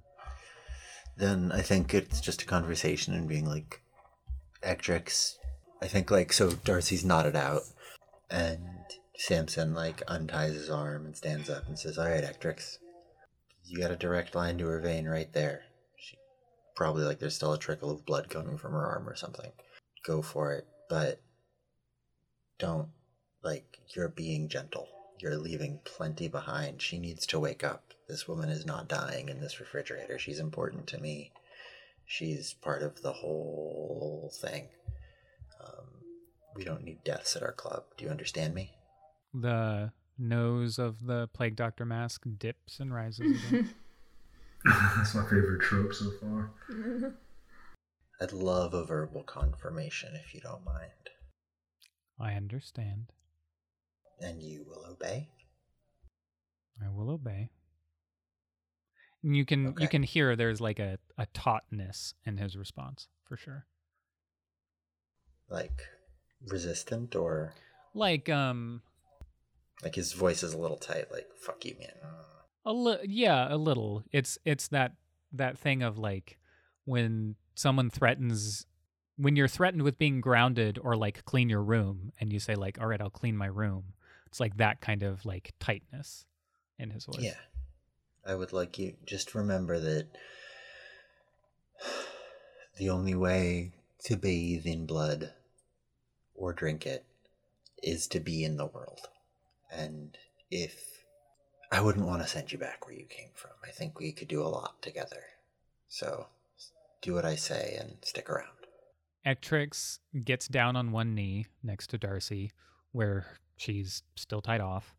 then 1.18 1.52
i 1.52 1.62
think 1.62 1.94
it's 1.94 2.22
just 2.22 2.42
a 2.44 2.46
conversation 2.46 3.14
and 3.16 3.28
being 3.28 3.46
like 3.46 3.82
Ectrix. 4.62 5.39
I 5.82 5.88
think 5.88 6.12
like 6.12 6.32
so 6.34 6.52
darcy's 6.52 7.06
nodded 7.06 7.36
out 7.36 7.62
and 8.30 8.60
samson 9.20 9.74
like 9.74 10.02
unties 10.08 10.54
his 10.54 10.70
arm 10.70 11.06
and 11.06 11.16
stands 11.16 11.50
up 11.50 11.68
and 11.68 11.78
says 11.78 11.98
all 11.98 12.08
right 12.08 12.24
Ectrix, 12.24 12.78
you 13.66 13.78
got 13.78 13.92
a 13.92 13.98
direct 13.98 14.34
line 14.34 14.58
to 14.58 14.66
her 14.66 14.80
vein 14.80 15.06
right 15.08 15.32
there. 15.34 15.64
She 15.98 16.18
probably 16.76 17.04
like 17.04 17.20
there's 17.20 17.36
still 17.36 17.54
a 17.54 17.60
trickle 17.60 17.92
of 17.92 18.06
blood 18.06 18.30
coming 18.30 18.58
from 18.58 18.72
her 18.72 18.86
arm 18.86 19.08
or 19.08 19.16
something. 19.16 19.52
Go 20.06 20.22
for 20.22 20.54
it 20.54 20.66
but 20.90 21.22
don't 22.58 22.90
like 23.44 23.80
you're 23.96 24.10
being 24.10 24.48
gentle. 24.48 24.88
You're 25.20 25.38
leaving 25.38 25.82
plenty 25.84 26.30
behind. 26.30 26.82
She 26.82 26.98
needs 26.98 27.28
to 27.28 27.40
wake 27.40 27.64
up. 27.64 27.94
This 28.08 28.28
woman 28.28 28.50
is 28.50 28.66
not 28.66 28.88
dying 28.88 29.28
in 29.28 29.42
this 29.42 29.60
refrigerator. 29.60 30.18
She's 30.18 30.40
important 30.40 30.88
to 30.88 30.98
me. 31.00 31.32
She's 32.06 32.54
part 32.54 32.82
of 32.82 33.02
the 33.02 33.12
whole 33.12 34.32
thing 34.42 34.70
we 36.56 36.64
don't 36.64 36.84
need 36.84 37.04
deaths 37.04 37.36
at 37.36 37.44
our 37.44 37.52
club 37.54 37.84
do 37.98 38.06
you 38.06 38.12
understand 38.12 38.54
me 38.54 38.74
The 39.34 39.92
nose 40.18 40.78
of 40.80 41.06
the 41.06 41.28
plague 41.34 41.56
doctor 41.56 41.86
mask 41.86 42.24
dips 42.38 42.80
and 42.80 42.94
rises 42.94 43.20
again. 43.46 43.74
That's 44.98 45.16
my 45.16 45.24
favorite 45.24 45.62
trope 45.62 45.94
so 45.94 46.12
far. 46.20 46.52
i'd 48.22 48.34
love 48.34 48.74
a 48.74 48.84
verbal 48.84 49.24
confirmation 49.24 50.14
if 50.16 50.34
you 50.34 50.42
don't 50.42 50.66
mind 50.66 50.92
I 52.20 52.34
understand. 52.34 53.14
and 54.20 54.44
you 54.44 54.66
will 54.68 54.86
obey 54.92 55.30
I 56.86 56.90
will 56.90 57.10
obey. 57.12 57.50
And 59.24 59.36
you 59.36 59.46
can 59.46 59.68
Okay. 59.68 59.84
you 59.84 59.90
can 59.90 60.04
hear 60.04 60.36
there's 60.36 60.60
like 60.62 60.80
a, 60.80 60.98
a 61.18 61.26
tautness 61.34 62.14
in 62.26 62.38
his 62.38 62.56
response 62.58 63.08
for 63.26 63.36
sure. 63.38 63.66
like 65.50 65.82
resistant 66.48 67.16
or 67.16 67.54
Like 67.94 68.30
um 68.30 68.82
like 69.84 69.96
his 69.96 70.14
voice 70.14 70.44
is 70.44 70.54
a 70.54 70.58
little 70.58 70.78
tight 70.78 71.12
like 71.12 71.28
fuck 71.38 71.64
you 71.66 71.76
man 71.80 71.94
a 72.66 72.74
li- 72.74 73.06
yeah, 73.06 73.48
a 73.54 73.58
little. 73.58 74.04
It's 74.12 74.38
it's 74.46 74.68
that 74.70 74.94
that 75.34 75.58
thing 75.58 75.82
of 75.84 75.98
like 75.98 76.38
when 76.86 77.36
someone 77.56 77.90
threatens 77.90 78.66
when 79.18 79.36
you're 79.36 79.48
threatened 79.48 79.84
with 79.84 79.98
being 79.98 80.22
grounded 80.22 80.80
or 80.82 80.96
like 80.96 81.26
clean 81.26 81.50
your 81.50 81.62
room 81.62 82.12
and 82.20 82.32
you 82.32 82.40
say 82.40 82.56
like 82.56 82.80
all 82.80 82.88
right, 82.88 83.02
I'll 83.02 83.10
clean 83.10 83.36
my 83.36 83.48
room. 83.48 83.94
It's 84.28 84.40
like 84.40 84.58
that 84.58 84.82
kind 84.82 85.04
of 85.04 85.26
like 85.26 85.54
tightness 85.60 86.26
in 86.78 86.92
his 86.92 87.06
voice. 87.06 87.22
Yeah. 87.22 87.40
I 88.26 88.36
would 88.36 88.54
like 88.54 88.78
you 88.78 88.94
just 89.06 89.34
remember 89.34 89.80
that 89.80 90.08
the 92.78 92.90
only 92.90 93.16
way 93.16 93.72
to 94.04 94.16
bathe 94.16 94.66
in 94.66 94.86
blood 94.86 95.34
or 96.40 96.54
drink 96.54 96.86
it 96.86 97.06
is 97.84 98.08
to 98.08 98.20
be 98.20 98.44
in 98.44 98.58
the 98.58 98.66
world. 98.66 99.02
And 99.72 100.18
if 100.50 101.04
I 101.72 101.82
wouldn't 101.82 102.08
want 102.08 102.22
to 102.24 102.28
send 102.28 102.52
you 102.52 102.58
back 102.58 102.86
where 102.86 102.96
you 102.96 103.06
came 103.06 103.30
from, 103.36 103.52
I 103.64 103.72
think 103.72 104.00
we 104.00 104.12
could 104.12 104.28
do 104.28 104.42
a 104.42 104.48
lot 104.48 104.82
together. 104.82 105.22
So 105.90 106.28
do 107.02 107.14
what 107.14 107.26
I 107.26 107.36
say 107.36 107.78
and 107.80 107.98
stick 108.02 108.30
around. 108.30 108.48
Ectrix 109.26 110.00
gets 110.24 110.48
down 110.48 110.76
on 110.76 110.92
one 110.92 111.14
knee 111.14 111.46
next 111.62 111.88
to 111.88 111.98
Darcy, 111.98 112.52
where 112.94 113.26
she's 113.58 114.02
still 114.16 114.42
tied 114.42 114.62
off, 114.62 114.96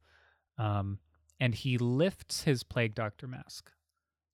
um, 0.59 0.99
and 1.41 1.55
he 1.55 1.79
lifts 1.79 2.43
his 2.43 2.63
plague 2.63 2.95
doctor 2.95 3.27
mask. 3.27 3.73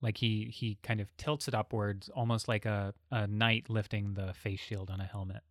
Like 0.02 0.18
he 0.18 0.50
he 0.52 0.78
kind 0.82 1.00
of 1.00 1.16
tilts 1.16 1.48
it 1.48 1.54
upwards, 1.54 2.10
almost 2.14 2.48
like 2.48 2.66
a, 2.66 2.92
a 3.10 3.26
knight 3.26 3.70
lifting 3.70 4.14
the 4.14 4.34
face 4.34 4.60
shield 4.60 4.90
on 4.90 5.00
a 5.00 5.04
helmet. 5.04 5.42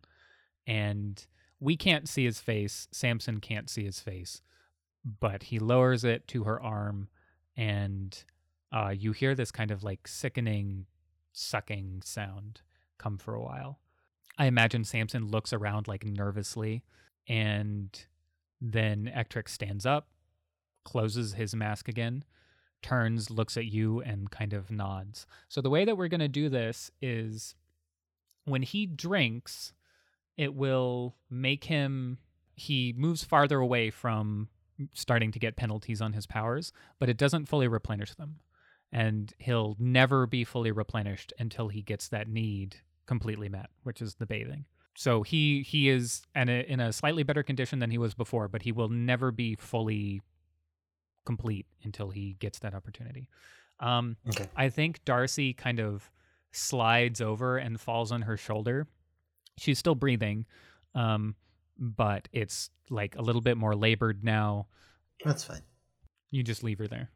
And 0.66 1.24
we 1.60 1.76
can't 1.76 2.08
see 2.08 2.24
his 2.24 2.40
face. 2.40 2.88
Samson 2.92 3.40
can't 3.40 3.70
see 3.70 3.84
his 3.84 4.00
face, 4.00 4.42
but 5.20 5.44
he 5.44 5.58
lowers 5.58 6.04
it 6.04 6.26
to 6.28 6.44
her 6.44 6.60
arm, 6.60 7.08
and 7.56 8.24
uh, 8.72 8.92
you 8.96 9.12
hear 9.12 9.34
this 9.34 9.50
kind 9.50 9.70
of 9.70 9.82
like 9.82 10.06
sickening 10.06 10.86
sucking 11.32 12.02
sound 12.04 12.62
come 12.98 13.18
for 13.18 13.34
a 13.34 13.42
while. 13.42 13.78
I 14.38 14.46
imagine 14.46 14.84
Samson 14.84 15.28
looks 15.28 15.52
around 15.52 15.88
like 15.88 16.04
nervously, 16.04 16.82
and 17.28 18.06
then 18.60 19.10
Ectrix 19.14 19.50
stands 19.50 19.86
up, 19.86 20.08
closes 20.84 21.34
his 21.34 21.54
mask 21.54 21.88
again, 21.88 22.24
turns, 22.82 23.30
looks 23.30 23.56
at 23.56 23.66
you, 23.66 24.00
and 24.02 24.30
kind 24.30 24.52
of 24.52 24.70
nods. 24.70 25.26
So 25.48 25.60
the 25.60 25.70
way 25.70 25.84
that 25.84 25.96
we're 25.96 26.08
going 26.08 26.20
to 26.20 26.28
do 26.28 26.48
this 26.48 26.90
is 27.00 27.54
when 28.44 28.62
he 28.62 28.86
drinks, 28.86 29.72
it 30.36 30.54
will 30.54 31.16
make 31.30 31.64
him 31.64 32.18
he 32.54 32.94
moves 32.96 33.22
farther 33.22 33.58
away 33.58 33.90
from 33.90 34.48
starting 34.92 35.30
to 35.32 35.38
get 35.38 35.56
penalties 35.56 36.00
on 36.00 36.12
his 36.14 36.26
powers, 36.26 36.72
but 36.98 37.08
it 37.08 37.16
doesn't 37.16 37.46
fully 37.46 37.68
replenish 37.68 38.14
them. 38.14 38.36
And 38.92 39.32
he'll 39.38 39.76
never 39.78 40.26
be 40.26 40.44
fully 40.44 40.70
replenished 40.70 41.32
until 41.38 41.68
he 41.68 41.82
gets 41.82 42.08
that 42.08 42.28
need 42.28 42.76
completely 43.06 43.48
met, 43.48 43.68
which 43.82 44.00
is 44.00 44.14
the 44.14 44.26
bathing. 44.26 44.64
So 44.96 45.22
he 45.22 45.62
he 45.62 45.90
is 45.90 46.22
in 46.34 46.48
a, 46.48 46.60
in 46.62 46.80
a 46.80 46.92
slightly 46.92 47.22
better 47.22 47.42
condition 47.42 47.78
than 47.78 47.90
he 47.90 47.98
was 47.98 48.14
before, 48.14 48.48
but 48.48 48.62
he 48.62 48.72
will 48.72 48.88
never 48.88 49.30
be 49.30 49.54
fully 49.54 50.22
complete 51.26 51.66
until 51.82 52.10
he 52.10 52.36
gets 52.38 52.58
that 52.60 52.74
opportunity. 52.74 53.28
Um, 53.80 54.16
Okay. 54.28 54.46
I 54.56 54.70
think 54.70 55.04
Darcy 55.04 55.52
kind 55.52 55.80
of 55.80 56.10
slides 56.52 57.20
over 57.20 57.58
and 57.58 57.78
falls 57.78 58.10
on 58.10 58.22
her 58.22 58.38
shoulder. 58.38 58.86
She's 59.58 59.78
still 59.78 59.94
breathing, 59.94 60.46
um, 60.94 61.34
but 61.78 62.28
it's 62.32 62.70
like 62.90 63.16
a 63.16 63.22
little 63.22 63.40
bit 63.40 63.56
more 63.56 63.74
labored 63.74 64.24
now. 64.24 64.66
That's 65.24 65.44
fine. 65.44 65.62
You 66.30 66.42
just 66.42 66.62
leave 66.62 66.78
her 66.78 66.88
there. 66.88 67.10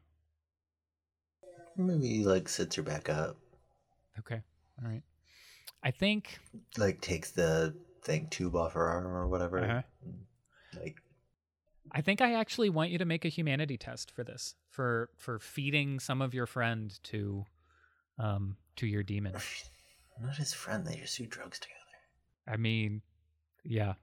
Maybe 1.77 2.23
like 2.23 2.49
sits 2.49 2.75
her 2.75 2.83
back 2.83 3.09
up, 3.09 3.37
Okay. 4.19 4.41
All 4.81 4.89
right. 4.89 5.03
I 5.83 5.91
think 5.91 6.39
like 6.77 7.01
takes 7.01 7.31
the 7.31 7.75
thing 8.03 8.27
tube 8.29 8.55
off 8.55 8.73
her 8.73 8.85
arm 8.85 9.07
or 9.07 9.27
whatever. 9.27 9.59
Uh-huh. 9.59 9.81
Like 10.79 10.97
I 11.91 12.01
think 12.01 12.21
I 12.21 12.35
actually 12.35 12.69
want 12.69 12.91
you 12.91 12.97
to 12.99 13.05
make 13.05 13.25
a 13.25 13.29
humanity 13.29 13.77
test 13.77 14.11
for 14.11 14.23
this 14.23 14.55
for 14.69 15.09
for 15.17 15.39
feeding 15.39 15.99
some 15.99 16.21
of 16.21 16.33
your 16.33 16.45
friend 16.45 16.97
to 17.03 17.45
um 18.19 18.57
to 18.77 18.87
your 18.87 19.03
demon. 19.03 19.33
Not 20.21 20.37
his 20.37 20.53
friend. 20.53 20.85
They 20.85 20.97
just 20.97 21.17
do 21.17 21.25
drugs 21.25 21.59
together. 21.59 21.80
I 22.47 22.57
mean, 22.57 23.01
yeah. 23.63 23.93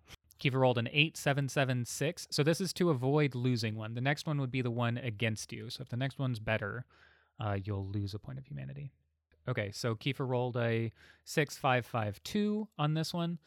Kiefer 0.41 0.61
rolled 0.61 0.79
an 0.79 0.89
eight 0.93 1.17
seven 1.17 1.49
seven 1.49 1.85
six. 1.85 2.29
So 2.31 2.43
this 2.43 2.61
is 2.61 2.73
to 2.75 2.91
avoid 2.91 3.35
losing 3.35 3.75
one. 3.75 3.95
The 3.95 4.01
next 4.01 4.27
one 4.27 4.41
would 4.41 4.53
be 4.53 4.63
the 4.63 4.71
one 4.71 4.97
against 4.97 5.53
you. 5.53 5.69
So 5.71 5.83
if 5.83 5.89
the 5.89 5.97
next 5.97 6.19
one's 6.19 6.39
better, 6.39 6.85
uh, 7.41 7.59
you'll 7.63 7.89
lose 7.89 8.15
a 8.15 8.19
point 8.19 8.39
of 8.39 8.47
humanity. 8.47 8.93
Okay, 9.49 9.73
so 9.73 9.95
Kiefer 9.95 10.29
rolled 10.29 10.57
a 10.57 10.93
six 11.25 11.57
five 11.57 11.87
five 11.87 12.23
two 12.23 12.69
on 12.79 12.95
this 12.95 13.13
one, 13.13 13.39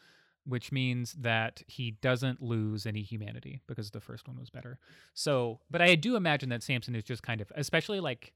which 0.44 0.72
means 0.72 1.12
that 1.14 1.62
he 1.66 1.92
doesn't 2.02 2.42
lose 2.42 2.86
any 2.86 3.02
humanity 3.02 3.62
because 3.66 3.90
the 3.90 4.00
first 4.00 4.26
one 4.28 4.38
was 4.38 4.50
better. 4.50 4.78
So, 5.14 5.60
but 5.70 5.80
I 5.80 5.94
do 5.94 6.16
imagine 6.16 6.48
that 6.50 6.62
Samson 6.62 6.94
is 6.94 7.04
just 7.04 7.22
kind 7.22 7.40
of, 7.40 7.50
especially 7.54 8.00
like 8.00 8.32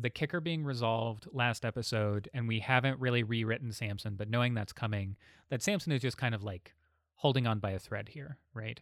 the 0.00 0.10
kicker 0.10 0.40
being 0.40 0.64
resolved 0.64 1.26
last 1.32 1.64
episode, 1.64 2.28
and 2.32 2.46
we 2.46 2.60
haven't 2.60 3.00
really 3.00 3.22
rewritten 3.22 3.72
Samson, 3.72 4.14
but 4.16 4.30
knowing 4.30 4.54
that's 4.54 4.72
coming, 4.72 5.16
that 5.50 5.62
Samson 5.62 5.92
is 5.92 6.02
just 6.02 6.16
kind 6.16 6.34
of 6.34 6.42
like 6.42 6.74
holding 7.16 7.46
on 7.46 7.58
by 7.58 7.72
a 7.72 7.78
thread 7.78 8.08
here, 8.08 8.38
right? 8.54 8.80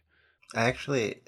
I 0.53 0.65
actually, 0.65 1.21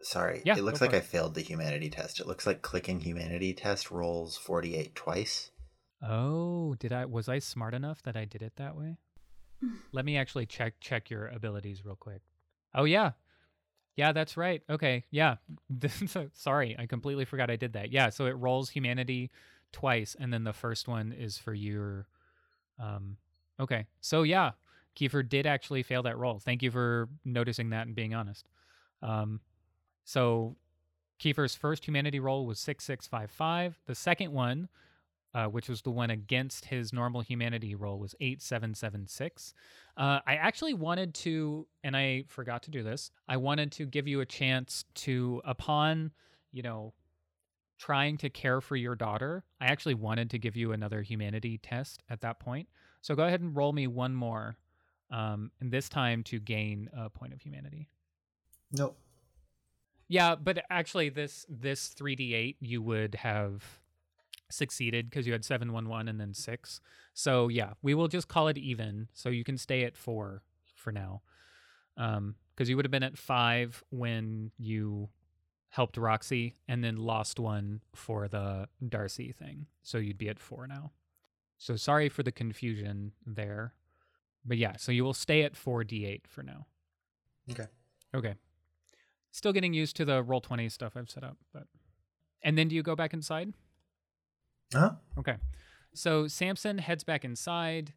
sorry. 0.00 0.42
Yeah, 0.44 0.56
it 0.56 0.64
looks 0.64 0.80
like 0.80 0.90
for 0.90 0.96
I 0.96 1.00
failed 1.00 1.34
the 1.34 1.42
humanity 1.42 1.90
test. 1.90 2.20
It 2.20 2.26
looks 2.26 2.46
like 2.46 2.62
clicking 2.62 3.00
humanity 3.00 3.52
test 3.52 3.90
rolls 3.90 4.36
48 4.36 4.94
twice. 4.94 5.50
Oh, 6.02 6.74
did 6.78 6.92
I 6.92 7.04
was 7.04 7.28
I 7.28 7.38
smart 7.38 7.74
enough 7.74 8.02
that 8.02 8.16
I 8.16 8.24
did 8.24 8.42
it 8.42 8.54
that 8.56 8.76
way? 8.76 8.98
Let 9.92 10.04
me 10.04 10.16
actually 10.16 10.46
check 10.46 10.74
check 10.80 11.10
your 11.10 11.28
abilities 11.28 11.84
real 11.84 11.96
quick. 11.96 12.22
Oh 12.74 12.84
yeah. 12.84 13.12
Yeah, 13.96 14.12
that's 14.12 14.36
right. 14.36 14.62
Okay. 14.68 15.04
Yeah. 15.10 15.36
Sorry, 16.32 16.76
I 16.78 16.86
completely 16.86 17.24
forgot 17.24 17.50
I 17.50 17.56
did 17.56 17.74
that. 17.74 17.92
Yeah, 17.92 18.10
so 18.10 18.26
it 18.26 18.32
rolls 18.32 18.70
humanity 18.70 19.30
twice 19.72 20.16
and 20.18 20.32
then 20.32 20.44
the 20.44 20.52
first 20.52 20.86
one 20.86 21.12
is 21.12 21.36
for 21.38 21.52
your 21.52 22.06
um 22.78 23.16
okay. 23.60 23.86
So 24.00 24.22
yeah, 24.22 24.52
Kiefer 24.96 25.28
did 25.28 25.46
actually 25.46 25.82
fail 25.82 26.02
that 26.04 26.16
roll. 26.18 26.38
Thank 26.38 26.62
you 26.62 26.70
for 26.70 27.08
noticing 27.24 27.70
that 27.70 27.86
and 27.86 27.94
being 27.94 28.14
honest. 28.14 28.46
Um 29.02 29.40
so 30.04 30.56
Kiefer's 31.20 31.54
first 31.54 31.86
humanity 31.86 32.20
roll 32.20 32.46
was 32.46 32.58
6655. 32.58 33.80
The 33.86 33.94
second 33.94 34.32
one 34.32 34.68
uh, 35.34 35.46
which 35.46 35.68
was 35.68 35.82
the 35.82 35.90
one 35.90 36.10
against 36.10 36.66
his 36.66 36.92
normal 36.92 37.20
humanity 37.20 37.74
roll, 37.74 37.98
was 37.98 38.14
8776. 38.20 39.54
Uh, 39.96 40.20
I 40.26 40.36
actually 40.36 40.74
wanted 40.74 41.14
to, 41.14 41.66
and 41.82 41.96
I 41.96 42.24
forgot 42.28 42.62
to 42.64 42.70
do 42.70 42.82
this, 42.82 43.10
I 43.28 43.36
wanted 43.36 43.72
to 43.72 43.86
give 43.86 44.06
you 44.06 44.20
a 44.20 44.26
chance 44.26 44.84
to, 44.94 45.42
upon, 45.44 46.12
you 46.52 46.62
know, 46.62 46.94
trying 47.78 48.16
to 48.18 48.30
care 48.30 48.60
for 48.60 48.76
your 48.76 48.94
daughter, 48.94 49.44
I 49.60 49.66
actually 49.66 49.94
wanted 49.94 50.30
to 50.30 50.38
give 50.38 50.56
you 50.56 50.72
another 50.72 51.02
humanity 51.02 51.58
test 51.58 52.02
at 52.08 52.20
that 52.20 52.38
point. 52.38 52.68
So 53.02 53.14
go 53.14 53.24
ahead 53.24 53.40
and 53.40 53.54
roll 53.54 53.72
me 53.72 53.86
one 53.86 54.14
more, 54.14 54.56
um, 55.10 55.50
and 55.60 55.70
this 55.70 55.88
time 55.88 56.22
to 56.24 56.38
gain 56.38 56.88
a 56.96 57.10
point 57.10 57.32
of 57.32 57.40
humanity. 57.40 57.88
Nope. 58.72 58.96
Yeah, 60.08 60.34
but 60.34 60.64
actually, 60.70 61.08
this 61.08 61.46
this 61.48 61.94
3d8 61.98 62.56
you 62.60 62.82
would 62.82 63.14
have 63.16 63.62
succeeded 64.50 65.10
because 65.10 65.26
you 65.26 65.32
had 65.32 65.44
711 65.44 66.08
and 66.08 66.20
then 66.20 66.34
6 66.34 66.80
so 67.12 67.48
yeah 67.48 67.72
we 67.82 67.94
will 67.94 68.08
just 68.08 68.28
call 68.28 68.48
it 68.48 68.58
even 68.58 69.08
so 69.12 69.28
you 69.28 69.44
can 69.44 69.56
stay 69.56 69.84
at 69.84 69.96
4 69.96 70.42
for 70.74 70.92
now. 70.92 71.22
Um 71.96 72.36
because 72.54 72.68
you 72.68 72.76
would 72.76 72.84
have 72.84 72.92
been 72.92 73.02
at 73.02 73.18
5 73.18 73.82
when 73.90 74.52
you 74.58 75.08
helped 75.70 75.96
roxy 75.96 76.54
and 76.68 76.84
then 76.84 76.96
lost 76.96 77.40
one 77.40 77.80
for 77.94 78.28
the 78.28 78.68
darcy 78.88 79.32
thing 79.32 79.66
so 79.82 79.98
you'd 79.98 80.18
be 80.18 80.28
at 80.28 80.38
4 80.38 80.66
now. 80.66 80.92
So 81.58 81.76
sorry 81.76 82.08
for 82.08 82.22
the 82.22 82.32
confusion 82.32 83.12
there 83.26 83.74
but 84.44 84.56
yeah 84.58 84.76
so 84.76 84.92
you 84.92 85.04
will 85.04 85.14
stay 85.14 85.42
at 85.42 85.54
4d8 85.54 86.26
for 86.26 86.42
now. 86.42 86.66
Okay. 87.50 87.66
okay. 88.14 88.34
Still 89.32 89.52
getting 89.52 89.74
used 89.74 89.96
to 89.96 90.04
the 90.04 90.22
roll 90.22 90.40
20 90.40 90.68
stuff 90.68 90.96
i've 90.96 91.10
set 91.10 91.24
up 91.24 91.38
but 91.52 91.66
and 92.42 92.58
then 92.58 92.68
do 92.68 92.76
you 92.76 92.82
go 92.82 92.94
back 92.94 93.14
inside 93.14 93.54
Huh? 94.74 94.92
Okay. 95.18 95.36
So 95.94 96.26
Samson 96.28 96.78
heads 96.78 97.04
back 97.04 97.24
inside. 97.24 97.92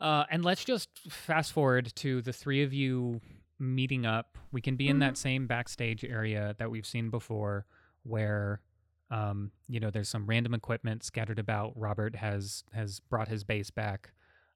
Uh, 0.00 0.24
and 0.30 0.44
let's 0.44 0.64
just 0.64 0.88
fast 1.08 1.52
forward 1.52 1.92
to 1.96 2.20
the 2.20 2.32
three 2.32 2.62
of 2.62 2.72
you 2.74 3.20
meeting 3.58 4.04
up. 4.04 4.36
We 4.52 4.60
can 4.60 4.76
be 4.76 4.88
in 4.88 4.98
that 4.98 5.16
same 5.16 5.46
backstage 5.46 6.04
area 6.04 6.54
that 6.58 6.70
we've 6.70 6.84
seen 6.86 7.08
before 7.10 7.64
where 8.02 8.60
um, 9.08 9.52
you 9.68 9.78
know, 9.78 9.88
there's 9.90 10.08
some 10.08 10.26
random 10.26 10.52
equipment 10.52 11.04
scattered 11.04 11.38
about. 11.38 11.72
Robert 11.76 12.16
has 12.16 12.64
has 12.72 12.98
brought 12.98 13.28
his 13.28 13.44
base 13.44 13.70
back. 13.70 14.10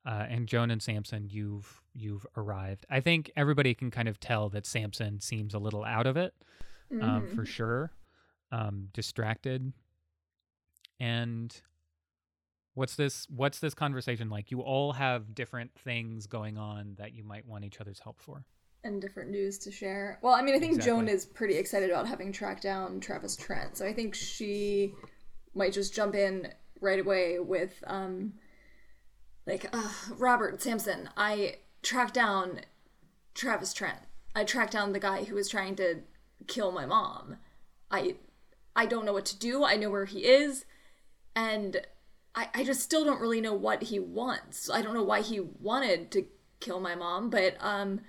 Uh, 0.04 0.26
and 0.28 0.48
Joan 0.48 0.70
and 0.72 0.82
Samson, 0.82 1.28
you've 1.30 1.80
you've 1.94 2.26
arrived. 2.36 2.84
I 2.90 2.98
think 3.00 3.30
everybody 3.36 3.74
can 3.74 3.90
kind 3.92 4.08
of 4.08 4.18
tell 4.18 4.48
that 4.48 4.66
Samson 4.66 5.20
seems 5.20 5.54
a 5.54 5.58
little 5.60 5.84
out 5.84 6.06
of 6.08 6.16
it, 6.16 6.34
um, 7.00 7.28
Mhm. 7.28 7.34
for 7.36 7.44
sure, 7.46 7.92
um, 8.50 8.88
distracted. 8.92 9.72
And 11.00 11.58
what's 12.74 12.94
this? 12.94 13.26
What's 13.30 13.58
this 13.58 13.74
conversation 13.74 14.28
like? 14.30 14.50
You 14.50 14.60
all 14.60 14.92
have 14.92 15.34
different 15.34 15.72
things 15.74 16.26
going 16.26 16.58
on 16.58 16.94
that 16.98 17.14
you 17.14 17.24
might 17.24 17.46
want 17.46 17.64
each 17.64 17.80
other's 17.80 17.98
help 18.00 18.20
for. 18.20 18.44
and 18.84 19.00
different 19.00 19.30
news 19.30 19.58
to 19.58 19.70
share. 19.70 20.18
Well, 20.22 20.32
I 20.32 20.40
mean, 20.42 20.54
I 20.54 20.58
think 20.58 20.82
Joan 20.82 21.06
is 21.08 21.26
pretty 21.26 21.56
excited 21.56 21.90
about 21.90 22.06
having 22.08 22.32
tracked 22.32 22.62
down 22.62 23.00
Travis 23.00 23.36
Trent, 23.36 23.76
so 23.76 23.86
I 23.86 23.92
think 23.92 24.14
she 24.14 24.94
might 25.54 25.72
just 25.74 25.94
jump 25.94 26.14
in 26.14 26.48
right 26.80 26.98
away 26.98 27.38
with, 27.40 27.82
um, 27.86 28.32
like, 29.46 29.66
uh, 29.74 29.92
Robert 30.16 30.62
Samson. 30.62 31.10
I 31.16 31.56
tracked 31.82 32.14
down 32.14 32.60
Travis 33.34 33.74
Trent. 33.74 33.98
I 34.34 34.44
tracked 34.44 34.72
down 34.72 34.92
the 34.94 34.98
guy 35.00 35.24
who 35.24 35.34
was 35.34 35.48
trying 35.50 35.76
to 35.76 36.00
kill 36.46 36.72
my 36.72 36.86
mom. 36.86 37.36
I, 37.90 38.14
I 38.74 38.86
don't 38.86 39.04
know 39.04 39.12
what 39.12 39.26
to 39.26 39.38
do. 39.38 39.62
I 39.62 39.76
know 39.76 39.90
where 39.90 40.06
he 40.06 40.20
is, 40.20 40.64
and 41.34 41.80
I, 42.34 42.48
I 42.54 42.64
just 42.64 42.80
still 42.80 43.04
don't 43.04 43.20
really 43.20 43.40
know 43.40 43.54
what 43.54 43.84
he 43.84 43.98
wants. 43.98 44.70
I 44.70 44.82
don't 44.82 44.94
know 44.94 45.02
why 45.02 45.20
he 45.22 45.40
wanted 45.40 46.10
to 46.12 46.26
kill 46.60 46.80
my 46.80 46.94
mom, 46.94 47.30
but 47.30 47.56
um 47.60 48.00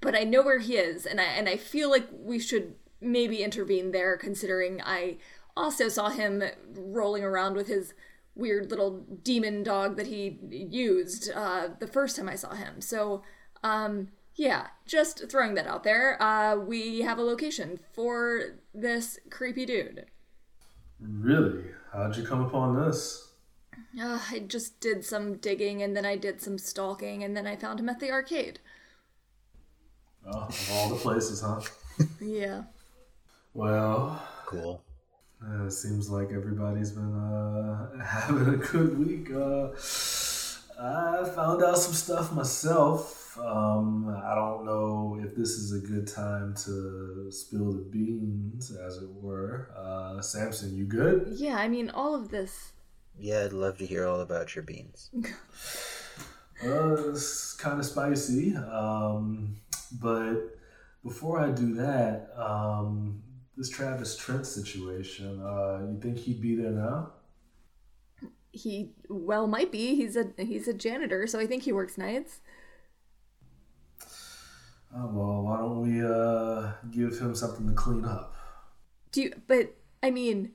but 0.00 0.14
I 0.14 0.24
know 0.24 0.42
where 0.42 0.58
he 0.58 0.76
is 0.76 1.06
and 1.06 1.20
I 1.20 1.24
and 1.24 1.48
I 1.48 1.56
feel 1.56 1.90
like 1.90 2.08
we 2.12 2.38
should 2.38 2.74
maybe 3.00 3.42
intervene 3.42 3.92
there 3.92 4.16
considering 4.16 4.80
I 4.82 5.18
also 5.56 5.88
saw 5.88 6.10
him 6.10 6.42
rolling 6.74 7.24
around 7.24 7.54
with 7.56 7.66
his 7.66 7.94
weird 8.34 8.70
little 8.70 9.04
demon 9.22 9.62
dog 9.62 9.96
that 9.96 10.06
he 10.06 10.38
used 10.50 11.30
uh, 11.34 11.68
the 11.78 11.86
first 11.86 12.16
time 12.16 12.28
I 12.28 12.36
saw 12.36 12.54
him. 12.54 12.80
So, 12.80 13.22
um, 13.62 14.08
yeah, 14.36 14.68
just 14.86 15.28
throwing 15.30 15.54
that 15.54 15.66
out 15.66 15.84
there. 15.84 16.20
Uh, 16.22 16.56
we 16.56 17.00
have 17.00 17.18
a 17.18 17.22
location 17.22 17.78
for 17.92 18.58
this 18.72 19.18
creepy 19.28 19.66
dude. 19.66 20.06
Really? 21.00 21.64
How'd 21.92 22.16
you 22.16 22.24
come 22.24 22.40
upon 22.42 22.76
this? 22.80 23.28
Uh, 24.00 24.18
I 24.30 24.40
just 24.40 24.80
did 24.80 25.04
some 25.04 25.36
digging 25.36 25.82
and 25.82 25.96
then 25.96 26.04
I 26.06 26.16
did 26.16 26.40
some 26.40 26.58
stalking 26.58 27.24
and 27.24 27.36
then 27.36 27.46
I 27.46 27.56
found 27.56 27.80
him 27.80 27.88
at 27.88 28.00
the 28.00 28.10
arcade. 28.10 28.60
Oh, 30.26 30.42
of 30.48 30.70
all 30.72 30.88
the 30.90 30.96
places, 30.96 31.40
huh? 31.40 31.60
Yeah. 32.20 32.62
Well, 33.54 34.22
Cool. 34.46 34.82
uh, 35.44 35.68
seems 35.68 36.08
like 36.10 36.30
everybody's 36.32 36.92
been 36.92 37.14
uh, 37.14 37.98
having 38.04 38.48
a 38.54 38.56
good 38.56 38.98
week. 38.98 39.30
Uh, 39.32 39.70
I 40.80 41.28
found 41.34 41.62
out 41.62 41.78
some 41.78 41.92
stuff 41.94 42.32
myself. 42.32 43.19
Um, 43.38 44.08
I 44.24 44.34
don't 44.34 44.64
know 44.64 45.18
if 45.22 45.36
this 45.36 45.50
is 45.50 45.72
a 45.72 45.86
good 45.86 46.06
time 46.06 46.54
to 46.64 47.28
spill 47.30 47.72
the 47.72 47.82
beans, 47.82 48.70
as 48.70 48.98
it 48.98 49.10
were. 49.10 49.70
Uh, 49.76 50.20
Samson, 50.20 50.76
you 50.76 50.84
good? 50.84 51.28
Yeah, 51.36 51.56
I 51.56 51.68
mean, 51.68 51.90
all 51.90 52.14
of 52.14 52.30
this. 52.30 52.72
Yeah, 53.18 53.44
I'd 53.44 53.52
love 53.52 53.78
to 53.78 53.86
hear 53.86 54.06
all 54.06 54.20
about 54.20 54.54
your 54.54 54.64
beans. 54.64 55.10
Uh, 56.62 57.08
it's 57.08 57.54
kind 57.54 57.80
of 57.80 57.86
spicy. 57.86 58.54
Um, 58.54 59.56
but 60.00 60.58
before 61.02 61.40
I 61.40 61.50
do 61.50 61.74
that, 61.76 62.28
um, 62.36 63.22
this 63.56 63.70
Travis 63.70 64.16
Trent 64.16 64.46
situation, 64.46 65.40
uh, 65.42 65.86
you 65.90 65.98
think 66.00 66.18
he'd 66.18 66.40
be 66.40 66.56
there 66.56 66.72
now? 66.72 67.12
He 68.52 68.92
well 69.08 69.46
might 69.46 69.70
be. 69.70 69.94
He's 69.94 70.16
a 70.16 70.32
he's 70.36 70.66
a 70.66 70.74
janitor, 70.74 71.26
so 71.26 71.38
I 71.38 71.46
think 71.46 71.62
he 71.62 71.72
works 71.72 71.96
nights. 71.96 72.40
Oh, 74.94 75.06
well, 75.12 75.42
why 75.42 75.58
don't 75.58 75.80
we 75.82 76.02
uh, 76.04 76.72
give 76.90 77.18
him 77.18 77.34
something 77.34 77.66
to 77.68 77.72
clean 77.74 78.04
up? 78.04 78.34
Do 79.12 79.22
you? 79.22 79.32
But 79.46 79.74
I 80.02 80.10
mean, 80.10 80.52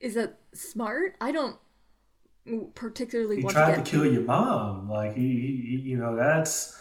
is 0.00 0.14
that 0.14 0.38
smart? 0.52 1.16
I 1.20 1.32
don't 1.32 1.56
particularly 2.74 3.36
He 3.36 3.42
want 3.42 3.54
tried 3.54 3.76
to 3.76 3.82
to 3.82 3.90
kill 3.90 4.06
your 4.06 4.22
mom. 4.22 4.88
Like 4.88 5.14
he, 5.14 5.22
he, 5.22 5.76
you 5.90 5.96
know, 5.96 6.16
that's, 6.16 6.78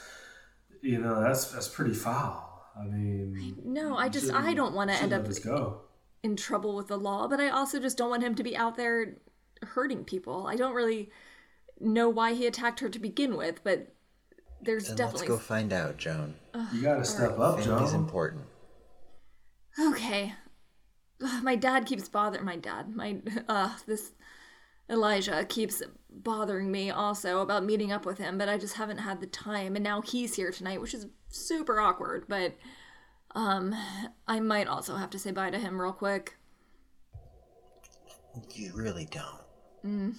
you 0.81 0.99
know, 0.99 1.21
that's 1.21 1.51
that's 1.51 1.67
pretty 1.67 1.93
foul. 1.93 2.47
I 2.77 2.85
mean, 2.85 3.61
No, 3.63 3.95
I 3.95 4.09
just 4.09 4.31
I 4.31 4.53
don't 4.53 4.73
want 4.73 4.89
to 4.89 4.95
end 4.95 5.13
up 5.13 5.27
in 6.23 6.35
trouble 6.35 6.75
with 6.75 6.87
the 6.87 6.97
law, 6.97 7.27
but 7.27 7.39
I 7.39 7.49
also 7.49 7.79
just 7.79 7.97
don't 7.97 8.09
want 8.09 8.23
him 8.23 8.35
to 8.35 8.43
be 8.43 8.55
out 8.55 8.75
there 8.75 9.17
hurting 9.61 10.05
people. 10.05 10.47
I 10.47 10.55
don't 10.55 10.73
really 10.73 11.09
know 11.79 12.09
why 12.09 12.33
he 12.33 12.45
attacked 12.47 12.79
her 12.79 12.89
to 12.89 12.99
begin 12.99 13.35
with, 13.35 13.63
but 13.63 13.93
there's 14.63 14.87
Then 14.87 14.97
definitely 14.97 15.27
let's 15.27 15.39
go 15.39 15.45
find 15.45 15.73
out, 15.73 15.97
Joan. 15.97 16.35
You 16.73 16.81
got 16.81 16.97
to 16.97 17.05
step 17.05 17.39
up, 17.39 17.59
Family's 17.59 17.91
Joe. 17.91 17.97
important. 17.97 18.43
Okay. 19.79 20.33
Ugh, 21.23 21.43
My 21.43 21.55
dad 21.55 21.85
keeps 21.85 22.09
bothering 22.09 22.45
my 22.45 22.57
dad. 22.57 22.95
My 22.95 23.17
uh 23.47 23.75
this 23.87 24.11
Elijah 24.89 25.45
keeps 25.45 25.81
bothering 26.09 26.69
me 26.71 26.89
also 26.89 27.39
about 27.41 27.63
meeting 27.63 27.91
up 27.91 28.05
with 28.05 28.17
him, 28.17 28.37
but 28.37 28.49
I 28.49 28.57
just 28.57 28.75
haven't 28.75 28.97
had 28.97 29.21
the 29.21 29.27
time 29.27 29.75
and 29.75 29.83
now 29.83 30.01
he's 30.01 30.35
here 30.35 30.51
tonight, 30.51 30.81
which 30.81 30.93
is 30.93 31.07
super 31.29 31.79
awkward, 31.79 32.25
but 32.27 32.55
um 33.33 33.73
I 34.27 34.39
might 34.39 34.67
also 34.67 34.95
have 34.95 35.09
to 35.11 35.19
say 35.19 35.31
bye 35.31 35.49
to 35.51 35.59
him 35.59 35.79
real 35.81 35.93
quick. 35.93 36.35
You 38.53 38.71
really 38.73 39.07
don't. 39.09 40.15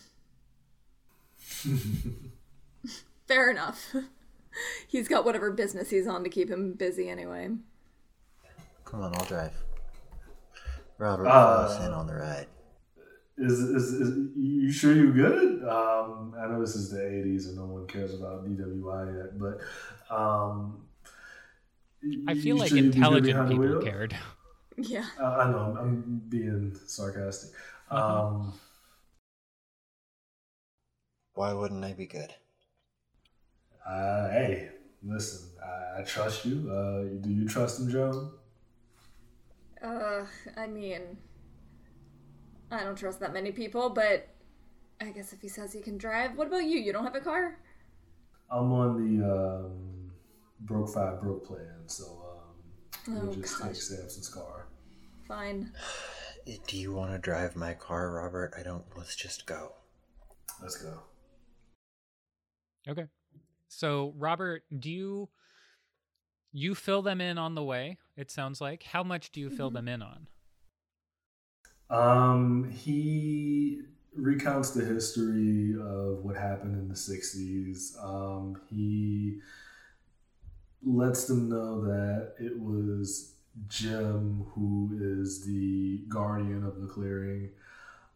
Fair 3.29 3.51
enough. 3.51 3.95
he's 4.89 5.09
got 5.09 5.25
whatever 5.25 5.51
business 5.51 5.91
he's 5.91 6.07
on 6.07 6.23
to 6.25 6.31
keep 6.31 6.51
him 6.51 6.73
busy 6.75 7.09
anyway. 7.09 7.51
Come 8.85 9.03
on, 9.03 9.15
I'll 9.17 9.25
drive. 9.25 9.53
Robert, 10.99 11.27
Uh, 11.27 11.31
follow 11.33 11.65
us 11.69 11.87
in 11.87 11.93
on 11.93 12.07
the 12.07 12.15
ride. 12.15 12.47
Is, 13.39 13.59
is, 13.59 13.93
is 13.95 14.29
you 14.37 14.71
sure 14.71 14.95
you 14.95 15.13
good? 15.13 15.65
Um, 15.67 16.35
I 16.39 16.47
know 16.49 16.61
this 16.61 16.77
is 16.77 16.91
the 16.91 16.99
'80s 16.99 17.47
and 17.49 17.57
no 17.57 17.65
one 17.65 17.87
cares 17.87 18.15
about 18.15 18.45
DWI 18.45 19.17
yet, 19.17 19.39
but 19.39 20.15
um, 20.15 20.83
I 22.29 22.35
feel 22.35 22.57
like 22.59 22.69
sure 22.69 22.79
you'd 22.79 22.95
be 22.95 23.01
good 23.09 23.25
intelligent 23.25 23.49
people 23.49 23.65
wheel? 23.67 23.83
cared. 23.83 24.17
Yeah. 24.77 25.07
Uh, 25.19 25.25
I 25.25 25.51
know 25.51 25.59
I'm, 25.59 25.77
I'm 25.79 26.23
being 26.29 26.77
sarcastic. 26.87 27.51
Um, 27.91 28.55
Why 31.35 31.53
wouldn't 31.53 31.85
I 31.85 31.93
be 31.93 32.07
good? 32.07 32.33
Uh, 33.89 34.31
hey, 34.31 34.71
listen, 35.03 35.51
I, 35.63 36.01
I 36.01 36.05
trust 36.05 36.45
you. 36.45 36.71
Uh, 36.71 37.03
do 37.21 37.31
you 37.31 37.47
trust 37.49 37.81
him, 37.81 37.91
Joe? 37.91 38.33
Uh, 39.83 40.25
I 40.57 40.67
mean, 40.67 41.19
I 42.71 42.85
don't 42.85 42.97
trust 42.97 43.21
that 43.21 43.33
many 43.33 43.53
people, 43.53 43.91
but 43.91 44.29
I 45.01 45.07
guess 45.11 45.33
if 45.33 45.41
he 45.41 45.49
says 45.49 45.73
he 45.73 45.81
can 45.81 45.99
drive, 45.99 46.37
what 46.37 46.47
about 46.47 46.65
you? 46.65 46.79
You 46.79 46.93
don't 46.93 47.05
have 47.05 47.15
a 47.17 47.21
car? 47.21 47.59
I'm 48.51 48.73
on 48.73 49.19
the 49.19 49.25
um, 49.27 50.13
broke 50.61 50.89
five 50.95 51.21
broke 51.21 51.47
plan, 51.47 51.83
so 51.87 52.05
um, 53.09 53.15
we'll 53.15 53.31
Oh, 53.31 53.35
just 53.35 53.59
take 53.59 53.69
gosh. 53.73 53.79
Samson's 53.79 54.29
car. 54.29 54.67
Fine. 55.27 55.73
Do 56.67 56.77
you 56.77 56.93
want 56.93 57.13
to 57.13 57.19
drive 57.19 57.57
my 57.57 57.75
car, 57.75 58.13
Robert? 58.13 58.53
I 58.59 58.63
don't. 58.63 58.85
Let's 58.97 59.17
just 59.17 59.47
go. 59.47 59.73
Let's 60.61 60.77
go. 60.77 61.03
Okay. 62.89 63.07
So, 63.77 64.13
Robert, 64.19 64.65
do 64.79 64.91
you 64.91 65.29
you 66.53 66.75
fill 66.75 67.01
them 67.01 67.21
in 67.23 67.39
on 67.39 67.55
the 67.55 67.63
way? 67.65 67.97
It 68.17 68.31
sounds 68.31 68.61
like. 68.61 68.83
How 68.83 69.03
much 69.03 69.33
do 69.33 69.41
you 69.41 69.49
fill 69.49 69.71
Mhm. 69.71 69.75
them 69.75 69.89
in 69.89 70.03
on? 70.03 70.27
Um, 71.89 72.65
he 72.71 73.83
recounts 74.15 74.71
the 74.73 74.85
history 74.85 75.75
of 75.81 76.23
what 76.23 76.37
happened 76.37 76.75
in 76.77 76.89
the 76.89 76.95
60s. 76.97 77.97
Um, 77.99 78.61
he 78.69 79.41
lets 80.83 81.25
them 81.27 81.49
know 81.49 81.81
that 81.83 82.35
it 82.39 82.61
was 82.61 83.37
Jim 83.69 84.45
who 84.55 84.91
is 85.01 85.45
the 85.47 85.99
guardian 86.09 86.65
of 86.65 86.81
the 86.81 86.87
clearing. 86.89 87.51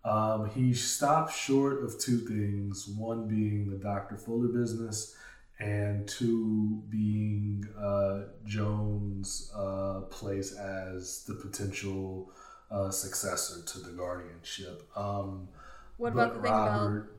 Um, 0.04 0.50
he 0.50 0.74
stops 0.74 1.34
short 1.34 1.82
of 1.82 1.98
two 1.98 2.18
things 2.18 2.86
one 2.86 3.26
being 3.26 3.68
the 3.70 3.76
Dr. 3.76 4.16
Fuller 4.16 4.48
business, 4.48 5.16
and 5.58 6.06
two 6.08 6.82
being 6.90 7.64
uh, 7.78 8.24
Joan's 8.44 9.50
uh, 9.56 10.02
place 10.10 10.52
as 10.54 11.24
the 11.26 11.34
potential 11.34 12.30
uh, 12.70 12.90
successor 12.90 13.62
to 13.64 13.78
the 13.80 13.92
guardianship. 13.92 14.82
Um, 14.96 15.48
What 15.96 16.12
about 16.12 16.28
but 16.28 16.34
the 16.34 16.42
thing 16.42 16.52
about 16.52 16.80
Robert- 16.82 17.12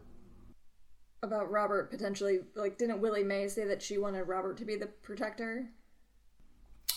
about 1.24 1.50
Robert 1.52 1.90
potentially 1.90 2.40
like 2.56 2.78
didn't 2.78 3.02
Willie 3.02 3.24
Mae 3.24 3.48
say 3.48 3.66
that 3.66 3.82
she 3.82 3.98
wanted 3.98 4.24
Robert 4.24 4.58
to 4.58 4.66
be 4.66 4.76
the 4.76 4.86
protector? 4.88 5.70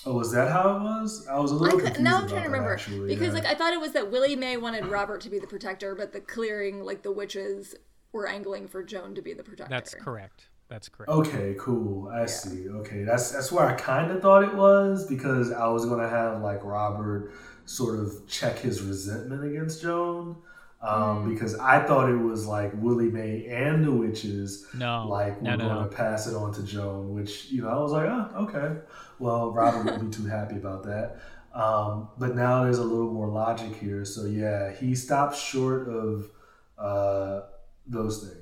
Oh, 0.05 0.15
was 0.15 0.33
that 0.33 0.51
how 0.51 0.77
it 0.77 0.81
was? 0.83 1.27
I 1.27 1.39
was 1.39 1.53
a 1.53 1.55
I 1.55 1.59
little 1.59 1.79
cou- 1.79 1.85
confused. 1.87 2.03
now 2.05 2.17
I'm 2.17 2.25
about 2.25 2.29
trying 2.31 2.43
to 2.43 2.49
remember 2.49 2.73
actually, 2.75 3.09
because 3.09 3.29
yeah. 3.29 3.41
like 3.41 3.47
I 3.47 3.55
thought 3.55 3.73
it 3.73 3.81
was 3.81 3.93
that 3.93 4.11
Willie 4.11 4.37
Mae 4.37 4.57
wanted 4.59 4.87
Robert 4.87 5.23
to 5.23 5.31
be 5.31 5.39
the 5.39 5.47
protector, 5.47 5.95
but 5.95 6.13
the 6.13 6.21
clearing 6.21 6.85
like 6.85 7.03
the 7.03 7.13
witches 7.13 7.75
were 8.13 8.27
angling 8.27 8.69
for 8.69 8.83
Joan 8.83 9.15
to 9.15 9.23
be 9.23 9.33
the 9.33 9.43
protector. 9.43 9.71
That's 9.75 9.95
correct. 9.95 10.49
That's 10.71 10.89
correct. 10.89 11.11
Okay, 11.11 11.55
cool. 11.59 12.09
I 12.09 12.25
see. 12.27 12.69
Okay, 12.69 13.03
that's 13.05 13.33
that's 13.33 13.51
where 13.53 13.67
I 13.67 13.75
kind 13.75 14.11
of 14.11 14.23
thought 14.23 14.45
it 14.45 14.55
was 14.55 15.07
because 15.07 15.53
I 15.53 15.67
was 15.69 15.85
gonna 15.85 16.09
have 16.09 16.41
like 16.43 16.65
Robert 16.65 17.33
sort 17.67 17.99
of 17.99 18.27
check 18.27 18.59
his 18.59 18.81
resentment 18.81 19.45
against 19.45 19.83
Joan. 19.83 20.37
Um, 20.83 21.27
Mm. 21.27 21.29
Because 21.29 21.55
I 21.57 21.85
thought 21.87 22.09
it 22.09 22.17
was 22.17 22.47
like 22.47 22.73
Willie 22.75 23.11
Mae 23.11 23.45
and 23.49 23.85
the 23.85 23.93
witches 23.93 24.67
No. 24.73 25.07
like 25.07 25.43
no, 25.43 25.51
we're 25.51 25.57
no, 25.59 25.65
going 25.69 25.83
no. 25.83 25.89
to 25.91 25.95
pass 25.95 26.27
it 26.27 26.35
on 26.35 26.55
to 26.55 26.63
Joan, 26.63 27.15
which 27.15 27.51
you 27.51 27.61
know 27.63 27.69
I 27.69 27.79
was 27.79 27.93
like, 27.93 28.07
oh, 28.09 28.31
okay. 28.45 28.81
Well, 29.19 29.51
Robert 29.53 29.85
won't 29.85 30.11
be 30.11 30.17
too 30.17 30.25
happy 30.27 30.57
about 30.57 30.85
that. 30.85 31.19
Um, 31.53 32.09
but 32.17 32.35
now 32.37 32.63
there's 32.65 32.79
a 32.79 32.85
little 32.85 33.13
more 33.13 33.29
logic 33.29 33.75
here. 33.77 34.05
So 34.07 34.25
yeah, 34.25 34.73
he 34.73 34.95
stops 34.95 35.39
short 35.39 35.89
of 35.89 36.31
uh, 36.79 37.41
those 37.87 38.23
things. 38.23 38.37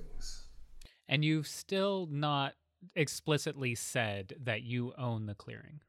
And 1.09 1.25
you've 1.25 1.47
still 1.47 2.07
not 2.11 2.55
explicitly 2.95 3.75
said 3.75 4.35
that 4.45 4.63
you 4.63 4.93
own 4.99 5.27
the 5.27 5.35
clearing, 5.35 5.81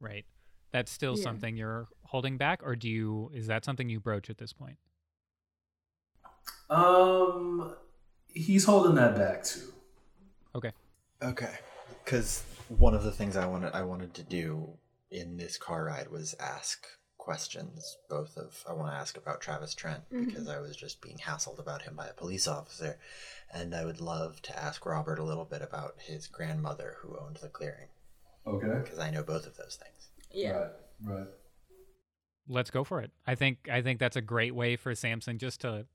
right? 0.00 0.24
That's 0.72 0.92
still 0.92 1.16
Yeah. 1.16 1.22
something 1.22 1.56
you're 1.56 1.88
holding 2.04 2.36
back, 2.36 2.60
or 2.62 2.76
do 2.76 2.88
you? 2.88 3.30
Is 3.32 3.46
that 3.46 3.64
something 3.64 3.88
you 3.88 4.00
broach 4.00 4.28
at 4.28 4.38
this 4.38 4.52
point? 4.52 4.78
Um, 6.68 7.74
he's 8.28 8.64
holding 8.64 8.94
that 8.96 9.16
back 9.16 9.44
too. 9.44 9.72
Okay. 10.54 10.72
Okay. 11.22 11.54
Because 12.04 12.42
one 12.68 12.94
of 12.94 13.04
the 13.04 13.12
things 13.12 13.36
I 13.36 13.46
wanted 13.46 13.72
I 13.72 13.82
wanted 13.82 14.14
to 14.14 14.22
do 14.22 14.76
in 15.10 15.36
this 15.36 15.56
car 15.56 15.84
ride 15.84 16.10
was 16.10 16.34
ask 16.40 16.86
questions. 17.26 17.98
Both 18.08 18.36
of 18.36 18.64
I 18.68 18.72
want 18.72 18.92
to 18.92 18.96
ask 18.96 19.16
about 19.16 19.40
Travis 19.40 19.74
Trent 19.74 20.04
because 20.10 20.48
I 20.48 20.60
was 20.60 20.76
just 20.76 21.02
being 21.02 21.18
hassled 21.18 21.58
about 21.58 21.82
him 21.82 21.96
by 21.96 22.06
a 22.06 22.12
police 22.12 22.46
officer, 22.46 22.98
and 23.52 23.74
I 23.74 23.84
would 23.84 24.00
love 24.00 24.40
to 24.42 24.56
ask 24.56 24.86
Robert 24.86 25.18
a 25.18 25.24
little 25.24 25.44
bit 25.44 25.60
about 25.60 25.96
his 25.98 26.28
grandmother 26.28 26.94
who 27.00 27.18
owned 27.18 27.38
the 27.42 27.48
clearing 27.48 27.88
Okay. 28.46 28.78
because 28.80 29.00
I 29.00 29.10
know 29.10 29.24
both 29.24 29.44
of 29.44 29.56
those 29.56 29.76
things. 29.82 30.08
Yeah. 30.30 30.68
Right. 31.02 31.18
Right. 31.18 31.26
Let's 32.48 32.70
go 32.70 32.84
for 32.84 33.00
it. 33.00 33.10
I 33.26 33.34
think 33.34 33.68
I 33.68 33.82
think 33.82 33.98
that's 33.98 34.14
a 34.14 34.22
great 34.22 34.54
way 34.54 34.76
for 34.76 34.94
Samson 34.94 35.38
just 35.38 35.62
to 35.62 35.86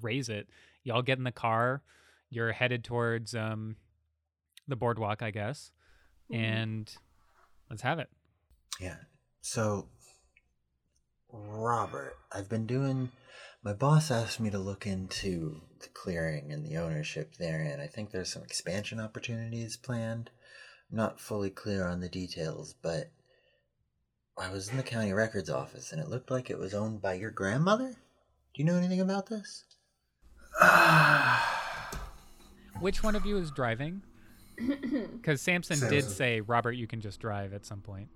raise 0.00 0.28
it. 0.28 0.46
Y'all 0.84 1.02
get 1.02 1.18
in 1.18 1.24
the 1.24 1.32
car. 1.32 1.82
You're 2.30 2.52
headed 2.52 2.84
towards 2.84 3.34
um, 3.34 3.74
the 4.68 4.76
boardwalk, 4.76 5.22
I 5.22 5.32
guess, 5.32 5.72
and 6.32 6.88
let's 7.68 7.82
have 7.82 7.98
it. 7.98 8.10
Yeah. 8.80 8.98
So, 9.40 9.88
Robert, 11.44 12.16
I've 12.32 12.48
been 12.48 12.66
doing. 12.66 13.10
My 13.62 13.72
boss 13.72 14.10
asked 14.10 14.40
me 14.40 14.50
to 14.50 14.58
look 14.58 14.86
into 14.86 15.60
the 15.80 15.88
clearing 15.88 16.52
and 16.52 16.64
the 16.64 16.76
ownership 16.76 17.34
there, 17.38 17.62
and 17.62 17.82
I 17.82 17.86
think 17.86 18.10
there's 18.10 18.32
some 18.32 18.42
expansion 18.42 19.00
opportunities 19.00 19.76
planned. 19.76 20.30
I'm 20.90 20.96
not 20.96 21.20
fully 21.20 21.50
clear 21.50 21.86
on 21.86 22.00
the 22.00 22.08
details, 22.08 22.74
but 22.80 23.10
I 24.38 24.50
was 24.50 24.68
in 24.68 24.76
the 24.76 24.82
county 24.82 25.12
records 25.12 25.50
office, 25.50 25.92
and 25.92 26.00
it 26.00 26.08
looked 26.08 26.30
like 26.30 26.48
it 26.48 26.58
was 26.58 26.74
owned 26.74 27.02
by 27.02 27.14
your 27.14 27.30
grandmother. 27.30 27.88
Do 27.88 28.62
you 28.62 28.64
know 28.64 28.76
anything 28.76 29.00
about 29.00 29.26
this? 29.26 29.64
Which 32.80 33.02
one 33.02 33.16
of 33.16 33.26
you 33.26 33.36
is 33.38 33.50
driving? 33.50 34.02
Because 34.58 35.42
Samson, 35.42 35.78
did 35.80 36.04
Samson. 36.04 36.10
say, 36.10 36.40
Robert, 36.40 36.72
you 36.72 36.86
can 36.86 37.02
just 37.02 37.20
drive 37.20 37.52
at 37.52 37.66
some 37.66 37.82
point. 37.82 38.08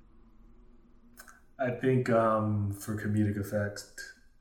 I 1.60 1.70
think 1.70 2.08
um, 2.10 2.72
for 2.72 2.96
comedic 2.96 3.38
effect, 3.38 3.82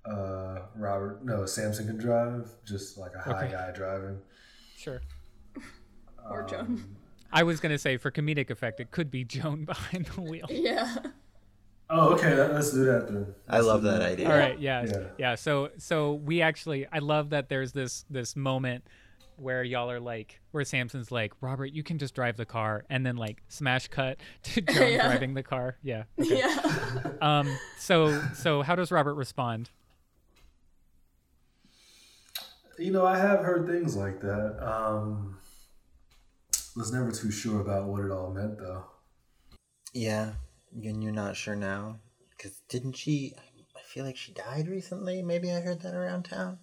uh, 0.06 0.60
Robert, 0.76 1.24
no, 1.24 1.46
Samson 1.46 1.88
can 1.88 1.98
drive, 1.98 2.50
just 2.66 2.98
like 2.98 3.12
a 3.16 3.20
high 3.20 3.44
Okay. 3.46 3.52
guy 3.52 3.72
driving. 3.72 4.20
Sure. 4.76 5.02
Or 6.30 6.44
Joan. 6.44 6.60
Um, 6.60 6.96
I 7.32 7.42
was 7.44 7.60
going 7.60 7.72
to 7.72 7.80
say, 7.80 7.98
for 7.98 8.12
comedic 8.12 8.52
effect, 8.52 8.80
it 8.80 8.92
could 8.92 9.10
be 9.10 9.24
Joan 9.36 9.66
behind 9.66 10.06
the 10.08 10.22
wheel. 10.22 10.46
Yeah. 10.50 10.98
Oh, 11.90 12.14
okay. 12.14 12.36
Let, 12.36 12.52
us 12.52 12.72
do 12.72 12.86
that 12.86 13.08
then. 13.08 13.34
I 13.48 13.56
Let's 13.56 13.66
love 13.68 13.82
do 13.82 13.88
that 13.88 14.02
idea. 14.04 14.30
All 14.30 14.38
right, 14.38 14.60
yeah, 14.60 14.86
Yeah. 14.86 15.04
yeah. 15.18 15.36
So, 15.36 15.72
so 15.80 16.14
we 16.14 16.44
actually, 16.44 16.86
I 16.92 17.00
love 17.00 17.32
that 17.32 17.50
there's 17.50 17.72
this 17.72 18.06
this 18.12 18.36
moment 18.36 18.84
where 19.42 19.64
y'all 19.64 19.90
are 19.92 20.00
like, 20.00 20.40
where 20.52 20.64
Samson's 20.64 21.12
like, 21.12 21.34
Robert, 21.42 21.68
you 21.68 21.84
can 21.84 21.98
just 21.98 22.14
drive 22.16 22.38
the 22.38 22.46
car, 22.46 22.86
and 22.90 23.06
then 23.06 23.16
like 23.18 23.42
smash 23.48 23.88
cut 23.88 24.18
to 24.44 24.62
Joan 24.62 24.92
Yeah. 24.94 25.08
driving 25.08 25.34
the 25.34 25.44
car. 25.44 25.78
Yeah. 25.84 26.04
okay. 26.20 26.40
Yeah. 26.40 27.02
Um. 27.22 27.58
So, 27.78 28.22
so 28.34 28.62
how 28.62 28.76
does 28.76 28.92
Robert 28.92 29.16
respond? 29.16 29.70
You 32.78 32.92
know, 32.94 33.06
I 33.06 33.18
have 33.18 33.40
heard 33.42 33.68
things 33.68 33.96
like 33.98 34.22
that. 34.22 34.58
Um, 34.66 35.38
was 36.78 36.94
never 36.94 37.12
too 37.12 37.30
sure 37.30 37.60
about 37.60 37.88
what 37.88 38.06
it 38.06 38.12
all 38.12 38.32
meant, 38.32 38.58
though. 38.58 38.86
Yeah, 39.94 40.34
and 40.82 41.04
you're 41.04 41.12
not 41.12 41.36
sure 41.36 41.56
now? 41.56 41.98
Because 42.38 42.62
didn't 42.70 42.94
she. 42.94 43.34
I 43.76 43.82
feel 43.82 44.06
like 44.06 44.16
she 44.16 44.32
died 44.32 44.68
recently. 44.70 45.22
Maybe 45.22 45.52
I 45.52 45.60
heard 45.60 45.82
that 45.82 45.94
around 45.96 46.24
town. 46.24 46.60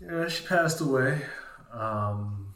Yeah, 0.00 0.28
she 0.28 0.46
passed 0.46 0.80
away. 0.80 1.20
Um, 1.72 2.54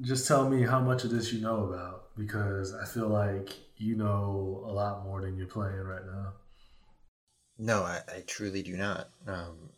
just 0.00 0.26
tell 0.26 0.48
me 0.48 0.62
how 0.62 0.80
much 0.80 1.04
of 1.04 1.10
this 1.10 1.32
you 1.32 1.40
know 1.40 1.64
about, 1.64 2.16
because 2.16 2.74
I 2.74 2.84
feel 2.86 3.08
like 3.08 3.50
you 3.76 3.96
know 3.96 4.64
a 4.66 4.72
lot 4.72 5.04
more 5.04 5.20
than 5.20 5.36
you're 5.36 5.46
playing 5.46 5.76
right 5.80 6.04
now. 6.04 6.32
No, 7.58 7.82
I, 7.82 8.00
I 8.08 8.20
truly 8.26 8.62
do 8.62 8.76
not. 8.76 9.10
Um, 9.26 9.70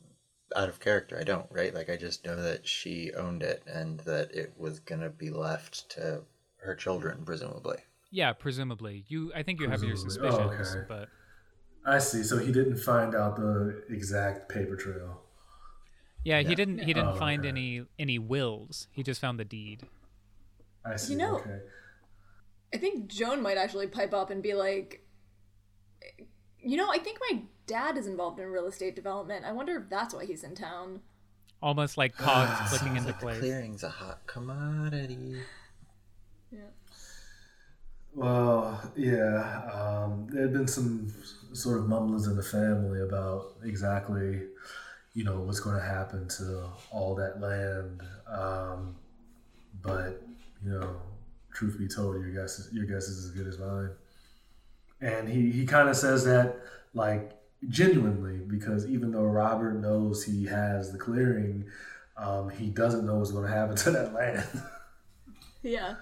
out 0.57 0.69
of 0.69 0.79
character, 0.81 1.19
I 1.19 1.25
don't, 1.25 1.47
right? 1.51 1.75
Like, 1.75 1.91
I 1.91 1.97
just 1.97 2.25
know 2.25 2.37
that 2.37 2.67
she 2.67 3.13
owned 3.15 3.43
it 3.43 3.63
and 3.67 3.99
that 4.01 4.31
it 4.33 4.53
was 4.57 4.79
going 4.79 5.01
to 5.01 5.11
be 5.11 5.31
left 5.31 5.91
to 5.91 6.23
her 6.59 6.75
children, 6.75 7.25
presumably. 7.25 7.79
Yeah, 8.11 8.33
presumably. 8.33 9.05
You, 9.09 9.33
I 9.35 9.43
think 9.43 9.61
you 9.61 9.69
have 9.69 9.83
your 9.83 9.97
suspicions, 9.97 10.39
Oh, 10.39 10.51
okay. 10.53 10.87
but 10.89 11.09
I 11.85 11.99
see. 11.99 12.23
So 12.23 12.39
he 12.39 12.53
didn't 12.53 12.77
find 12.79 13.15
out 13.15 13.37
the 13.37 13.83
exact 13.91 14.49
paper 14.49 14.77
trail. 14.77 15.21
Yeah, 16.25 16.41
he 16.43 16.55
didn't. 16.55 16.79
He 16.79 16.93
didn't 16.95 17.11
Oh, 17.11 17.15
find 17.17 17.41
okay. 17.41 17.49
any 17.49 17.87
any 17.99 18.19
wills. 18.19 18.89
He 18.93 19.03
just 19.03 19.21
found 19.21 19.39
the 19.39 19.45
deed. 19.45 19.83
I 20.85 20.97
see. 20.97 21.13
You 21.13 21.19
know- 21.19 21.37
okay. 21.37 21.61
I 22.73 22.77
think 22.77 23.07
Joan 23.07 23.41
might 23.41 23.57
actually 23.57 23.87
pipe 23.87 24.13
up 24.13 24.31
and 24.31 24.43
be 24.43 24.53
like, 24.55 25.07
you 26.59 26.77
know, 26.77 26.91
I 26.91 26.99
think 26.99 27.19
my 27.31 27.43
dad 27.67 27.97
is 27.97 28.07
involved 28.09 28.41
in 28.41 28.47
real 28.49 28.67
estate 28.67 28.97
development. 28.97 29.45
I 29.45 29.53
wonder 29.53 29.77
if 29.77 29.89
that's 29.89 30.13
why 30.13 30.25
he's 30.25 30.43
in 30.43 30.57
town. 30.57 31.01
Almost 31.63 31.97
like 31.97 32.17
cogs 32.17 32.69
clicking 32.71 32.89
Sounds 32.97 32.99
into 32.99 33.07
like 33.11 33.19
the 33.21 33.25
place. 33.27 33.39
clearing's 33.39 33.83
a 33.85 33.89
hot 33.91 34.27
commodity. 34.27 35.37
Yeah. 36.51 36.59
Well, 38.15 38.81
yeah. 38.97 39.71
Um, 39.73 40.27
there 40.31 40.43
had 40.43 40.53
been 40.53 40.69
some 40.69 41.13
sort 41.53 41.79
of 41.79 41.89
mumblings 41.89 42.27
in 42.27 42.37
the 42.37 42.43
family 42.43 43.01
about 43.01 43.55
exactly, 43.65 44.43
you 45.15 45.25
know, 45.25 45.41
what's 45.41 45.61
going 45.61 45.77
to 45.77 45.83
happen 45.83 46.29
to 46.29 46.69
all 46.91 47.15
that 47.15 47.41
land. 47.41 48.03
Um, 48.29 48.97
but 49.83 50.23
you 50.65 50.71
know, 50.73 50.97
truth 51.53 51.79
be 51.79 51.89
told, 51.89 52.17
your 52.17 52.31
guess 52.31 52.59
is, 52.59 52.73
your 52.73 52.85
guess 52.85 53.09
is 53.09 53.25
as 53.25 53.31
good 53.31 53.47
as 53.47 53.59
mine. 53.59 53.91
And 55.01 55.29
he 55.29 55.51
he 55.51 55.67
kind 55.67 55.89
of 55.89 55.97
says 55.97 56.25
that 56.25 56.57
like 56.95 57.33
genuinely 57.69 58.39
because 58.39 58.87
even 58.87 59.13
though 59.13 59.25
Robert 59.25 59.75
knows 59.75 60.25
he 60.25 60.45
has 60.47 60.93
the 60.93 60.99
clearing, 60.99 61.65
um, 62.17 62.51
he 62.51 62.69
doesn't 62.69 63.07
know 63.07 63.17
what's 63.17 63.31
going 63.31 63.45
to 63.45 63.53
happen 63.53 63.77
to 63.77 63.91
that 63.93 64.15
land. 64.15 64.47
Yeah. 65.63 65.95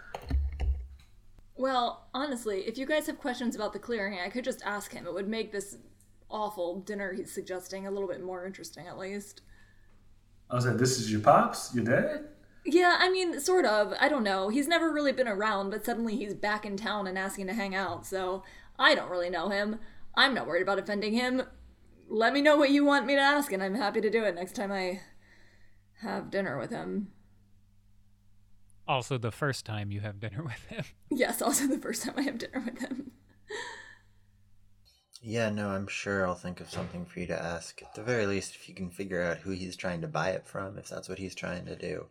Well, 1.56 2.08
honestly, 2.14 2.60
if 2.60 2.78
you 2.78 2.86
guys 2.86 3.06
have 3.06 3.18
questions 3.18 3.54
about 3.54 3.72
the 3.72 3.78
clearing, 3.78 4.18
I 4.18 4.28
could 4.28 4.44
just 4.44 4.62
ask 4.64 4.92
him. 4.92 5.06
It 5.06 5.14
would 5.14 5.28
make 5.28 5.52
this 5.52 5.76
awful 6.32 6.80
dinner 6.80 7.12
he's 7.12 7.32
suggesting 7.32 7.86
a 7.86 7.90
little 7.90 8.08
bit 8.08 8.22
more 8.22 8.44
interesting, 8.46 8.86
at 8.86 8.98
least. 8.98 9.42
I 10.50 10.54
was 10.54 10.66
like, 10.66 10.78
"This 10.78 10.98
is 10.98 11.10
your 11.10 11.20
pops, 11.20 11.74
your 11.74 11.84
dad." 11.84 12.28
Yeah, 12.64 12.96
I 12.98 13.10
mean, 13.10 13.40
sort 13.40 13.64
of. 13.64 13.94
I 14.00 14.08
don't 14.08 14.22
know. 14.22 14.48
He's 14.48 14.68
never 14.68 14.92
really 14.92 15.12
been 15.12 15.28
around, 15.28 15.70
but 15.70 15.84
suddenly 15.84 16.16
he's 16.16 16.34
back 16.34 16.64
in 16.64 16.76
town 16.76 17.06
and 17.06 17.18
asking 17.18 17.46
to 17.48 17.54
hang 17.54 17.74
out, 17.74 18.06
so 18.06 18.42
I 18.78 18.94
don't 18.94 19.10
really 19.10 19.30
know 19.30 19.48
him. 19.48 19.78
I'm 20.14 20.34
not 20.34 20.46
worried 20.46 20.62
about 20.62 20.78
offending 20.78 21.14
him. 21.14 21.42
Let 22.08 22.32
me 22.32 22.42
know 22.42 22.56
what 22.56 22.70
you 22.70 22.84
want 22.84 23.06
me 23.06 23.14
to 23.14 23.20
ask, 23.20 23.52
and 23.52 23.62
I'm 23.62 23.74
happy 23.74 24.00
to 24.00 24.10
do 24.10 24.24
it 24.24 24.34
next 24.34 24.54
time 24.54 24.70
I 24.70 25.00
have 26.02 26.30
dinner 26.30 26.58
with 26.58 26.70
him. 26.70 27.12
Also, 28.86 29.16
the 29.16 29.30
first 29.30 29.64
time 29.64 29.90
you 29.90 30.00
have 30.00 30.20
dinner 30.20 30.42
with 30.42 30.66
him. 30.66 30.84
Yes, 31.10 31.40
also 31.40 31.66
the 31.66 31.78
first 31.78 32.02
time 32.02 32.14
I 32.16 32.22
have 32.22 32.38
dinner 32.38 32.62
with 32.64 32.78
him. 32.80 33.12
Yeah, 35.24 35.50
no, 35.50 35.70
I'm 35.70 35.86
sure 35.86 36.26
I'll 36.26 36.34
think 36.34 36.60
of 36.60 36.68
something 36.68 37.04
for 37.04 37.20
you 37.20 37.26
to 37.28 37.40
ask. 37.40 37.80
At 37.80 37.94
the 37.94 38.02
very 38.02 38.26
least, 38.26 38.56
if 38.56 38.68
you 38.68 38.74
can 38.74 38.90
figure 38.90 39.22
out 39.22 39.38
who 39.38 39.52
he's 39.52 39.76
trying 39.76 40.00
to 40.00 40.08
buy 40.08 40.30
it 40.30 40.46
from, 40.48 40.76
if 40.78 40.88
that's 40.88 41.08
what 41.08 41.18
he's 41.18 41.34
trying 41.34 41.64
to 41.66 41.76
do. 41.76 42.06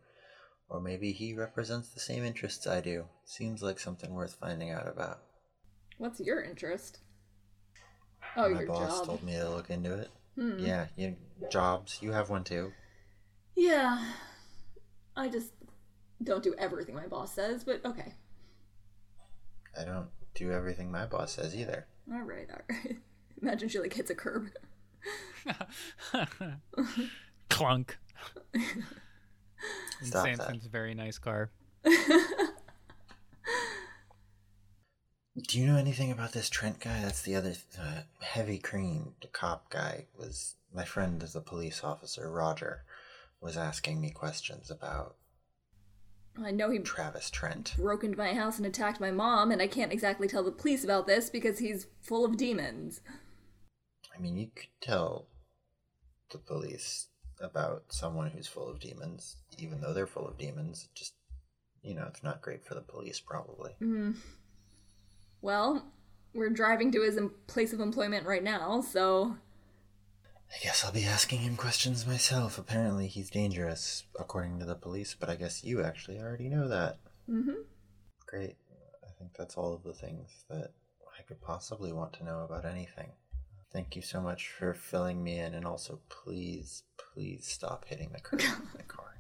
Or 0.70 0.80
maybe 0.80 1.12
he 1.12 1.34
represents 1.34 1.90
the 1.90 2.00
same 2.00 2.24
interests 2.24 2.66
I 2.66 2.80
do. 2.80 3.06
Seems 3.26 3.62
like 3.62 3.80
something 3.80 4.14
worth 4.14 4.36
finding 4.36 4.72
out 4.72 4.88
about. 4.88 5.20
What's 5.98 6.22
your 6.22 6.42
interest? 6.42 7.00
Oh, 8.38 8.50
My 8.50 8.60
your 8.62 8.68
boss 8.68 9.00
job. 9.00 9.06
told 9.08 9.24
me 9.24 9.34
to 9.34 9.50
look 9.50 9.70
into 9.70 9.94
it. 9.94 10.10
Hmm. 10.36 10.58
Yeah, 10.60 10.86
you, 10.96 11.18
jobs. 11.52 12.00
You 12.02 12.14
have 12.14 12.30
one 12.30 12.46
too. 12.46 12.72
Yeah. 13.58 14.02
I 15.18 15.28
just 15.28 15.52
don't 16.24 16.44
do 16.44 16.56
everything 16.58 16.96
my 16.96 17.08
boss 17.08 17.36
says, 17.36 17.66
but 17.66 17.84
okay. 17.84 18.14
I 19.78 19.84
don't 19.84 20.08
do 20.34 20.52
everything 20.54 20.90
my 20.90 21.06
boss 21.06 21.34
says 21.34 21.54
either. 21.54 21.88
All 22.12 22.22
right, 22.22 22.48
all 22.52 22.60
right. 22.70 22.98
Imagine 23.42 23.70
she 23.70 23.80
like 23.80 23.94
hits 23.94 24.10
a 24.10 24.16
curb. 24.16 24.50
Clunk. 27.50 27.98
In 28.54 28.62
Stop 30.04 30.26
that. 30.26 30.38
Samson's 30.38 30.66
very 30.66 30.94
nice 30.94 31.18
car. 31.18 31.50
Do 35.38 35.60
you 35.60 35.66
know 35.66 35.78
anything 35.78 36.12
about 36.12 36.34
this 36.34 36.50
Trent 36.50 36.80
guy? 36.80 37.02
That's 37.02 37.22
the 37.22 37.36
other 37.36 37.54
uh, 37.80 38.02
heavy 38.20 38.58
cream, 38.58 39.16
the 39.22 39.28
cop 39.28 39.70
guy. 39.70 40.06
Was 40.18 40.56
my 40.74 40.84
friend, 40.84 41.22
the 41.22 41.42
police 41.42 41.84
officer 41.84 42.30
Roger, 42.30 42.84
was 43.40 43.58
asking 43.58 44.02
me 44.02 44.12
questions 44.12 44.70
about 44.70 45.16
I 46.38 46.52
know 46.52 46.70
he 46.70 46.80
Travis 46.80 47.30
Trent. 47.30 47.76
broke 47.78 48.04
into 48.04 48.18
my 48.18 48.34
house 48.34 48.58
and 48.58 48.66
attacked 48.66 49.00
my 49.00 49.12
mom, 49.12 49.52
and 49.52 49.62
I 49.62 49.68
can't 49.68 49.92
exactly 49.92 50.28
tell 50.28 50.44
the 50.44 50.52
police 50.52 50.84
about 50.84 51.08
this 51.08 51.30
because 51.30 51.60
he's 51.60 51.88
full 52.02 52.24
of 52.24 52.38
demons. 52.38 53.02
I 54.16 54.20
mean, 54.20 54.38
you 54.38 54.48
could 54.56 54.70
tell 54.82 55.28
the 56.32 56.38
police 56.38 57.08
about 57.42 57.84
someone 57.90 58.30
who's 58.30 58.48
full 58.48 58.70
of 58.70 58.80
demons, 58.80 59.38
even 59.58 59.82
though 59.82 59.94
they're 59.94 60.08
full 60.08 60.28
of 60.28 60.38
demons. 60.38 60.88
Just, 60.96 61.14
you 61.82 61.96
know, 61.96 62.06
it's 62.08 62.24
not 62.24 62.42
great 62.42 62.64
for 62.64 62.76
the 62.76 62.82
police, 62.82 63.20
probably. 63.20 63.72
Mm. 63.82 64.16
Well, 65.42 65.86
we're 66.34 66.50
driving 66.50 66.92
to 66.92 67.02
his 67.02 67.20
place 67.48 67.74
of 67.74 67.80
employment 67.80 68.26
right 68.26 68.44
now, 68.44 68.82
so 68.82 69.36
I 70.54 70.58
guess 70.62 70.84
I'll 70.84 70.92
be 70.92 71.06
asking 71.06 71.40
him 71.40 71.56
questions 71.56 72.06
myself. 72.06 72.58
Apparently, 72.58 73.08
he's 73.08 73.30
dangerous, 73.30 74.04
according 74.20 74.60
to 74.60 74.66
the 74.66 74.76
police, 74.76 75.16
but 75.18 75.30
I 75.30 75.36
guess 75.36 75.64
you 75.64 75.82
actually 75.82 76.20
already 76.20 76.50
know 76.50 76.68
that. 76.68 77.00
Mm 77.30 77.46
hmm. 77.46 77.62
Great. 78.28 78.56
I 79.04 79.12
think 79.18 79.32
that's 79.38 79.56
all 79.56 79.74
of 79.74 79.84
the 79.84 79.94
things 79.94 80.44
that 80.50 80.72
I 81.18 81.24
could 81.24 81.42
possibly 81.42 81.94
want 81.94 82.14
to 82.14 82.26
know 82.26 82.42
about 82.42 82.66
anything. 82.66 83.12
Thank 83.72 83.96
you 83.96 84.02
so 84.02 84.20
much 84.20 84.50
for 84.50 84.74
filling 84.74 85.24
me 85.24 85.40
in, 85.40 85.54
and 85.54 85.66
also 85.66 86.02
please, 86.10 86.84
please 86.98 87.48
stop 87.48 87.86
hitting 87.88 88.10
the 88.12 88.20
curb 88.20 88.42
in 88.42 88.78
the 88.78 88.84
car. 88.84 89.18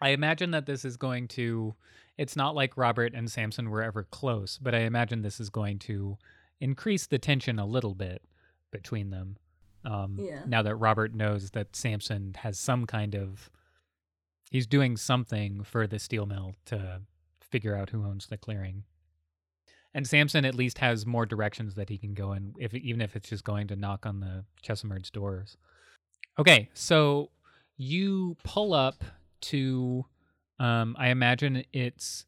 I 0.00 0.10
imagine 0.10 0.52
that 0.52 0.66
this 0.66 0.84
is 0.84 0.96
going 0.96 1.26
to. 1.28 1.74
It's 2.16 2.36
not 2.36 2.54
like 2.54 2.76
Robert 2.76 3.14
and 3.14 3.30
Samson 3.30 3.68
were 3.68 3.82
ever 3.82 4.04
close, 4.04 4.58
but 4.62 4.74
I 4.74 4.80
imagine 4.80 5.22
this 5.22 5.40
is 5.40 5.50
going 5.50 5.80
to 5.80 6.16
increase 6.60 7.06
the 7.06 7.18
tension 7.18 7.58
a 7.58 7.66
little 7.66 7.94
bit 7.94 8.22
between 8.82 9.10
them. 9.10 9.36
Um, 9.84 10.18
Yeah. 10.18 10.42
Now 10.46 10.62
that 10.62 10.76
Robert 10.76 11.14
knows 11.14 11.50
that 11.50 11.76
Samson 11.76 12.34
has 12.38 12.58
some 12.58 12.86
kind 12.86 13.14
of. 13.14 13.50
He's 14.50 14.66
doing 14.66 14.96
something 14.96 15.64
for 15.64 15.86
the 15.86 15.98
steel 15.98 16.24
mill 16.24 16.54
to 16.66 17.02
figure 17.40 17.74
out 17.74 17.90
who 17.90 18.04
owns 18.04 18.26
the 18.26 18.36
clearing. 18.36 18.84
And 19.92 20.06
Samson 20.06 20.44
at 20.44 20.54
least 20.54 20.78
has 20.78 21.06
more 21.06 21.26
directions 21.26 21.74
that 21.74 21.88
he 21.88 21.98
can 21.98 22.14
go 22.14 22.32
in, 22.32 22.54
if 22.58 22.74
even 22.74 23.00
if 23.00 23.16
it's 23.16 23.28
just 23.28 23.44
going 23.44 23.66
to 23.68 23.76
knock 23.76 24.06
on 24.06 24.20
the 24.20 24.44
Chesimard's 24.62 25.10
doors. 25.10 25.56
Okay, 26.38 26.68
so 26.74 27.30
you 27.76 28.36
pull 28.44 28.72
up 28.74 29.02
to 29.40 30.04
um, 30.58 30.96
I 30.98 31.08
imagine 31.08 31.64
it's 31.72 32.26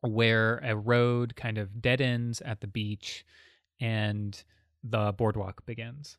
where 0.00 0.58
a 0.58 0.76
road 0.76 1.36
kind 1.36 1.58
of 1.58 1.82
dead 1.82 2.00
ends 2.00 2.40
at 2.40 2.60
the 2.60 2.66
beach 2.66 3.24
and 3.80 4.42
the 4.82 5.12
boardwalk 5.12 5.64
begins. 5.66 6.16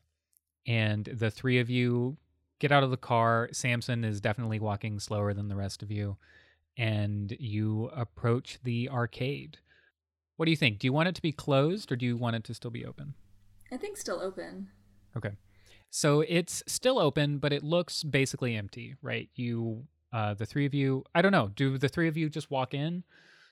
And 0.66 1.04
the 1.04 1.30
three 1.30 1.58
of 1.58 1.68
you 1.68 2.16
get 2.58 2.72
out 2.72 2.84
of 2.84 2.90
the 2.90 2.96
car. 2.96 3.48
Samson 3.52 4.04
is 4.04 4.20
definitely 4.20 4.60
walking 4.60 5.00
slower 5.00 5.34
than 5.34 5.48
the 5.48 5.56
rest 5.56 5.82
of 5.82 5.90
you. 5.90 6.16
And 6.76 7.36
you 7.38 7.90
approach 7.94 8.58
the 8.62 8.88
arcade. 8.88 9.58
What 10.36 10.46
do 10.46 10.50
you 10.50 10.56
think? 10.56 10.78
Do 10.78 10.86
you 10.86 10.92
want 10.92 11.08
it 11.08 11.14
to 11.16 11.22
be 11.22 11.32
closed 11.32 11.90
or 11.92 11.96
do 11.96 12.06
you 12.06 12.16
want 12.16 12.36
it 12.36 12.44
to 12.44 12.54
still 12.54 12.70
be 12.70 12.86
open? 12.86 13.14
I 13.70 13.76
think 13.76 13.96
still 13.96 14.20
open. 14.20 14.68
Okay. 15.16 15.32
So 15.90 16.20
it's 16.26 16.62
still 16.66 16.98
open, 16.98 17.38
but 17.38 17.52
it 17.52 17.62
looks 17.62 18.02
basically 18.02 18.56
empty, 18.56 18.94
right? 19.02 19.28
You, 19.34 19.84
uh, 20.12 20.34
the 20.34 20.46
three 20.46 20.64
of 20.64 20.72
you, 20.72 21.04
I 21.14 21.20
don't 21.20 21.32
know. 21.32 21.50
Do 21.54 21.76
the 21.76 21.88
three 21.88 22.08
of 22.08 22.16
you 22.16 22.30
just 22.30 22.50
walk 22.50 22.72
in? 22.72 23.04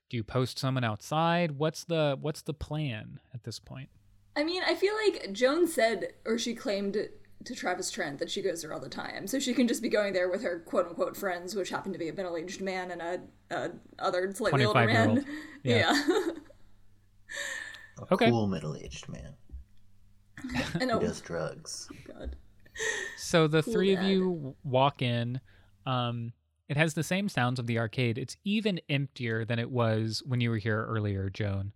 Do 0.08 0.16
you 0.16 0.24
post 0.24 0.58
someone 0.58 0.84
outside? 0.84 1.52
What's 1.52 1.84
the 1.84 2.16
what's 2.20 2.42
the 2.42 2.54
plan 2.54 3.20
at 3.32 3.44
this 3.44 3.58
point? 3.58 3.90
I 4.36 4.44
mean, 4.44 4.62
I 4.64 4.74
feel 4.74 4.94
like 5.06 5.32
Joan 5.32 5.66
said, 5.66 6.12
or 6.24 6.38
she 6.38 6.54
claimed 6.54 6.96
to 7.44 7.54
Travis 7.54 7.90
Trent 7.90 8.18
that 8.18 8.30
she 8.30 8.42
goes 8.42 8.62
there 8.62 8.72
all 8.72 8.80
the 8.80 8.88
time, 8.88 9.26
so 9.26 9.38
she 9.38 9.54
can 9.54 9.66
just 9.66 9.82
be 9.82 9.88
going 9.88 10.12
there 10.12 10.30
with 10.30 10.42
her 10.42 10.60
quote 10.60 10.86
unquote 10.86 11.16
friends, 11.16 11.54
which 11.54 11.70
happen 11.70 11.92
to 11.92 11.98
be 11.98 12.08
a 12.08 12.12
middle 12.12 12.36
aged 12.36 12.60
man 12.60 12.90
and 12.90 13.02
a, 13.02 13.20
a 13.50 13.70
other 13.98 14.32
slightly 14.32 14.64
older 14.64 14.80
25-year-old. 14.80 15.14
man. 15.16 15.26
Yeah. 15.62 15.76
Yeah, 15.76 16.30
A 17.98 18.12
Okay. 18.14 18.30
cool 18.30 18.46
middle 18.46 18.76
aged 18.76 19.08
man 19.10 19.34
and 20.80 20.90
who 20.90 20.96
oh 20.96 21.00
does 21.00 21.20
drugs. 21.20 21.88
god, 22.06 22.36
So 23.18 23.46
the 23.46 23.62
Cool 23.62 23.72
three 23.72 23.94
of 23.94 24.02
you 24.02 24.54
walk 24.64 25.02
in. 25.02 25.40
Um, 25.86 26.32
it 26.68 26.76
has 26.76 26.94
the 26.94 27.02
same 27.02 27.28
sounds 27.28 27.58
of 27.58 27.66
the 27.66 27.78
arcade. 27.78 28.16
It's 28.16 28.36
even 28.44 28.80
emptier 28.88 29.44
than 29.44 29.58
it 29.58 29.70
was 29.70 30.22
when 30.24 30.40
you 30.40 30.50
were 30.50 30.58
here 30.58 30.86
earlier, 30.86 31.28
Joan. 31.28 31.72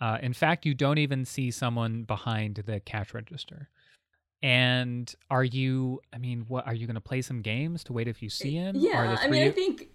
Uh, 0.00 0.18
in 0.20 0.32
fact, 0.32 0.66
you 0.66 0.74
don't 0.74 0.98
even 0.98 1.24
see 1.24 1.50
someone 1.50 2.02
behind 2.02 2.62
the 2.66 2.80
cash 2.80 3.14
register. 3.14 3.68
And 4.42 5.12
are 5.30 5.44
you? 5.44 6.00
I 6.12 6.18
mean, 6.18 6.44
what 6.48 6.66
are 6.66 6.74
you 6.74 6.86
going 6.86 6.94
to 6.94 7.00
play 7.00 7.22
some 7.22 7.40
games 7.40 7.82
to 7.84 7.92
wait 7.92 8.06
if 8.06 8.22
you 8.22 8.28
see 8.28 8.54
him? 8.54 8.76
Yeah. 8.76 9.16
I 9.18 9.28
mean, 9.28 9.42
three 9.42 9.48
I 9.48 9.50
think 9.50 9.88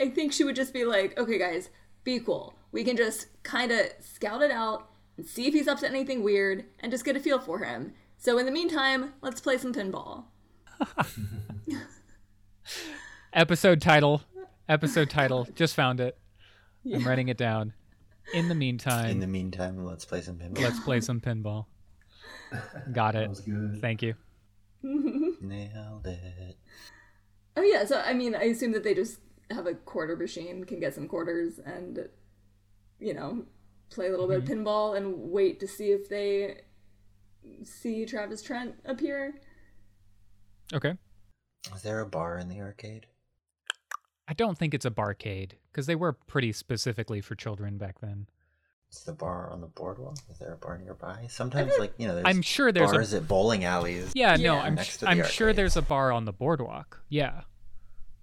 I 0.00 0.08
think 0.08 0.32
she 0.32 0.44
would 0.44 0.56
just 0.56 0.72
be 0.72 0.84
like, 0.84 1.18
okay, 1.18 1.38
guys, 1.38 1.68
be 2.02 2.18
cool. 2.18 2.54
We 2.72 2.84
can 2.84 2.96
just 2.96 3.26
kind 3.42 3.70
of 3.70 3.86
scout 4.00 4.42
it 4.42 4.50
out 4.50 4.88
and 5.16 5.26
see 5.26 5.46
if 5.46 5.52
he's 5.52 5.68
up 5.68 5.78
to 5.80 5.86
anything 5.86 6.22
weird, 6.22 6.64
and 6.80 6.90
just 6.90 7.04
get 7.04 7.16
a 7.16 7.20
feel 7.20 7.38
for 7.38 7.58
him. 7.58 7.92
So 8.16 8.38
in 8.38 8.46
the 8.46 8.52
meantime, 8.52 9.12
let's 9.20 9.40
play 9.40 9.58
some 9.58 9.74
pinball. 9.74 10.24
episode 13.32 13.80
title. 13.82 14.22
Episode 14.68 15.10
title. 15.10 15.46
Just 15.54 15.74
found 15.74 16.00
it. 16.00 16.16
I'm 16.92 17.06
writing 17.06 17.28
it 17.28 17.36
down. 17.36 17.74
In 18.34 18.48
the 18.48 18.54
meantime, 18.54 19.10
In 19.10 19.20
the 19.20 19.26
meantime, 19.26 19.84
let's 19.84 20.04
play 20.04 20.22
some 20.22 20.36
pinball. 20.36 20.60
let's 20.60 20.80
play 20.80 21.00
some 21.00 21.20
pinball. 21.20 21.66
Got 22.92 23.14
That 23.14 23.24
it. 23.24 23.28
was 23.28 23.40
good. 23.40 23.78
Thank 23.80 24.02
you. 24.02 24.14
Nailed 24.82 26.06
it. 26.06 26.56
Oh 27.56 27.62
yeah, 27.62 27.84
so 27.84 28.00
I 28.00 28.14
mean, 28.14 28.34
I 28.34 28.44
assume 28.44 28.72
that 28.72 28.84
they 28.84 28.94
just 28.94 29.18
have 29.50 29.66
a 29.66 29.74
quarter 29.74 30.16
machine, 30.16 30.64
can 30.64 30.80
get 30.80 30.94
some 30.94 31.08
quarters, 31.08 31.58
and 31.58 32.08
you 32.98 33.14
know, 33.14 33.44
play 33.90 34.06
a 34.06 34.10
little 34.10 34.28
bit 34.28 34.38
of 34.38 34.44
mm-hmm. 34.44 34.66
pinball 34.66 34.96
and 34.96 35.30
wait 35.30 35.60
to 35.60 35.68
see 35.68 35.90
if 35.90 36.08
they 36.08 36.62
see 37.62 38.06
Travis 38.06 38.42
Trent 38.42 38.74
appear. 38.84 39.34
Okay. 40.72 40.94
Is 41.74 41.82
there 41.82 42.00
a 42.00 42.06
bar 42.06 42.38
in 42.38 42.48
the 42.48 42.60
arcade? 42.60 43.06
I 44.28 44.34
don't 44.34 44.56
think 44.56 44.72
it's 44.74 44.84
a 44.86 44.90
barcade 44.90 45.52
because 45.70 45.86
they 45.86 45.96
were 45.96 46.12
pretty 46.12 46.52
specifically 46.52 47.20
for 47.20 47.34
children 47.34 47.76
back 47.78 48.00
then. 48.00 48.26
It's 48.88 49.04
the 49.04 49.12
bar 49.12 49.50
on 49.50 49.60
the 49.62 49.66
boardwalk? 49.68 50.18
Is 50.30 50.38
there 50.38 50.52
a 50.52 50.56
bar 50.56 50.78
nearby? 50.78 51.26
Sometimes, 51.30 51.72
like 51.78 51.94
you 51.96 52.06
know, 52.06 52.14
there's 52.14 52.26
I'm 52.26 52.42
sure 52.42 52.72
there's 52.72 52.92
bars 52.92 53.14
a 53.14 53.18
at 53.18 53.28
bowling 53.28 53.64
alleys. 53.64 54.12
yeah, 54.14 54.36
no, 54.36 54.56
I'm 54.58 54.74
Next 54.74 54.88
sh- 54.88 54.92
to 54.98 55.00
the 55.06 55.10
I'm 55.10 55.24
sure 55.24 55.52
there's 55.52 55.76
a 55.78 55.82
bar 55.82 56.12
on 56.12 56.24
the 56.26 56.32
boardwalk. 56.32 57.02
Yeah. 57.08 57.42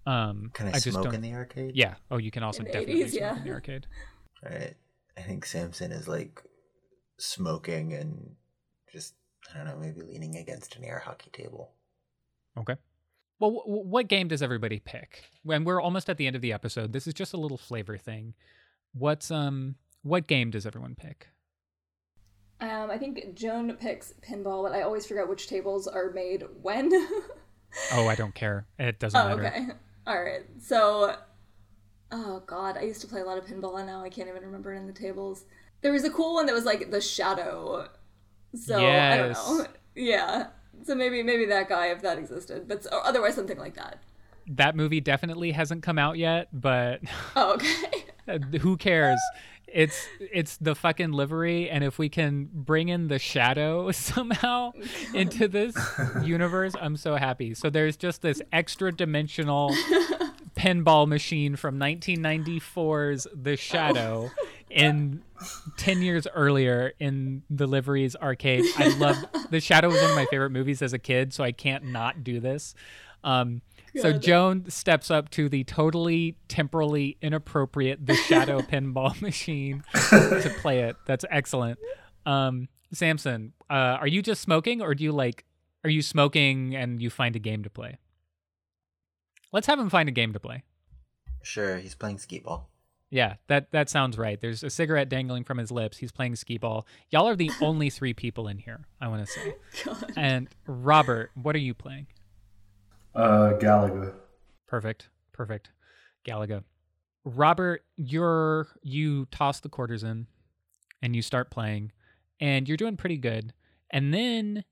Um, 0.05 0.51
Can 0.53 0.67
I, 0.67 0.71
just 0.73 0.91
smoke 0.91 1.05
don't. 1.05 1.15
in 1.15 1.21
the 1.21 1.33
arcade? 1.33 1.75
yeah. 1.75 1.95
Oh, 2.09 2.17
you 2.17 2.31
can 2.31 2.43
also 2.43 2.59
In 2.63 2.71
definitely 2.71 3.03
80s, 3.03 3.09
smoke 3.09 3.19
yeah. 3.21 3.37
in 3.37 3.43
the 3.43 3.51
arcade. 3.51 3.87
Right. 4.43 4.75
I 5.17 5.21
think 5.21 5.45
Samson 5.45 5.91
is 5.91 6.07
like 6.07 6.43
smoking 7.17 7.93
and 7.93 8.35
just 8.91 9.15
I 9.53 9.57
don't 9.57 9.67
know, 9.67 9.77
maybe 9.77 10.01
leaning 10.01 10.35
against 10.37 10.75
an 10.75 10.83
air 10.83 10.99
hockey 11.03 11.29
table. 11.31 11.71
Okay. 12.57 12.75
Well, 13.39 13.51
w- 13.51 13.87
what 13.87 14.07
game 14.07 14.27
does 14.27 14.41
everybody 14.41 14.79
pick? 14.79 15.23
When 15.43 15.63
we're 15.63 15.81
almost 15.81 16.09
at 16.09 16.17
the 16.17 16.27
end 16.27 16.35
of 16.35 16.41
the 16.41 16.53
episode, 16.53 16.93
this 16.93 17.07
is 17.07 17.13
just 17.13 17.33
a 17.33 17.37
little 17.37 17.57
flavor 17.57 17.97
thing. 17.97 18.33
What's 18.93 19.31
um, 19.31 19.75
what 20.03 20.27
game 20.27 20.51
does 20.51 20.65
everyone 20.65 20.95
pick? 20.95 21.27
Um, 22.61 22.91
I 22.91 22.97
think 22.97 23.35
Joan 23.35 23.73
picks 23.77 24.13
pinball, 24.21 24.63
but 24.63 24.73
I 24.73 24.81
always 24.81 25.05
forget 25.05 25.29
which 25.29 25.47
tables 25.47 25.87
are 25.87 26.11
made 26.11 26.43
when. 26.61 26.91
Oh, 27.93 28.07
I 28.07 28.15
don't 28.15 28.33
care. 28.33 28.65
It 28.77 28.99
doesn't 28.99 29.19
oh, 29.19 29.37
matter. 29.37 29.45
okay. 29.45 29.67
All 30.07 30.21
right. 30.21 30.41
So, 30.59 31.15
oh 32.11 32.41
god, 32.45 32.77
I 32.77 32.81
used 32.81 33.01
to 33.01 33.07
play 33.07 33.21
a 33.21 33.25
lot 33.25 33.37
of 33.37 33.45
pinball, 33.45 33.77
and 33.77 33.87
now 33.87 34.03
I 34.03 34.09
can't 34.09 34.27
even 34.27 34.41
remember 34.41 34.73
it 34.73 34.77
in 34.77 34.87
the 34.87 34.93
tables. 34.93 35.45
There 35.81 35.91
was 35.91 36.03
a 36.03 36.09
cool 36.09 36.33
one 36.33 36.47
that 36.47 36.55
was 36.55 36.65
like 36.65 36.91
the 36.91 36.99
shadow. 36.99 37.87
So 38.55 38.77
I 38.83 39.17
don't 39.17 39.33
know. 39.33 39.67
Yeah. 39.95 40.47
So 40.83 40.95
maybe 40.95 41.23
maybe 41.23 41.45
that 41.45 41.69
guy 41.69 41.87
if 41.87 42.01
that 42.01 42.17
existed, 42.17 42.67
but 42.67 42.85
or 42.91 43.05
otherwise 43.05 43.35
something 43.35 43.57
like 43.57 43.75
that. 43.75 43.99
That 44.47 44.75
movie 44.75 44.99
definitely 44.99 45.51
hasn't 45.51 45.83
come 45.83 45.99
out 45.99 46.17
yet, 46.17 46.47
but 46.51 47.01
Oh, 47.35 47.53
okay. 47.53 48.05
Uh, 48.27 48.39
who 48.59 48.77
cares 48.77 49.19
it's 49.73 50.07
it's 50.19 50.57
the 50.57 50.75
fucking 50.75 51.11
livery 51.11 51.69
and 51.69 51.83
if 51.83 51.99
we 51.99 52.09
can 52.09 52.49
bring 52.51 52.89
in 52.89 53.07
the 53.07 53.19
shadow 53.19 53.91
somehow 53.91 54.71
into 55.13 55.47
this 55.47 55.75
universe 56.23 56.73
i'm 56.81 56.97
so 56.97 57.15
happy 57.15 57.53
so 57.53 57.69
there's 57.69 57.97
just 57.97 58.21
this 58.21 58.41
extra 58.51 58.91
dimensional 58.91 59.73
pinball 60.59 61.07
machine 61.07 61.55
from 61.55 61.79
1994's 61.79 63.27
the 63.33 63.55
shadow 63.55 64.29
in 64.69 65.23
10 65.77 66.01
years 66.01 66.27
earlier 66.35 66.91
in 66.99 67.41
the 67.49 67.65
livery's 67.65 68.15
arcade 68.17 68.65
i 68.77 68.89
love 68.97 69.17
the 69.51 69.61
shadow 69.61 69.87
was 69.87 70.01
one 70.01 70.09
of 70.09 70.15
my 70.17 70.25
favorite 70.25 70.49
movies 70.49 70.81
as 70.81 70.91
a 70.91 70.99
kid 70.99 71.33
so 71.33 71.43
i 71.43 71.51
can't 71.53 71.85
not 71.85 72.23
do 72.23 72.39
this 72.39 72.75
um 73.23 73.61
so 73.95 74.13
Joan 74.13 74.69
steps 74.69 75.09
up 75.09 75.29
to 75.31 75.49
the 75.49 75.63
totally 75.63 76.37
temporally 76.47 77.17
inappropriate 77.21 78.05
the 78.05 78.13
shadow 78.13 78.61
pinball 78.61 79.19
machine 79.19 79.83
to 80.11 80.55
play 80.59 80.81
it. 80.81 80.95
That's 81.05 81.25
excellent. 81.29 81.79
Um, 82.25 82.67
Samson, 82.93 83.53
uh, 83.69 83.97
are 83.99 84.07
you 84.07 84.21
just 84.21 84.41
smoking, 84.41 84.81
or 84.81 84.93
do 84.93 85.03
you 85.03 85.11
like? 85.11 85.43
Are 85.83 85.89
you 85.89 86.01
smoking 86.01 86.75
and 86.75 87.01
you 87.01 87.09
find 87.09 87.35
a 87.35 87.39
game 87.39 87.63
to 87.63 87.69
play? 87.69 87.97
Let's 89.51 89.67
have 89.67 89.79
him 89.79 89.89
find 89.89 90.07
a 90.09 90.11
game 90.11 90.33
to 90.33 90.39
play. 90.39 90.63
Sure, 91.41 91.77
he's 91.77 91.95
playing 91.95 92.19
skee 92.19 92.39
ball. 92.39 92.69
Yeah, 93.09 93.35
that 93.47 93.71
that 93.71 93.89
sounds 93.89 94.17
right. 94.17 94.39
There's 94.39 94.63
a 94.63 94.69
cigarette 94.69 95.09
dangling 95.09 95.43
from 95.43 95.57
his 95.57 95.71
lips. 95.71 95.97
He's 95.97 96.11
playing 96.11 96.35
skee 96.35 96.59
ball. 96.59 96.85
Y'all 97.09 97.27
are 97.27 97.35
the 97.35 97.51
only 97.61 97.89
three 97.89 98.13
people 98.13 98.47
in 98.47 98.59
here. 98.59 98.85
I 99.01 99.07
want 99.07 99.25
to 99.25 99.31
say. 99.31 99.55
God. 99.83 100.13
And 100.15 100.47
Robert, 100.67 101.31
what 101.33 101.55
are 101.55 101.59
you 101.59 101.73
playing? 101.73 102.07
Uh, 103.15 103.53
Galaga. 103.59 104.13
Perfect. 104.67 105.09
Perfect. 105.33 105.71
Galaga. 106.27 106.63
Robert, 107.25 107.83
you're 107.97 108.67
you 108.83 109.25
toss 109.25 109.59
the 109.59 109.69
quarters 109.69 110.03
in 110.03 110.27
and 111.01 111.15
you 111.15 111.21
start 111.21 111.49
playing 111.49 111.91
and 112.39 112.67
you're 112.67 112.77
doing 112.77 112.97
pretty 112.97 113.17
good. 113.17 113.53
And 113.89 114.13
then 114.13 114.63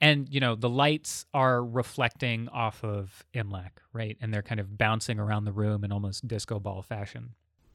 and 0.00 0.28
you 0.30 0.40
know, 0.40 0.54
the 0.54 0.68
lights 0.68 1.26
are 1.34 1.64
reflecting 1.64 2.48
off 2.48 2.82
of 2.84 3.24
Imlac, 3.34 3.70
right? 3.92 4.16
And 4.20 4.32
they're 4.32 4.42
kind 4.42 4.60
of 4.60 4.78
bouncing 4.78 5.18
around 5.18 5.44
the 5.44 5.52
room 5.52 5.84
in 5.84 5.92
almost 5.92 6.26
disco 6.26 6.58
ball 6.58 6.82
fashion. 6.82 7.34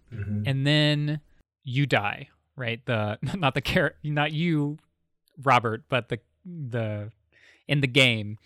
hmm 0.09 0.43
And 0.45 0.65
then 0.65 1.21
you 1.63 1.85
die, 1.85 2.29
right? 2.55 2.83
The 2.85 3.19
not 3.35 3.53
the 3.53 3.61
char- 3.61 3.95
not 4.03 4.31
you 4.31 4.77
Robert, 5.43 5.83
but 5.89 6.09
the 6.09 6.19
the 6.45 7.11
in 7.67 7.81
the 7.81 7.87
game 7.87 8.37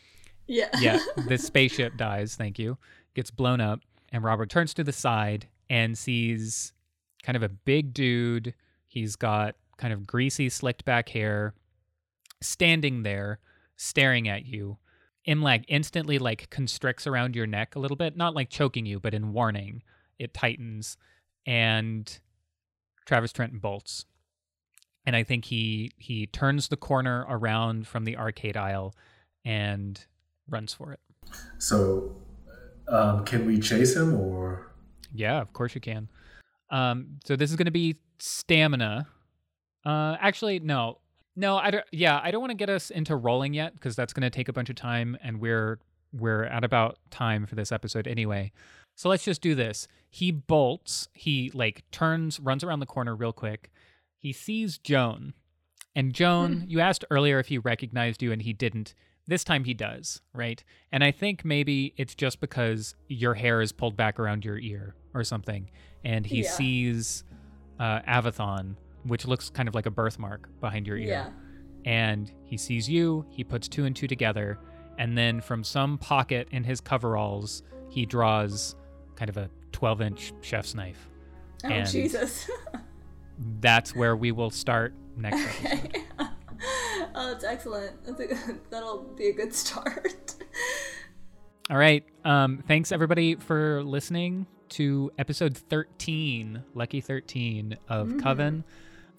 Yeah. 0.47 0.69
yeah, 0.79 0.99
the 1.27 1.37
spaceship 1.37 1.97
dies, 1.97 2.35
thank 2.35 2.57
you, 2.57 2.77
gets 3.13 3.29
blown 3.31 3.59
up, 3.61 3.81
and 4.11 4.23
Robert 4.23 4.49
turns 4.49 4.73
to 4.75 4.83
the 4.83 4.93
side 4.93 5.47
and 5.69 5.97
sees 5.97 6.73
kind 7.21 7.35
of 7.35 7.43
a 7.43 7.49
big 7.49 7.93
dude. 7.93 8.53
He's 8.87 9.15
got 9.15 9.55
kind 9.77 9.93
of 9.93 10.07
greasy, 10.07 10.49
slicked 10.49 10.83
back 10.85 11.09
hair, 11.09 11.53
standing 12.41 13.03
there, 13.03 13.39
staring 13.79 14.27
at 14.27 14.45
you. 14.45 14.77
Imlag 15.27 15.63
instantly 15.67 16.19
like 16.19 16.49
constricts 16.49 17.07
around 17.07 17.35
your 17.35 17.47
neck 17.47 17.75
a 17.75 17.79
little 17.79 17.97
bit, 17.97 18.17
not 18.17 18.35
like 18.35 18.49
choking 18.49 18.85
you, 18.85 18.99
but 18.99 19.13
in 19.13 19.31
warning, 19.31 19.83
it 20.17 20.33
tightens, 20.33 20.97
and 21.45 22.19
Travis 23.05 23.31
Trenton 23.31 23.59
bolts. 23.59 24.05
And 25.05 25.15
I 25.15 25.23
think 25.23 25.45
he 25.45 25.91
he 25.97 26.27
turns 26.27 26.67
the 26.67 26.77
corner 26.77 27.25
around 27.29 27.87
from 27.87 28.03
the 28.03 28.17
arcade 28.17 28.57
aisle 28.57 28.93
and 29.45 30.05
runs 30.49 30.73
for 30.73 30.91
it. 30.91 30.99
So, 31.57 32.15
um, 32.87 33.23
can 33.23 33.45
we 33.45 33.59
chase 33.59 33.95
him 33.95 34.13
or? 34.13 34.71
Yeah, 35.13 35.41
of 35.41 35.53
course 35.53 35.73
you 35.73 35.81
can. 35.81 36.09
Um, 36.69 37.19
so 37.23 37.35
this 37.35 37.49
is 37.49 37.55
going 37.55 37.65
to 37.65 37.71
be 37.71 37.97
stamina. 38.19 39.07
Uh, 39.85 40.17
actually, 40.19 40.59
no, 40.59 40.99
no, 41.39 41.57
I 41.57 41.71
don't. 41.71 41.85
Yeah, 41.91 42.19
I 42.21 42.31
don't 42.31 42.41
want 42.41 42.51
to 42.51 42.55
get 42.57 42.69
us 42.69 42.89
into 42.89 43.15
rolling 43.15 43.53
yet 43.53 43.73
because 43.73 43.95
that's 43.95 44.13
going 44.13 44.21
to 44.23 44.29
take 44.29 44.49
a 44.49 44.53
bunch 44.53 44.69
of 44.69 44.75
time, 44.75 45.17
and 45.23 45.39
we're 45.39 45.79
we're 46.11 46.43
at 46.43 46.63
about 46.63 46.97
time 47.11 47.45
for 47.45 47.55
this 47.55 47.71
episode 47.71 48.07
anyway. 48.07 48.51
So 48.95 49.07
let's 49.09 49.23
just 49.23 49.41
do 49.41 49.55
this. 49.55 49.87
He 50.09 50.31
bolts. 50.31 51.07
He 51.13 51.51
like 51.53 51.83
turns, 51.91 52.39
runs 52.39 52.63
around 52.63 52.79
the 52.81 52.85
corner 52.85 53.15
real 53.15 53.31
quick. 53.31 53.71
He 54.17 54.33
sees 54.33 54.77
Joan, 54.77 55.33
and 55.95 56.13
Joan. 56.13 56.65
you 56.67 56.79
asked 56.79 57.05
earlier 57.09 57.39
if 57.39 57.47
he 57.47 57.57
recognized 57.57 58.21
you, 58.21 58.31
and 58.31 58.41
he 58.41 58.51
didn't. 58.53 58.93
This 59.27 59.43
time 59.43 59.63
he 59.63 59.75
does, 59.75 60.21
right? 60.33 60.63
And 60.91 61.03
I 61.03 61.11
think 61.11 61.45
maybe 61.45 61.93
it's 61.97 62.15
just 62.15 62.39
because 62.41 62.95
your 63.07 63.35
hair 63.35 63.61
is 63.61 63.71
pulled 63.71 63.95
back 63.95 64.19
around 64.19 64.43
your 64.43 64.57
ear 64.57 64.95
or 65.13 65.23
something, 65.23 65.69
and 66.03 66.25
he 66.25 66.41
Yeah. 66.43 66.49
sees 66.49 67.23
uh, 67.79 68.01
Avathon, 68.01 68.75
which 69.03 69.25
looks 69.25 69.49
kind 69.49 69.67
of 69.69 69.75
like 69.75 69.85
a 69.85 69.91
birthmark 69.91 70.49
behind 70.59 70.87
your 70.87 70.97
ear. 70.97 71.07
Yeah. 71.07 71.29
And 71.85 72.31
he 72.43 72.57
sees 72.57 72.89
you, 72.89 73.25
he 73.29 73.43
puts 73.43 73.67
two 73.67 73.85
and 73.85 73.95
two 73.95 74.07
together, 74.07 74.59
and 74.97 75.17
then 75.17 75.39
from 75.41 75.63
some 75.63 75.97
pocket 75.97 76.47
in 76.51 76.63
his 76.63 76.81
coveralls, 76.81 77.63
he 77.89 78.05
draws 78.05 78.75
kind 79.15 79.29
of 79.29 79.37
a 79.37 79.49
12 79.71 80.01
inch 80.01 80.33
chef's 80.41 80.75
knife. 80.75 81.09
Oh 81.63 81.69
And- 81.69 81.89
Jesus. 81.89 82.49
That's 83.61 83.95
where 83.95 84.17
we 84.17 84.31
will 84.33 84.49
start 84.49 84.93
next 85.15 85.39
episode. 85.63 85.79
okay. 85.95 86.03
oh, 87.15 87.31
that's 87.31 87.45
excellent. 87.45 88.03
That's 88.03 88.19
a, 88.19 88.57
that'll 88.69 89.03
be 89.17 89.27
a 89.29 89.33
good 89.33 89.53
start. 89.53 90.35
All 91.69 91.77
right. 91.77 92.03
Um, 92.25 92.61
thanks 92.67 92.91
everybody 92.91 93.35
for 93.35 93.81
listening 93.83 94.45
to 94.69 95.09
episode 95.17 95.55
13, 95.57 96.63
Lucky 96.73 96.99
13 96.99 97.77
of 97.87 98.17
Coven. 98.21 98.65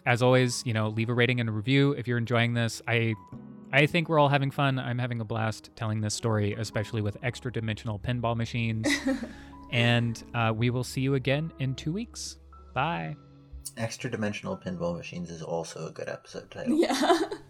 As 0.06 0.22
always, 0.22 0.62
you 0.64 0.72
know, 0.72 0.88
leave 0.88 1.08
a 1.08 1.14
rating 1.14 1.40
and 1.40 1.48
a 1.48 1.52
review 1.52 1.92
if 1.92 2.08
you're 2.08 2.18
enjoying 2.18 2.54
this. 2.54 2.80
I 2.88 3.14
I 3.72 3.86
think 3.86 4.08
we're 4.08 4.18
all 4.18 4.28
having 4.28 4.50
fun. 4.50 4.78
I'm 4.78 4.98
having 4.98 5.20
a 5.20 5.24
blast 5.24 5.70
telling 5.76 6.00
this 6.00 6.14
story, 6.14 6.54
especially 6.54 7.02
with 7.02 7.16
extra 7.22 7.52
dimensional 7.52 7.98
pinball 7.98 8.36
machines. 8.36 8.88
and 9.70 10.22
uh, 10.34 10.52
we 10.54 10.70
will 10.70 10.84
see 10.84 11.00
you 11.00 11.14
again 11.14 11.52
in 11.60 11.74
two 11.74 11.92
weeks. 11.92 12.38
Bye. 12.74 13.16
Extra 13.76 14.10
dimensional 14.10 14.56
pinball 14.56 14.96
machines 14.96 15.30
is 15.30 15.42
also 15.42 15.86
a 15.86 15.92
good 15.92 16.08
episode 16.08 16.50
title. 16.50 16.76
yeah. 16.76 17.20